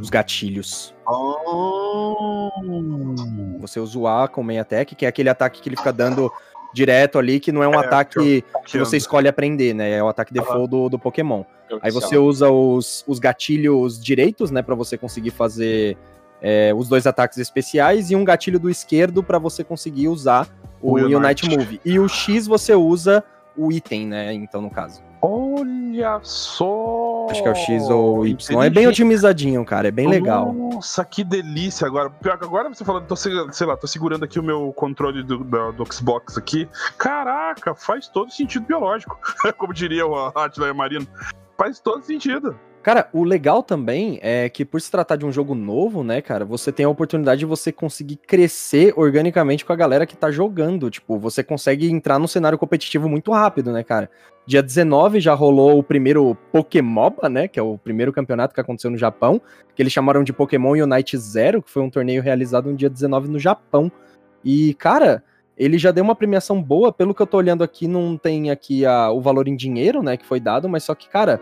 Os 0.00 0.10
gatilhos. 0.10 0.92
Oh. 1.06 2.50
Você 3.60 3.78
usa 3.80 3.98
o 3.98 4.06
A 4.06 4.28
com 4.28 4.42
meia 4.42 4.62
attack, 4.62 4.94
que 4.94 5.06
é 5.06 5.08
aquele 5.08 5.28
ataque 5.28 5.60
que 5.62 5.68
ele 5.68 5.76
fica 5.76 5.92
dando 5.92 6.30
direto 6.72 7.18
ali, 7.18 7.38
que 7.38 7.52
não 7.52 7.62
é 7.62 7.68
um 7.68 7.74
É, 7.74 7.78
ataque 7.86 8.44
que 8.66 8.78
você 8.78 8.96
escolhe 8.96 9.28
aprender, 9.28 9.72
né? 9.74 9.92
É 9.92 10.02
o 10.02 10.08
ataque 10.08 10.32
default 10.34 10.68
do, 10.68 10.88
do 10.88 10.98
Pokémon. 10.98 11.44
Aí 11.80 11.90
você 11.92 12.16
usa 12.18 12.50
os, 12.50 13.04
os 13.06 13.18
gatilhos 13.18 14.02
direitos, 14.02 14.50
né, 14.50 14.62
Pra 14.62 14.74
você 14.74 14.98
conseguir 14.98 15.30
fazer 15.30 15.96
é, 16.46 16.74
os 16.74 16.88
dois 16.90 17.06
ataques 17.06 17.38
especiais 17.38 18.10
e 18.10 18.16
um 18.16 18.22
gatilho 18.22 18.58
do 18.60 18.68
esquerdo 18.68 19.22
pra 19.22 19.38
você 19.38 19.64
conseguir 19.64 20.08
usar 20.08 20.46
o, 20.82 20.90
O 20.90 20.94
Unite. 20.96 21.46
Unite 21.46 21.48
Move. 21.48 21.80
E 21.82 21.98
o 21.98 22.06
X 22.06 22.46
você 22.46 22.74
usa 22.74 23.24
o 23.56 23.72
item, 23.72 24.06
né? 24.06 24.34
Então, 24.34 24.60
no 24.60 24.68
caso. 24.70 25.00
Olha 25.22 26.20
só! 26.22 27.28
Acho 27.30 27.42
que 27.42 27.48
é 27.48 27.52
o 27.52 27.54
X 27.54 27.88
ou 27.88 28.18
o 28.18 28.26
Y. 28.26 28.62
É 28.62 28.68
bem 28.68 28.86
otimizadinho, 28.86 29.64
cara. 29.64 29.88
É 29.88 29.90
bem 29.90 30.06
legal. 30.06 30.52
Nossa, 30.52 31.02
que 31.02 31.24
delícia 31.24 31.86
agora. 31.86 32.10
Pior 32.10 32.36
que 32.36 32.44
agora 32.44 32.68
você 32.68 32.84
falando, 32.84 33.06
tô, 33.06 33.16
se- 33.16 33.30
sei 33.52 33.66
lá, 33.66 33.74
tô 33.74 33.86
segurando 33.86 34.24
aqui 34.24 34.38
o 34.38 34.42
meu 34.42 34.70
controle 34.74 35.22
do, 35.22 35.42
da- 35.42 35.70
do 35.70 35.90
Xbox 35.90 36.36
aqui. 36.36 36.68
Caraca, 36.98 37.74
faz 37.74 38.06
todo 38.06 38.30
sentido 38.30 38.66
biológico. 38.66 39.18
Como 39.56 39.72
diria 39.72 40.06
o 40.06 40.14
Atila 40.38 40.74
Marino. 40.74 41.06
Faz 41.56 41.80
todo 41.80 42.02
sentido. 42.04 42.54
Cara, 42.84 43.08
o 43.14 43.24
legal 43.24 43.62
também 43.62 44.18
é 44.20 44.46
que 44.50 44.62
por 44.62 44.78
se 44.78 44.90
tratar 44.90 45.16
de 45.16 45.24
um 45.24 45.32
jogo 45.32 45.54
novo, 45.54 46.04
né, 46.04 46.20
cara, 46.20 46.44
você 46.44 46.70
tem 46.70 46.84
a 46.84 46.88
oportunidade 46.90 47.38
de 47.38 47.46
você 47.46 47.72
conseguir 47.72 48.16
crescer 48.16 48.92
organicamente 48.94 49.64
com 49.64 49.72
a 49.72 49.76
galera 49.76 50.04
que 50.04 50.14
tá 50.14 50.30
jogando. 50.30 50.90
Tipo, 50.90 51.18
você 51.18 51.42
consegue 51.42 51.90
entrar 51.90 52.18
no 52.18 52.28
cenário 52.28 52.58
competitivo 52.58 53.08
muito 53.08 53.32
rápido, 53.32 53.72
né, 53.72 53.82
cara? 53.82 54.10
Dia 54.46 54.62
19 54.62 55.18
já 55.18 55.32
rolou 55.32 55.78
o 55.78 55.82
primeiro 55.82 56.36
Pokémoba, 56.52 57.30
né, 57.30 57.48
que 57.48 57.58
é 57.58 57.62
o 57.62 57.78
primeiro 57.78 58.12
campeonato 58.12 58.54
que 58.54 58.60
aconteceu 58.60 58.90
no 58.90 58.98
Japão, 58.98 59.40
que 59.74 59.80
eles 59.80 59.90
chamaram 59.90 60.22
de 60.22 60.34
Pokémon 60.34 60.72
Unite 60.72 61.16
Zero, 61.16 61.62
que 61.62 61.70
foi 61.70 61.82
um 61.82 61.88
torneio 61.88 62.20
realizado 62.20 62.68
no 62.68 62.76
dia 62.76 62.90
19 62.90 63.28
no 63.28 63.38
Japão. 63.38 63.90
E, 64.44 64.74
cara, 64.74 65.24
ele 65.56 65.78
já 65.78 65.90
deu 65.90 66.04
uma 66.04 66.14
premiação 66.14 66.62
boa, 66.62 66.92
pelo 66.92 67.14
que 67.14 67.22
eu 67.22 67.26
tô 67.26 67.38
olhando 67.38 67.64
aqui, 67.64 67.88
não 67.88 68.18
tem 68.18 68.50
aqui 68.50 68.84
a- 68.84 69.10
o 69.10 69.22
valor 69.22 69.48
em 69.48 69.56
dinheiro, 69.56 70.02
né, 70.02 70.18
que 70.18 70.26
foi 70.26 70.38
dado, 70.38 70.68
mas 70.68 70.84
só 70.84 70.94
que, 70.94 71.08
cara, 71.08 71.40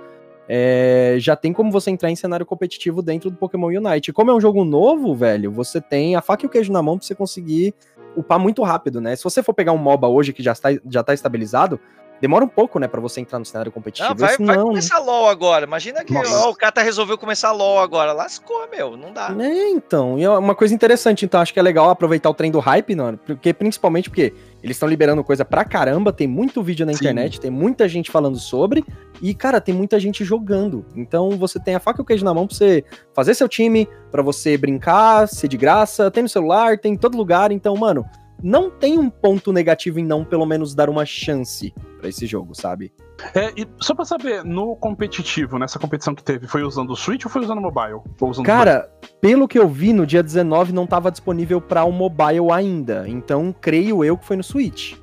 é, 0.54 1.16
já 1.18 1.34
tem 1.34 1.50
como 1.50 1.72
você 1.72 1.90
entrar 1.90 2.10
em 2.10 2.14
cenário 2.14 2.44
competitivo 2.44 3.00
dentro 3.00 3.30
do 3.30 3.38
Pokémon 3.38 3.68
Unite. 3.68 4.12
Como 4.12 4.30
é 4.30 4.34
um 4.34 4.40
jogo 4.40 4.66
novo, 4.66 5.14
velho, 5.14 5.50
você 5.50 5.80
tem 5.80 6.14
a 6.14 6.20
faca 6.20 6.44
e 6.44 6.46
o 6.46 6.50
queijo 6.50 6.70
na 6.70 6.82
mão 6.82 6.98
pra 6.98 7.06
você 7.06 7.14
conseguir 7.14 7.74
upar 8.14 8.38
muito 8.38 8.62
rápido, 8.62 9.00
né? 9.00 9.16
Se 9.16 9.24
você 9.24 9.42
for 9.42 9.54
pegar 9.54 9.72
um 9.72 9.78
MOBA 9.78 10.08
hoje 10.08 10.30
que 10.30 10.42
já 10.42 10.52
está, 10.52 10.68
já 10.90 11.02
tá 11.02 11.14
estabilizado, 11.14 11.80
demora 12.22 12.44
um 12.44 12.48
pouco, 12.48 12.78
né, 12.78 12.86
pra 12.86 13.00
você 13.00 13.20
entrar 13.20 13.40
no 13.40 13.44
cenário 13.44 13.72
competitivo. 13.72 14.10
Não, 14.10 14.16
vai, 14.16 14.36
não, 14.38 14.68
começar 14.68 15.00
LOL 15.00 15.28
agora. 15.28 15.66
Imagina 15.66 16.04
que 16.04 16.16
ó, 16.16 16.50
o 16.50 16.54
Kata 16.54 16.80
resolveu 16.80 17.18
começar 17.18 17.50
LOL 17.50 17.80
agora. 17.80 18.12
Lascou, 18.12 18.68
meu. 18.70 18.96
Não 18.96 19.12
dá. 19.12 19.34
É, 19.40 19.70
então, 19.70 20.16
e 20.16 20.22
é 20.22 20.30
uma 20.30 20.54
coisa 20.54 20.72
interessante, 20.72 21.24
então 21.24 21.40
acho 21.40 21.52
que 21.52 21.58
é 21.58 21.62
legal 21.62 21.90
aproveitar 21.90 22.30
o 22.30 22.34
trem 22.34 22.52
do 22.52 22.60
hype, 22.60 22.94
mano, 22.94 23.18
porque 23.26 23.52
principalmente 23.52 24.08
porque 24.08 24.32
eles 24.62 24.76
estão 24.76 24.88
liberando 24.88 25.24
coisa 25.24 25.44
pra 25.44 25.64
caramba, 25.64 26.12
tem 26.12 26.28
muito 26.28 26.62
vídeo 26.62 26.86
na 26.86 26.92
Sim. 26.92 26.98
internet, 26.98 27.40
tem 27.40 27.50
muita 27.50 27.88
gente 27.88 28.08
falando 28.08 28.38
sobre, 28.38 28.84
e 29.20 29.34
cara, 29.34 29.60
tem 29.60 29.74
muita 29.74 29.98
gente 29.98 30.24
jogando. 30.24 30.86
Então 30.94 31.30
você 31.30 31.58
tem 31.58 31.74
a 31.74 31.80
faca 31.80 32.00
e 32.00 32.02
o 32.02 32.04
queijo 32.04 32.24
na 32.24 32.32
mão 32.32 32.46
pra 32.46 32.56
você 32.56 32.84
fazer 33.12 33.34
seu 33.34 33.48
time, 33.48 33.88
pra 34.12 34.22
você 34.22 34.56
brincar, 34.56 35.26
ser 35.26 35.48
de 35.48 35.56
graça, 35.56 36.08
tem 36.08 36.22
no 36.22 36.28
celular, 36.28 36.78
tem 36.78 36.92
em 36.92 36.96
todo 36.96 37.18
lugar, 37.18 37.50
então, 37.50 37.74
mano, 37.74 38.06
não 38.42 38.70
tem 38.70 38.98
um 38.98 39.08
ponto 39.08 39.52
negativo 39.52 39.98
em 39.98 40.04
não 40.04 40.24
pelo 40.24 40.44
menos 40.44 40.74
dar 40.74 40.90
uma 40.90 41.06
chance 41.06 41.72
pra 41.98 42.08
esse 42.08 42.26
jogo, 42.26 42.54
sabe? 42.54 42.92
É, 43.34 43.52
e 43.56 43.66
só 43.80 43.94
pra 43.94 44.04
saber, 44.04 44.44
no 44.44 44.74
competitivo, 44.76 45.58
nessa 45.58 45.78
competição 45.78 46.14
que 46.14 46.24
teve, 46.24 46.46
foi 46.48 46.62
usando 46.62 46.90
o 46.90 46.96
Switch 46.96 47.24
ou 47.24 47.30
foi 47.30 47.42
usando 47.42 47.58
o 47.58 47.62
mobile? 47.62 48.00
Usando 48.20 48.44
Cara, 48.44 48.90
pelo 49.20 49.46
que 49.46 49.58
eu 49.58 49.68
vi, 49.68 49.92
no 49.92 50.04
dia 50.04 50.22
19 50.22 50.72
não 50.72 50.86
tava 50.86 51.10
disponível 51.10 51.60
para 51.60 51.84
o 51.84 51.92
mobile 51.92 52.50
ainda. 52.52 53.08
Então, 53.08 53.54
creio 53.60 54.04
eu 54.04 54.18
que 54.18 54.24
foi 54.24 54.36
no 54.36 54.42
Switch. 54.42 54.96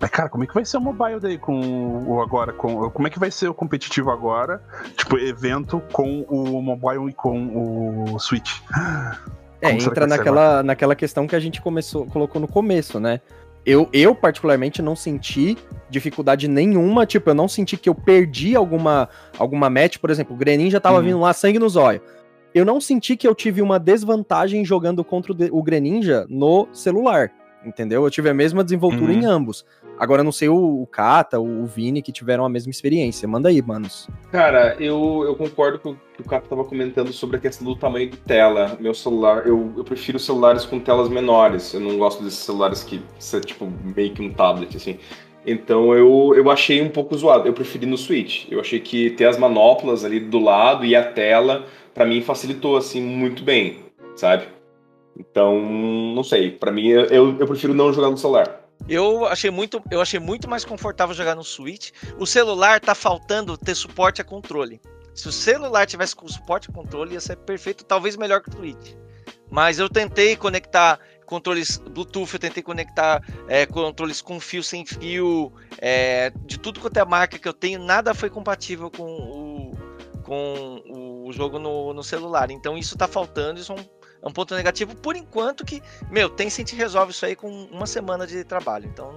Mas, 0.00 0.10
cara, 0.10 0.28
como 0.28 0.44
é 0.44 0.46
que 0.46 0.54
vai 0.54 0.64
ser 0.64 0.76
o 0.76 0.80
mobile 0.80 1.20
daí 1.20 1.38
com 1.38 2.04
o 2.06 2.20
agora? 2.20 2.52
Com, 2.52 2.90
como 2.90 3.08
é 3.08 3.10
que 3.10 3.18
vai 3.18 3.30
ser 3.30 3.48
o 3.48 3.54
competitivo 3.54 4.10
agora? 4.10 4.62
Tipo, 4.96 5.18
evento 5.18 5.82
com 5.92 6.22
o 6.22 6.60
mobile 6.60 7.10
e 7.10 7.12
com 7.12 8.12
o 8.12 8.18
Switch. 8.18 8.60
É, 9.60 9.70
Como 9.70 9.82
entra 9.82 10.06
naquela, 10.06 10.62
naquela 10.62 10.94
questão 10.94 11.26
que 11.26 11.34
a 11.34 11.40
gente 11.40 11.60
começou, 11.62 12.06
colocou 12.06 12.40
no 12.40 12.46
começo, 12.48 13.00
né? 13.00 13.20
Eu, 13.64 13.88
eu, 13.92 14.14
particularmente, 14.14 14.80
não 14.80 14.94
senti 14.94 15.56
dificuldade 15.90 16.46
nenhuma. 16.46 17.04
Tipo, 17.04 17.30
eu 17.30 17.34
não 17.34 17.48
senti 17.48 17.76
que 17.76 17.88
eu 17.88 17.94
perdi 17.94 18.54
alguma, 18.54 19.08
alguma 19.38 19.68
match. 19.68 19.98
Por 19.98 20.08
exemplo, 20.10 20.34
o 20.36 20.38
Greninja 20.38 20.80
tava 20.80 20.98
Uhum. 20.98 21.02
vindo 21.04 21.20
lá, 21.20 21.32
sangue 21.32 21.58
nos 21.58 21.74
olhos. 21.74 22.00
Eu 22.54 22.64
não 22.64 22.80
senti 22.80 23.16
que 23.16 23.26
eu 23.26 23.34
tive 23.34 23.60
uma 23.60 23.78
desvantagem 23.78 24.64
jogando 24.64 25.02
contra 25.02 25.32
o, 25.32 25.34
de- 25.34 25.48
o 25.50 25.62
Greninja 25.62 26.26
no 26.28 26.68
celular. 26.72 27.32
Entendeu? 27.64 28.04
Eu 28.04 28.10
tive 28.10 28.28
a 28.30 28.34
mesma 28.34 28.62
desenvoltura 28.62 29.10
Uhum. 29.12 29.18
em 29.20 29.24
ambos. 29.24 29.64
Agora, 29.98 30.22
não 30.22 30.32
sei 30.32 30.48
o, 30.48 30.82
o 30.82 30.86
Kata, 30.86 31.40
o, 31.40 31.64
Vini, 31.64 32.02
que 32.02 32.12
tiveram 32.12 32.44
a 32.44 32.48
mesma 32.48 32.70
experiência. 32.70 33.26
Manda 33.26 33.48
aí, 33.48 33.62
manos. 33.62 34.08
Cara, 34.30 34.76
eu, 34.78 35.24
eu 35.26 35.34
concordo 35.34 35.78
com 35.78 35.90
o 35.90 35.96
que 36.14 36.20
o 36.20 36.24
Capo 36.24 36.48
tava 36.48 36.64
comentando 36.64 37.12
sobre 37.12 37.36
a 37.36 37.40
questão 37.40 37.66
do 37.66 37.74
tamanho 37.74 38.10
de 38.10 38.16
tela. 38.18 38.76
Meu 38.78 38.94
celular, 38.94 39.46
eu, 39.46 39.72
eu 39.76 39.84
prefiro 39.84 40.18
celulares 40.18 40.64
com 40.64 40.78
telas 40.78 41.08
menores. 41.08 41.72
Eu 41.72 41.80
não 41.80 41.96
gosto 41.98 42.22
desses 42.22 42.40
celulares 42.40 42.82
que 42.84 43.02
são 43.18 43.40
tipo 43.40 43.66
meio 43.96 44.12
que 44.12 44.22
um 44.22 44.32
tablet, 44.32 44.76
assim. 44.76 44.98
Então 45.46 45.94
eu, 45.94 46.34
eu 46.36 46.50
achei 46.50 46.82
um 46.82 46.90
pouco 46.90 47.16
zoado. 47.16 47.48
Eu 47.48 47.52
preferi 47.52 47.86
no 47.86 47.96
Switch. 47.96 48.46
Eu 48.50 48.60
achei 48.60 48.80
que 48.80 49.10
ter 49.10 49.26
as 49.26 49.38
manoplas 49.38 50.04
ali 50.04 50.20
do 50.20 50.38
lado 50.38 50.84
e 50.84 50.94
a 50.94 51.04
tela, 51.04 51.64
pra 51.94 52.04
mim, 52.04 52.20
facilitou 52.20 52.76
assim 52.76 53.00
muito 53.00 53.42
bem, 53.44 53.78
sabe? 54.14 54.48
Então, 55.18 55.58
não 55.58 56.22
sei. 56.22 56.50
Pra 56.50 56.70
mim, 56.70 56.88
eu, 56.88 57.38
eu 57.38 57.46
prefiro 57.46 57.72
não 57.72 57.92
jogar 57.92 58.10
no 58.10 58.18
celular. 58.18 58.65
Eu 58.88 59.26
achei 59.26 59.50
muito, 59.50 59.82
eu 59.90 60.00
achei 60.00 60.20
muito 60.20 60.48
mais 60.48 60.64
confortável 60.64 61.14
jogar 61.14 61.34
no 61.34 61.44
Switch. 61.44 61.90
O 62.18 62.26
celular 62.26 62.80
tá 62.80 62.94
faltando 62.94 63.56
ter 63.56 63.74
suporte 63.74 64.20
a 64.20 64.24
controle. 64.24 64.80
Se 65.14 65.28
o 65.28 65.32
celular 65.32 65.86
tivesse 65.86 66.14
com 66.14 66.28
suporte 66.28 66.70
a 66.70 66.72
controle, 66.72 67.14
ia 67.14 67.20
ser 67.20 67.36
perfeito, 67.36 67.84
talvez 67.84 68.16
melhor 68.16 68.42
que 68.42 68.50
o 68.50 68.52
Switch. 68.52 68.94
Mas 69.50 69.78
eu 69.78 69.88
tentei 69.88 70.36
conectar 70.36 71.00
controles 71.24 71.78
Bluetooth, 71.78 72.34
eu 72.34 72.38
tentei 72.38 72.62
conectar 72.62 73.22
é, 73.48 73.66
controles 73.66 74.22
com 74.22 74.38
fio 74.38 74.62
sem 74.62 74.86
fio, 74.86 75.52
é, 75.78 76.30
de 76.44 76.58
tudo 76.58 76.80
quanto 76.80 76.96
é 76.98 77.04
marca 77.04 77.38
que 77.38 77.48
eu 77.48 77.52
tenho, 77.52 77.80
nada 77.80 78.14
foi 78.14 78.30
compatível 78.30 78.90
com 78.90 79.04
o, 79.04 79.72
com 80.22 80.82
o 81.26 81.32
jogo 81.32 81.58
no, 81.58 81.92
no 81.92 82.04
celular. 82.04 82.50
Então 82.50 82.78
isso 82.78 82.96
tá 82.96 83.08
faltando, 83.08 83.58
isso 83.58 83.72
é 83.72 83.76
um, 83.76 83.84
é 84.26 84.28
um 84.28 84.32
ponto 84.32 84.54
negativo 84.54 84.94
por 84.96 85.14
enquanto 85.14 85.64
que, 85.64 85.80
meu, 86.10 86.28
Tencent 86.28 86.72
resolve 86.72 87.12
isso 87.12 87.24
aí 87.24 87.36
com 87.36 87.48
uma 87.70 87.86
semana 87.86 88.26
de 88.26 88.42
trabalho. 88.42 88.90
Então 88.92 89.14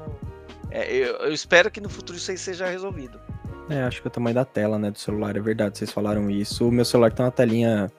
é, 0.70 0.92
eu, 0.94 1.16
eu 1.16 1.34
espero 1.34 1.72
que 1.72 1.82
no 1.82 1.90
futuro 1.90 2.18
isso 2.18 2.30
aí 2.30 2.38
seja 2.38 2.68
resolvido. 2.68 3.20
É, 3.70 3.84
acho 3.84 4.02
que 4.02 4.08
o 4.08 4.12
tamanho 4.12 4.36
da 4.36 4.46
tela, 4.46 4.78
né, 4.78 4.92
do 4.92 5.00
celular, 5.00 5.36
é 5.36 5.40
verdade, 5.40 5.78
vocês 5.78 5.92
falaram 5.92 6.30
isso. 6.30 6.68
O 6.68 6.72
meu 6.72 6.86
celular 6.86 7.12
tem 7.12 7.26
uma 7.26 7.32
telinha 7.32 7.92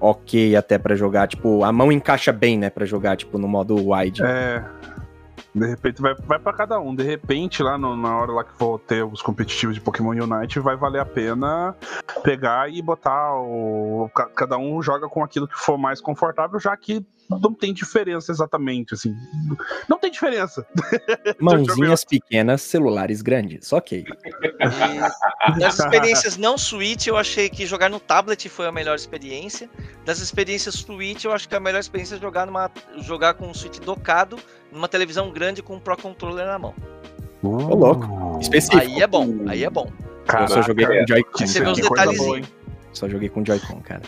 ok 0.00 0.54
até 0.56 0.78
pra 0.78 0.94
jogar, 0.94 1.28
tipo, 1.28 1.64
a 1.64 1.72
mão 1.72 1.90
encaixa 1.90 2.32
bem, 2.32 2.58
né, 2.58 2.70
Pra 2.70 2.84
jogar, 2.84 3.16
tipo, 3.16 3.38
no 3.38 3.48
modo 3.48 3.76
wide. 3.90 4.22
É. 4.24 4.64
De 5.54 5.66
repente 5.66 6.02
vai, 6.02 6.14
vai 6.14 6.38
para 6.38 6.52
cada 6.52 6.80
um. 6.80 6.94
De 6.94 7.04
repente, 7.04 7.62
lá 7.62 7.78
no- 7.78 7.96
na 7.96 8.16
hora 8.18 8.32
lá 8.32 8.42
que 8.44 8.52
for 8.58 8.78
ter 8.80 9.04
os 9.04 9.22
competitivos 9.22 9.74
de 9.76 9.80
Pokémon 9.80 10.10
Unite, 10.10 10.58
vai 10.58 10.74
valer 10.76 11.00
a 11.00 11.04
pena 11.06 11.76
pegar 12.24 12.68
e 12.72 12.82
botar 12.82 13.34
o. 13.36 14.10
ca- 14.14 14.28
Cada 14.34 14.58
um 14.58 14.82
joga 14.82 15.08
com 15.08 15.22
aquilo 15.22 15.46
que 15.46 15.56
for 15.58 15.78
mais 15.78 16.00
confortável, 16.00 16.58
já 16.58 16.76
que 16.76 17.06
não 17.30 17.54
tem 17.54 17.72
diferença 17.72 18.32
exatamente, 18.32 18.94
assim. 18.94 19.14
Não 19.88 19.98
tem 19.98 20.10
diferença. 20.10 20.66
Mãozinhas 21.40 22.04
pequenas, 22.04 22.60
celulares 22.62 23.22
grandes. 23.22 23.72
Ok. 23.72 24.04
E 25.56 25.58
das 25.60 25.78
experiências 25.78 26.36
não 26.36 26.58
Switch, 26.58 27.06
eu 27.06 27.16
achei 27.16 27.48
que 27.48 27.64
jogar 27.66 27.88
no 27.88 28.00
tablet 28.00 28.48
foi 28.48 28.66
a 28.66 28.72
melhor 28.72 28.94
experiência. 28.96 29.70
Das 30.04 30.18
experiências 30.20 30.74
Switch, 30.74 31.24
eu 31.24 31.32
acho 31.32 31.48
que 31.48 31.54
a 31.54 31.60
melhor 31.60 31.78
experiência 31.78 32.16
é 32.16 32.18
jogar, 32.18 32.44
numa, 32.46 32.70
jogar 32.98 33.34
com 33.34 33.46
um 33.48 33.54
Switch 33.54 33.78
docado, 33.78 34.36
numa 34.74 34.88
televisão 34.88 35.30
grande 35.30 35.62
com 35.62 35.76
um 35.76 35.78
Pro 35.80 35.96
Controller 35.96 36.44
na 36.46 36.58
mão. 36.58 36.74
Ô, 37.42 37.74
louco. 37.74 38.38
Específico. 38.40 38.82
Aí 38.82 39.00
é 39.00 39.06
bom, 39.06 39.28
aí 39.46 39.64
é 39.64 39.70
bom. 39.70 39.88
eu 40.40 40.48
só 40.48 40.60
joguei 40.62 40.86
com 40.86 41.06
Joy-Con. 41.06 41.46
Você 41.46 41.60
vê 41.60 41.64
coisa 41.66 41.82
detalhezinhos. 41.82 42.48
Só 42.92 43.08
joguei 43.08 43.28
com 43.28 43.44
Joy-Con, 43.44 43.80
cara. 43.80 44.02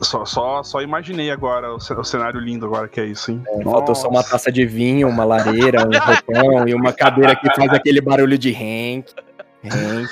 Só, 0.00 0.24
só, 0.24 0.62
só 0.64 0.82
imaginei 0.82 1.30
agora 1.30 1.72
o, 1.74 1.78
ce- 1.80 1.94
o 1.94 2.02
cenário 2.02 2.40
lindo 2.40 2.66
agora 2.66 2.88
que 2.88 3.00
é 3.00 3.04
isso, 3.06 3.30
hein? 3.30 3.42
Faltou 3.62 3.94
só 3.94 4.08
uma 4.08 4.22
taça 4.24 4.50
de 4.50 4.66
vinho, 4.66 5.08
uma 5.08 5.24
lareira, 5.24 5.82
um 5.86 5.90
botão 5.90 6.66
e 6.68 6.74
uma 6.74 6.92
cadeira 6.92 7.36
que 7.36 7.46
faz 7.54 7.70
aquele 7.72 8.00
barulho 8.00 8.36
de 8.36 8.50
Hank. 8.50 9.12
Hank. 9.64 10.10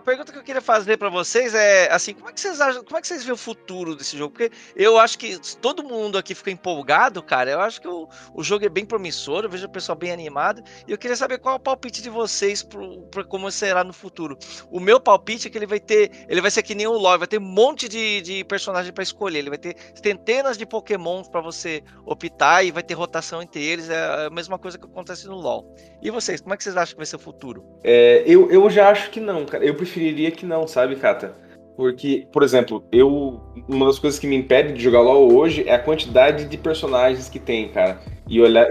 A 0.00 0.02
pergunta 0.02 0.32
que 0.32 0.38
eu 0.38 0.42
queria 0.42 0.62
fazer 0.62 0.96
pra 0.96 1.10
vocês 1.10 1.54
é 1.54 1.92
assim, 1.92 2.14
como 2.14 2.30
é 2.30 2.32
que 2.32 2.40
vocês 2.40 2.58
acham, 2.58 2.82
como 2.82 2.96
é 2.96 3.02
que 3.02 3.06
vocês 3.06 3.22
veem 3.22 3.34
o 3.34 3.36
futuro 3.36 3.94
desse 3.94 4.16
jogo? 4.16 4.32
Porque 4.32 4.50
eu 4.74 4.98
acho 4.98 5.18
que 5.18 5.38
todo 5.58 5.84
mundo 5.84 6.16
aqui 6.16 6.34
fica 6.34 6.50
empolgado, 6.50 7.22
cara. 7.22 7.50
Eu 7.50 7.60
acho 7.60 7.82
que 7.82 7.86
o, 7.86 8.08
o 8.34 8.42
jogo 8.42 8.64
é 8.64 8.70
bem 8.70 8.86
promissor, 8.86 9.44
eu 9.44 9.50
vejo 9.50 9.66
o 9.66 9.70
pessoal 9.70 9.98
bem 9.98 10.10
animado. 10.10 10.62
E 10.88 10.90
eu 10.90 10.96
queria 10.96 11.14
saber 11.14 11.36
qual 11.36 11.56
é 11.56 11.58
o 11.58 11.60
palpite 11.60 12.00
de 12.00 12.08
vocês 12.08 12.62
pro, 12.62 13.02
pra 13.10 13.22
como 13.24 13.50
será 13.50 13.84
no 13.84 13.92
futuro. 13.92 14.38
O 14.70 14.80
meu 14.80 14.98
palpite 14.98 15.48
é 15.48 15.50
que 15.50 15.58
ele 15.58 15.66
vai 15.66 15.78
ter, 15.78 16.10
ele 16.30 16.40
vai 16.40 16.50
ser 16.50 16.62
que 16.62 16.74
nem 16.74 16.86
o 16.86 16.92
LoL, 16.92 17.18
vai 17.18 17.28
ter 17.28 17.38
um 17.38 17.42
monte 17.42 17.86
de, 17.86 18.22
de 18.22 18.42
personagem 18.44 18.94
pra 18.94 19.02
escolher, 19.02 19.40
ele 19.40 19.50
vai 19.50 19.58
ter 19.58 19.76
centenas 20.02 20.56
de 20.56 20.64
Pokémon 20.64 21.22
pra 21.24 21.42
você 21.42 21.84
optar 22.06 22.64
e 22.64 22.70
vai 22.70 22.82
ter 22.82 22.94
rotação 22.94 23.42
entre 23.42 23.62
eles, 23.62 23.90
é 23.90 24.26
a 24.26 24.30
mesma 24.30 24.58
coisa 24.58 24.78
que 24.78 24.86
acontece 24.86 25.26
no 25.26 25.34
LoL. 25.34 25.76
E 26.00 26.10
vocês, 26.10 26.40
como 26.40 26.54
é 26.54 26.56
que 26.56 26.64
vocês 26.64 26.74
acham 26.74 26.94
que 26.94 26.96
vai 26.96 27.06
ser 27.06 27.16
o 27.16 27.18
futuro? 27.18 27.62
É, 27.84 28.24
eu, 28.26 28.50
eu 28.50 28.70
já 28.70 28.88
acho 28.88 29.10
que 29.10 29.20
não, 29.20 29.44
cara. 29.44 29.62
Eu 29.62 29.74
preferiria 29.90 30.30
que 30.30 30.46
não, 30.46 30.66
sabe, 30.66 30.96
Kata? 30.96 31.34
Porque, 31.76 32.26
por 32.32 32.42
exemplo, 32.42 32.84
eu. 32.92 33.40
Uma 33.68 33.86
das 33.86 33.98
coisas 33.98 34.18
que 34.18 34.26
me 34.26 34.36
impede 34.36 34.74
de 34.74 34.82
jogar 34.82 35.00
LOL 35.00 35.34
hoje 35.34 35.64
é 35.66 35.74
a 35.74 35.78
quantidade 35.78 36.44
de 36.44 36.58
personagens 36.58 37.28
que 37.28 37.38
tem, 37.38 37.68
cara. 37.68 37.98
E 38.28 38.40
olhar. 38.40 38.68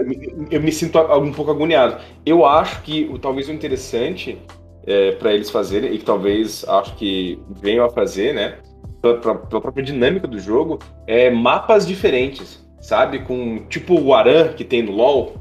Eu, 0.50 0.60
me- 0.62 0.72
sinto 0.72 0.98
um 0.98 1.32
pouco 1.32 1.50
agoniado. 1.50 2.00
Eu 2.24 2.46
acho 2.46 2.82
que 2.82 3.10
talvez 3.20 3.48
o 3.48 3.52
interessante 3.52 4.38
é, 4.86 5.12
para 5.12 5.32
eles 5.32 5.50
fazerem, 5.50 5.92
e 5.92 5.98
que 5.98 6.04
talvez 6.04 6.64
acho 6.68 6.94
que 6.96 7.38
venham 7.60 7.84
a 7.84 7.90
fazer, 7.90 8.32
né? 8.32 8.58
Pela- 9.02 9.18
pela 9.18 9.60
própria 9.60 9.82
dinâmica 9.82 10.28
do 10.28 10.38
jogo, 10.38 10.78
é 11.06 11.30
mapas 11.30 11.86
diferentes, 11.86 12.64
sabe? 12.80 13.20
Com 13.20 13.66
tipo 13.68 14.00
o 14.00 14.14
Aran 14.14 14.52
que 14.52 14.64
tem 14.64 14.82
no 14.82 14.92
LoL, 14.92 15.34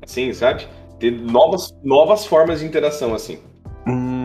assim, 0.00 0.32
sabe? 0.32 0.66
Ter 1.00 1.10
novas, 1.10 1.74
novas 1.82 2.24
formas 2.24 2.60
de 2.60 2.66
interação, 2.66 3.14
assim. 3.14 3.38
Hum, 3.86 4.15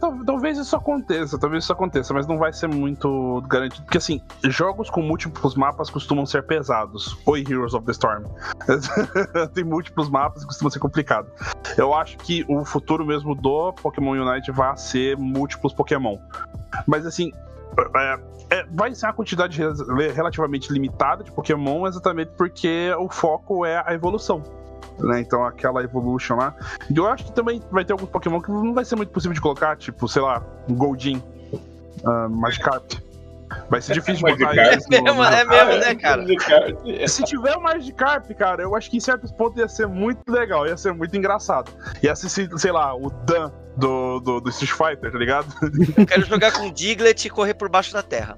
tal- 0.00 0.24
talvez 0.24 0.58
isso 0.58 0.74
aconteça, 0.76 1.38
talvez 1.38 1.64
isso 1.64 1.72
aconteça, 1.72 2.12
mas 2.14 2.26
não 2.26 2.38
vai 2.38 2.52
ser 2.52 2.66
muito 2.68 3.42
garantido. 3.48 3.84
Porque 3.84 3.98
assim, 3.98 4.20
jogos 4.44 4.90
com 4.90 5.02
múltiplos 5.02 5.54
mapas 5.54 5.90
costumam 5.90 6.26
ser 6.26 6.42
pesados. 6.44 7.16
Oi, 7.26 7.44
Heroes 7.48 7.74
of 7.74 7.84
the 7.86 7.92
Storm. 7.92 8.24
Tem 9.54 9.64
múltiplos 9.64 10.08
mapas 10.08 10.42
e 10.42 10.46
costuma 10.46 10.70
ser 10.70 10.78
complicado. 10.78 11.28
Eu 11.76 11.94
acho 11.94 12.16
que 12.18 12.44
o 12.48 12.64
futuro 12.64 13.04
mesmo 13.04 13.34
do 13.34 13.72
Pokémon 13.74 14.12
Unite 14.12 14.50
vai 14.50 14.76
ser 14.76 15.16
múltiplos 15.16 15.72
Pokémon. 15.72 16.18
Mas 16.86 17.06
assim. 17.06 17.32
é- 17.96 18.18
é- 18.50 18.66
vai 18.70 18.94
ser 18.94 19.06
uma 19.06 19.12
quantidade 19.12 19.60
re- 19.62 20.10
relativamente 20.12 20.72
limitada 20.72 21.22
de 21.22 21.30
Pokémon, 21.30 21.86
exatamente 21.86 22.30
porque 22.36 22.90
o 22.98 23.08
foco 23.08 23.64
é 23.64 23.82
a 23.86 23.92
evolução. 23.94 24.42
Né? 25.00 25.20
Então, 25.20 25.44
aquela 25.44 25.82
Evolution 25.82 26.36
lá. 26.36 26.54
E 26.90 26.96
eu 26.96 27.06
acho 27.06 27.24
que 27.26 27.32
também 27.32 27.62
vai 27.70 27.84
ter 27.84 27.92
alguns 27.92 28.08
Pokémon 28.10 28.40
que 28.40 28.50
não 28.50 28.74
vai 28.74 28.84
ser 28.84 28.96
muito 28.96 29.10
possível 29.10 29.34
de 29.34 29.40
colocar, 29.40 29.76
tipo, 29.76 30.08
sei 30.08 30.22
lá, 30.22 30.42
um 30.68 30.74
Goldin, 30.74 31.22
uh, 32.04 32.28
Magikarp. 32.28 32.92
Vai 33.70 33.80
ser 33.80 33.94
difícil 33.94 34.26
de 34.26 34.36
botar 34.36 34.54
no- 34.54 34.60
É 34.60 34.70
mesmo, 34.76 35.24
é 35.24 35.44
mesmo, 35.44 35.80
né, 35.80 35.94
cara? 35.94 36.22
Se 37.08 37.22
tiver 37.24 37.56
o 37.56 37.62
Magikarp, 37.62 38.30
cara, 38.32 38.62
eu 38.62 38.74
acho 38.76 38.90
que 38.90 38.98
em 38.98 39.00
certos 39.00 39.32
pontos 39.32 39.58
ia 39.58 39.68
ser 39.68 39.86
muito 39.86 40.20
legal, 40.30 40.66
ia 40.66 40.76
ser 40.76 40.92
muito 40.92 41.16
engraçado. 41.16 41.70
Ia 42.02 42.14
ser, 42.14 42.28
sei 42.58 42.72
lá, 42.72 42.94
o 42.94 43.08
Dan 43.08 43.50
do, 43.76 44.20
do, 44.20 44.40
do 44.40 44.50
Street 44.50 44.72
Fighter, 44.72 45.10
tá 45.12 45.18
ligado? 45.18 45.46
Eu 45.96 46.04
quero 46.06 46.26
jogar 46.26 46.52
com 46.52 46.70
Diglett 46.70 47.26
e 47.26 47.30
correr 47.30 47.54
por 47.54 47.70
baixo 47.70 47.92
da 47.92 48.02
terra. 48.02 48.36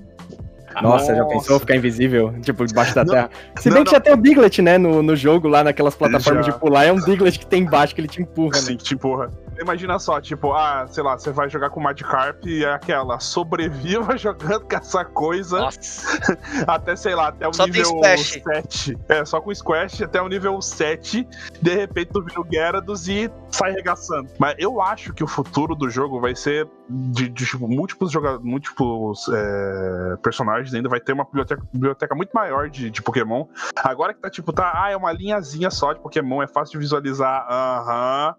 Nossa, 0.82 1.14
já 1.14 1.22
Nossa. 1.22 1.34
pensou 1.34 1.60
ficar 1.60 1.76
invisível, 1.76 2.32
tipo, 2.42 2.66
debaixo 2.66 2.94
da 2.94 3.04
Não, 3.04 3.12
terra? 3.12 3.30
Se 3.56 3.68
não, 3.68 3.76
bem 3.76 3.84
que 3.84 3.90
não. 3.90 3.96
já 3.96 4.00
tem 4.00 4.12
o 4.12 4.16
Diglett, 4.16 4.62
né, 4.62 4.78
no, 4.78 5.02
no 5.02 5.16
jogo, 5.16 5.48
lá 5.48 5.64
naquelas 5.64 5.94
plataformas 5.94 6.46
Já. 6.46 6.52
de 6.52 6.58
pular, 6.58 6.84
é 6.84 6.92
um 6.92 6.96
Diglett 7.00 7.38
que 7.38 7.46
tem 7.46 7.62
embaixo 7.62 7.94
que 7.94 8.00
ele 8.00 8.08
te 8.08 8.22
empurra, 8.22 8.60
né? 8.60 8.66
que 8.68 8.76
te 8.76 8.94
empurra. 8.94 9.30
Imagina 9.60 9.98
só, 9.98 10.20
tipo, 10.20 10.52
ah, 10.52 10.86
sei 10.88 11.02
lá, 11.02 11.18
você 11.18 11.30
vai 11.30 11.50
jogar 11.50 11.70
com 11.70 11.80
o 11.80 11.82
Magikarp 11.82 12.46
e 12.46 12.64
é 12.64 12.72
aquela, 12.72 13.20
sobreviva 13.20 14.16
jogando 14.18 14.66
com 14.66 14.76
essa 14.76 15.04
coisa 15.04 15.60
Nossa. 15.60 16.18
até, 16.66 16.96
sei 16.96 17.14
lá, 17.14 17.28
até 17.28 17.46
o 17.46 17.52
Só 17.52 17.66
nível 17.66 18.00
Splash. 18.00 18.42
7. 18.42 18.98
É, 19.08 19.24
só 19.24 19.40
com 19.40 19.54
Squash 19.54 20.02
até 20.02 20.20
o 20.20 20.28
nível 20.28 20.60
7. 20.62 21.26
De 21.60 21.74
repente 21.74 22.10
tu 22.12 22.22
vira 22.22 22.40
o 22.40 22.44
Gyarados 22.44 23.08
e 23.08 23.30
sai 23.50 23.72
regaçando. 23.72 24.30
Mas 24.38 24.54
eu 24.58 24.80
acho 24.80 25.12
que 25.12 25.22
o 25.22 25.26
futuro 25.26 25.74
do 25.74 25.90
jogo 25.90 26.20
vai 26.20 26.34
ser 26.34 26.66
de, 26.88 27.28
de, 27.28 27.44
tipo, 27.44 27.68
múltiplos, 27.68 28.10
joga 28.10 28.38
múltiplos 28.38 29.28
é, 29.32 30.16
personagens 30.22 30.72
ainda. 30.72 30.88
Vai 30.88 31.00
ter 31.00 31.12
uma 31.12 31.24
biblioteca, 31.24 31.62
biblioteca 31.72 32.14
muito 32.14 32.30
maior 32.32 32.70
de, 32.70 32.90
de 32.90 33.02
Pokémon. 33.02 33.46
Agora 33.76 34.14
que 34.14 34.20
tá 34.20 34.30
tipo, 34.30 34.52
tá, 34.52 34.72
ah, 34.74 34.90
é 34.90 34.96
uma 34.96 35.12
linhazinha 35.12 35.70
só 35.70 35.92
de 35.92 36.00
Pokémon, 36.00 36.42
é 36.42 36.46
fácil 36.46 36.72
de 36.72 36.78
visualizar. 36.78 37.46
Aham. 37.48 38.34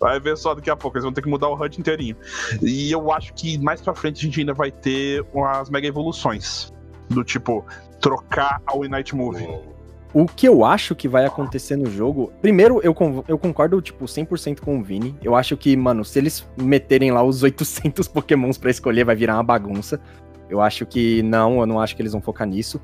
Vai 0.00 0.20
ver 0.20 0.36
só 0.36 0.54
daqui 0.54 0.70
a 0.70 0.76
pouco, 0.76 0.96
eles 0.96 1.04
vão 1.04 1.12
ter 1.12 1.22
que 1.22 1.28
mudar 1.28 1.48
o 1.48 1.54
HUD 1.54 1.80
inteirinho. 1.80 2.16
E 2.62 2.90
eu 2.90 3.10
acho 3.12 3.32
que 3.34 3.58
mais 3.58 3.80
pra 3.80 3.94
frente 3.94 4.18
a 4.18 4.22
gente 4.22 4.40
ainda 4.40 4.52
vai 4.52 4.70
ter 4.70 5.24
as 5.48 5.70
mega 5.70 5.86
evoluções. 5.86 6.72
Do 7.08 7.22
tipo, 7.22 7.64
trocar 8.00 8.60
a 8.66 8.88
Night 8.88 9.14
Move. 9.14 9.46
O 10.12 10.26
que 10.26 10.46
eu 10.46 10.64
acho 10.64 10.94
que 10.94 11.08
vai 11.08 11.26
acontecer 11.26 11.76
no 11.76 11.90
jogo. 11.90 12.32
Primeiro, 12.40 12.80
eu, 12.82 12.94
eu 13.26 13.36
concordo, 13.36 13.82
tipo, 13.82 14.04
100% 14.04 14.60
com 14.60 14.78
o 14.78 14.82
Vini. 14.82 15.16
Eu 15.22 15.34
acho 15.34 15.56
que, 15.56 15.76
mano, 15.76 16.04
se 16.04 16.18
eles 16.18 16.46
meterem 16.56 17.10
lá 17.10 17.22
os 17.22 17.42
800 17.42 18.06
Pokémons 18.08 18.56
pra 18.56 18.70
escolher, 18.70 19.04
vai 19.04 19.16
virar 19.16 19.34
uma 19.34 19.42
bagunça. 19.42 20.00
Eu 20.48 20.60
acho 20.60 20.86
que 20.86 21.22
não, 21.22 21.60
eu 21.60 21.66
não 21.66 21.80
acho 21.80 21.96
que 21.96 22.02
eles 22.02 22.12
vão 22.12 22.22
focar 22.22 22.46
nisso. 22.46 22.80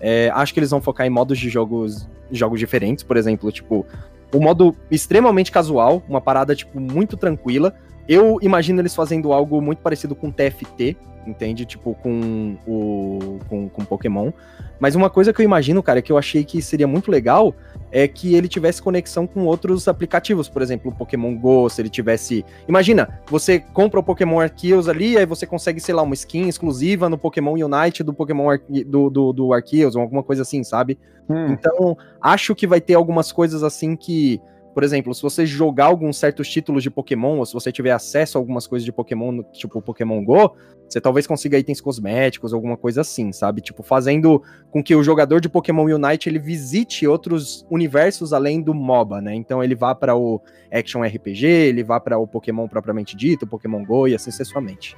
É, 0.00 0.30
acho 0.34 0.52
que 0.52 0.58
eles 0.58 0.70
vão 0.70 0.82
focar 0.82 1.06
em 1.06 1.10
modos 1.10 1.38
de 1.38 1.48
jogos, 1.48 2.08
jogos 2.32 2.58
diferentes, 2.58 3.04
por 3.04 3.16
exemplo, 3.16 3.52
tipo, 3.52 3.86
um 4.34 4.40
modo 4.40 4.74
extremamente 4.90 5.50
casual, 5.52 6.02
uma 6.08 6.20
parada, 6.20 6.54
tipo, 6.54 6.80
muito 6.80 7.16
tranquila. 7.16 7.74
Eu 8.08 8.38
imagino 8.42 8.80
eles 8.80 8.94
fazendo 8.94 9.32
algo 9.32 9.60
muito 9.60 9.80
parecido 9.80 10.14
com 10.14 10.30
TFT, 10.30 10.96
entende? 11.26 11.64
Tipo, 11.64 11.94
com 11.94 12.56
o. 12.66 13.38
com, 13.48 13.68
com 13.68 13.84
Pokémon. 13.84 14.32
Mas 14.80 14.94
uma 14.94 15.08
coisa 15.08 15.32
que 15.32 15.40
eu 15.40 15.44
imagino, 15.44 15.82
cara, 15.82 16.02
que 16.02 16.10
eu 16.10 16.18
achei 16.18 16.44
que 16.44 16.60
seria 16.60 16.88
muito 16.88 17.10
legal 17.10 17.54
é 17.92 18.08
que 18.08 18.34
ele 18.34 18.48
tivesse 18.48 18.80
conexão 18.80 19.26
com 19.26 19.44
outros 19.44 19.86
aplicativos, 19.86 20.48
por 20.48 20.62
exemplo, 20.62 20.90
o 20.90 20.94
Pokémon 20.94 21.36
Go, 21.36 21.68
se 21.68 21.82
ele 21.82 21.90
tivesse. 21.90 22.42
Imagina, 22.66 23.20
você 23.26 23.60
compra 23.60 24.00
o 24.00 24.02
Pokémon 24.02 24.40
Arceus 24.40 24.88
ali, 24.88 25.18
aí 25.18 25.26
você 25.26 25.46
consegue, 25.46 25.78
sei 25.78 25.94
lá, 25.94 26.02
uma 26.02 26.14
skin 26.14 26.48
exclusiva 26.48 27.10
no 27.10 27.18
Pokémon 27.18 27.52
Unite 27.52 28.02
do 28.02 28.14
Pokémon 28.14 28.48
Arce... 28.48 28.84
do, 28.84 29.10
do, 29.10 29.32
do 29.34 29.52
Arceus, 29.52 29.94
ou 29.94 30.00
alguma 30.00 30.22
coisa 30.22 30.40
assim, 30.40 30.64
sabe? 30.64 30.98
Hum, 31.28 31.52
Então, 31.52 31.96
acho 32.20 32.54
que 32.54 32.66
vai 32.66 32.80
ter 32.80 32.94
algumas 32.94 33.30
coisas 33.30 33.62
assim 33.62 33.94
que, 33.94 34.40
por 34.74 34.82
exemplo, 34.82 35.14
se 35.14 35.22
você 35.22 35.44
jogar 35.44 35.86
alguns 35.86 36.16
certos 36.16 36.48
títulos 36.48 36.82
de 36.82 36.90
Pokémon, 36.90 37.38
ou 37.38 37.46
se 37.46 37.52
você 37.52 37.70
tiver 37.70 37.90
acesso 37.90 38.36
a 38.36 38.40
algumas 38.40 38.66
coisas 38.66 38.84
de 38.84 38.92
Pokémon, 38.92 39.42
tipo 39.52 39.82
Pokémon 39.82 40.24
Go, 40.24 40.56
você 40.88 41.00
talvez 41.00 41.26
consiga 41.26 41.58
itens 41.58 41.80
cosméticos, 41.80 42.52
alguma 42.52 42.76
coisa 42.76 43.00
assim, 43.00 43.32
sabe? 43.32 43.60
Tipo, 43.60 43.82
fazendo 43.82 44.42
com 44.70 44.82
que 44.82 44.94
o 44.94 45.02
jogador 45.02 45.40
de 45.40 45.48
Pokémon 45.48 45.84
Unite 45.84 46.28
ele 46.28 46.38
visite 46.38 47.06
outros 47.06 47.66
universos 47.70 48.32
além 48.32 48.60
do 48.60 48.74
MOBA, 48.74 49.20
né? 49.20 49.34
Então 49.34 49.62
ele 49.62 49.74
vá 49.74 49.94
para 49.94 50.14
o 50.14 50.40
Action 50.70 51.02
RPG, 51.02 51.46
ele 51.46 51.82
vá 51.82 51.98
para 51.98 52.18
o 52.18 52.26
Pokémon 52.26 52.68
propriamente 52.68 53.16
dito, 53.16 53.46
Pokémon 53.46 53.84
Go 53.84 54.08
e 54.08 54.14
assim 54.14 54.30
sucessivamente. 54.30 54.96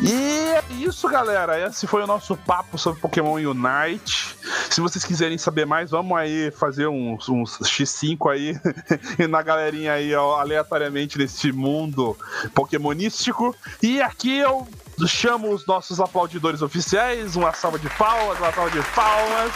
E 0.00 0.12
é 0.12 0.64
isso, 0.80 1.08
galera. 1.08 1.66
Esse 1.66 1.86
foi 1.86 2.02
o 2.02 2.06
nosso 2.06 2.36
papo 2.36 2.76
sobre 2.76 3.00
Pokémon 3.00 3.34
Unite. 3.34 4.36
Se 4.70 4.80
vocês 4.80 5.04
quiserem 5.04 5.38
saber 5.38 5.64
mais, 5.64 5.90
vamos 5.90 6.16
aí 6.18 6.50
fazer 6.50 6.88
uns, 6.88 7.28
uns 7.28 7.58
X5 7.58 8.32
aí 8.32 8.58
na 9.28 9.40
galerinha 9.40 9.92
aí, 9.92 10.14
ó, 10.14 10.36
aleatoriamente 10.40 11.16
nesse 11.16 11.52
mundo 11.52 12.16
pokémonístico. 12.54 13.54
E 13.82 14.02
aqui 14.02 14.38
eu 14.38 14.66
chamo 15.06 15.52
os 15.52 15.66
nossos 15.66 16.00
aplaudidores 16.00 16.60
oficiais, 16.60 17.36
uma 17.36 17.52
salva 17.52 17.78
de 17.78 17.88
palmas, 17.90 18.38
uma 18.38 18.52
salva 18.52 18.70
de 18.70 18.82
palmas, 18.90 19.52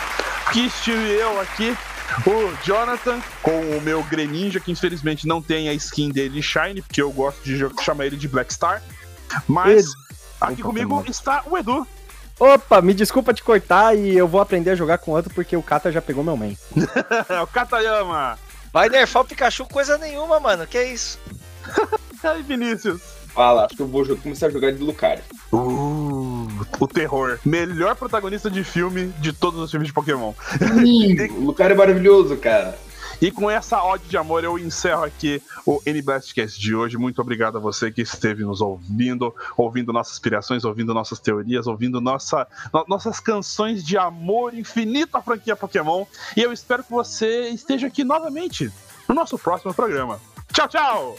que 0.53 0.66
estive 0.66 1.12
eu 1.14 1.41
aqui, 1.41 1.76
o 2.26 2.64
Jonathan, 2.64 3.20
com 3.43 3.61
o 3.76 3.80
meu 3.80 4.03
Greninja, 4.05 4.61
que 4.61 4.70
infelizmente 4.70 5.26
não 5.26 5.43
tem 5.43 5.68
a 5.68 5.74
skin 5.74 6.11
dele 6.11 6.43
Shine, 6.43 6.82
porque 6.82 7.03
eu 7.03 7.11
gosto 7.12 7.43
de 7.43 7.59
chamar 7.82 8.07
ele 8.07 8.16
de 8.16 8.28
Black 8.28 8.53
Star, 8.53 8.82
mas. 9.47 9.86
Aqui 10.41 10.62
comigo 10.62 11.05
está 11.09 11.43
o 11.47 11.57
Edu. 11.57 11.86
Opa, 12.39 12.80
me 12.80 12.95
desculpa 12.95 13.34
te 13.34 13.43
cortar 13.43 13.97
e 13.97 14.16
eu 14.16 14.28
vou 14.28 14.41
aprender 14.41 14.70
a 14.70 14.76
jogar 14.76 14.99
com 14.99 15.11
outro 15.11 15.32
porque 15.34 15.57
o 15.57 15.62
Kata 15.62 15.91
já 15.91 16.01
pegou 16.01 16.22
meu 16.22 16.36
main. 16.36 16.57
o 17.43 17.47
Katayama. 17.49 18.39
Vai 18.72 18.89
nerfar 18.89 19.22
o 19.22 19.24
Pikachu 19.24 19.66
coisa 19.66 19.99
nenhuma, 19.99 20.39
mano. 20.39 20.66
Que 20.66 20.82
isso? 20.82 21.18
Aí, 22.22 22.43
Vinícius? 22.43 23.01
Fala, 23.28 23.66
acho 23.66 23.76
que 23.76 23.82
eu 23.82 23.86
vou 23.86 24.05
começar 24.16 24.47
a 24.47 24.51
jogar 24.51 24.72
de 24.72 24.82
Lucario. 24.82 25.22
Uh, 25.53 26.49
o 26.78 26.86
terror. 26.86 27.39
Melhor 27.45 27.95
protagonista 27.95 28.51
de 28.51 28.64
filme 28.64 29.09
de 29.18 29.32
todos 29.32 29.61
os 29.61 29.70
filmes 29.70 29.89
de 29.89 29.93
Pokémon. 29.93 30.32
Lucario 31.39 31.74
é 31.74 31.76
maravilhoso, 31.76 32.36
cara. 32.36 32.78
E 33.20 33.30
com 33.32 33.50
essa 33.50 33.82
ode 33.82 34.04
de 34.04 34.16
amor, 34.16 34.44
eu 34.44 34.58
encerro 34.58 35.02
aqui 35.02 35.42
o 35.66 35.80
N-Blastcast 35.84 36.58
de 36.60 36.74
hoje. 36.74 36.96
Muito 36.96 37.20
obrigado 37.20 37.56
a 37.58 37.60
você 37.60 37.90
que 37.90 38.00
esteve 38.00 38.44
nos 38.44 38.60
ouvindo, 38.60 39.34
ouvindo 39.56 39.92
nossas 39.92 40.14
inspirações, 40.14 40.64
ouvindo 40.64 40.94
nossas 40.94 41.18
teorias, 41.18 41.66
ouvindo 41.66 42.00
nossa, 42.00 42.46
no- 42.72 42.84
nossas 42.88 43.18
canções 43.18 43.84
de 43.84 43.98
amor 43.98 44.54
infinito 44.54 45.16
à 45.16 45.22
franquia 45.22 45.56
Pokémon. 45.56 46.04
E 46.36 46.42
eu 46.42 46.52
espero 46.52 46.84
que 46.84 46.90
você 46.92 47.48
esteja 47.48 47.88
aqui 47.88 48.04
novamente 48.04 48.70
no 49.08 49.14
nosso 49.14 49.36
próximo 49.36 49.74
programa. 49.74 50.20
Tchau, 50.52 50.68
tchau! 50.68 51.16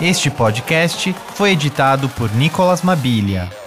Este 0.00 0.30
podcast 0.30 1.14
foi 1.34 1.50
editado 1.50 2.08
por 2.08 2.34
Nicolas 2.34 2.80
Mabilia. 2.80 3.59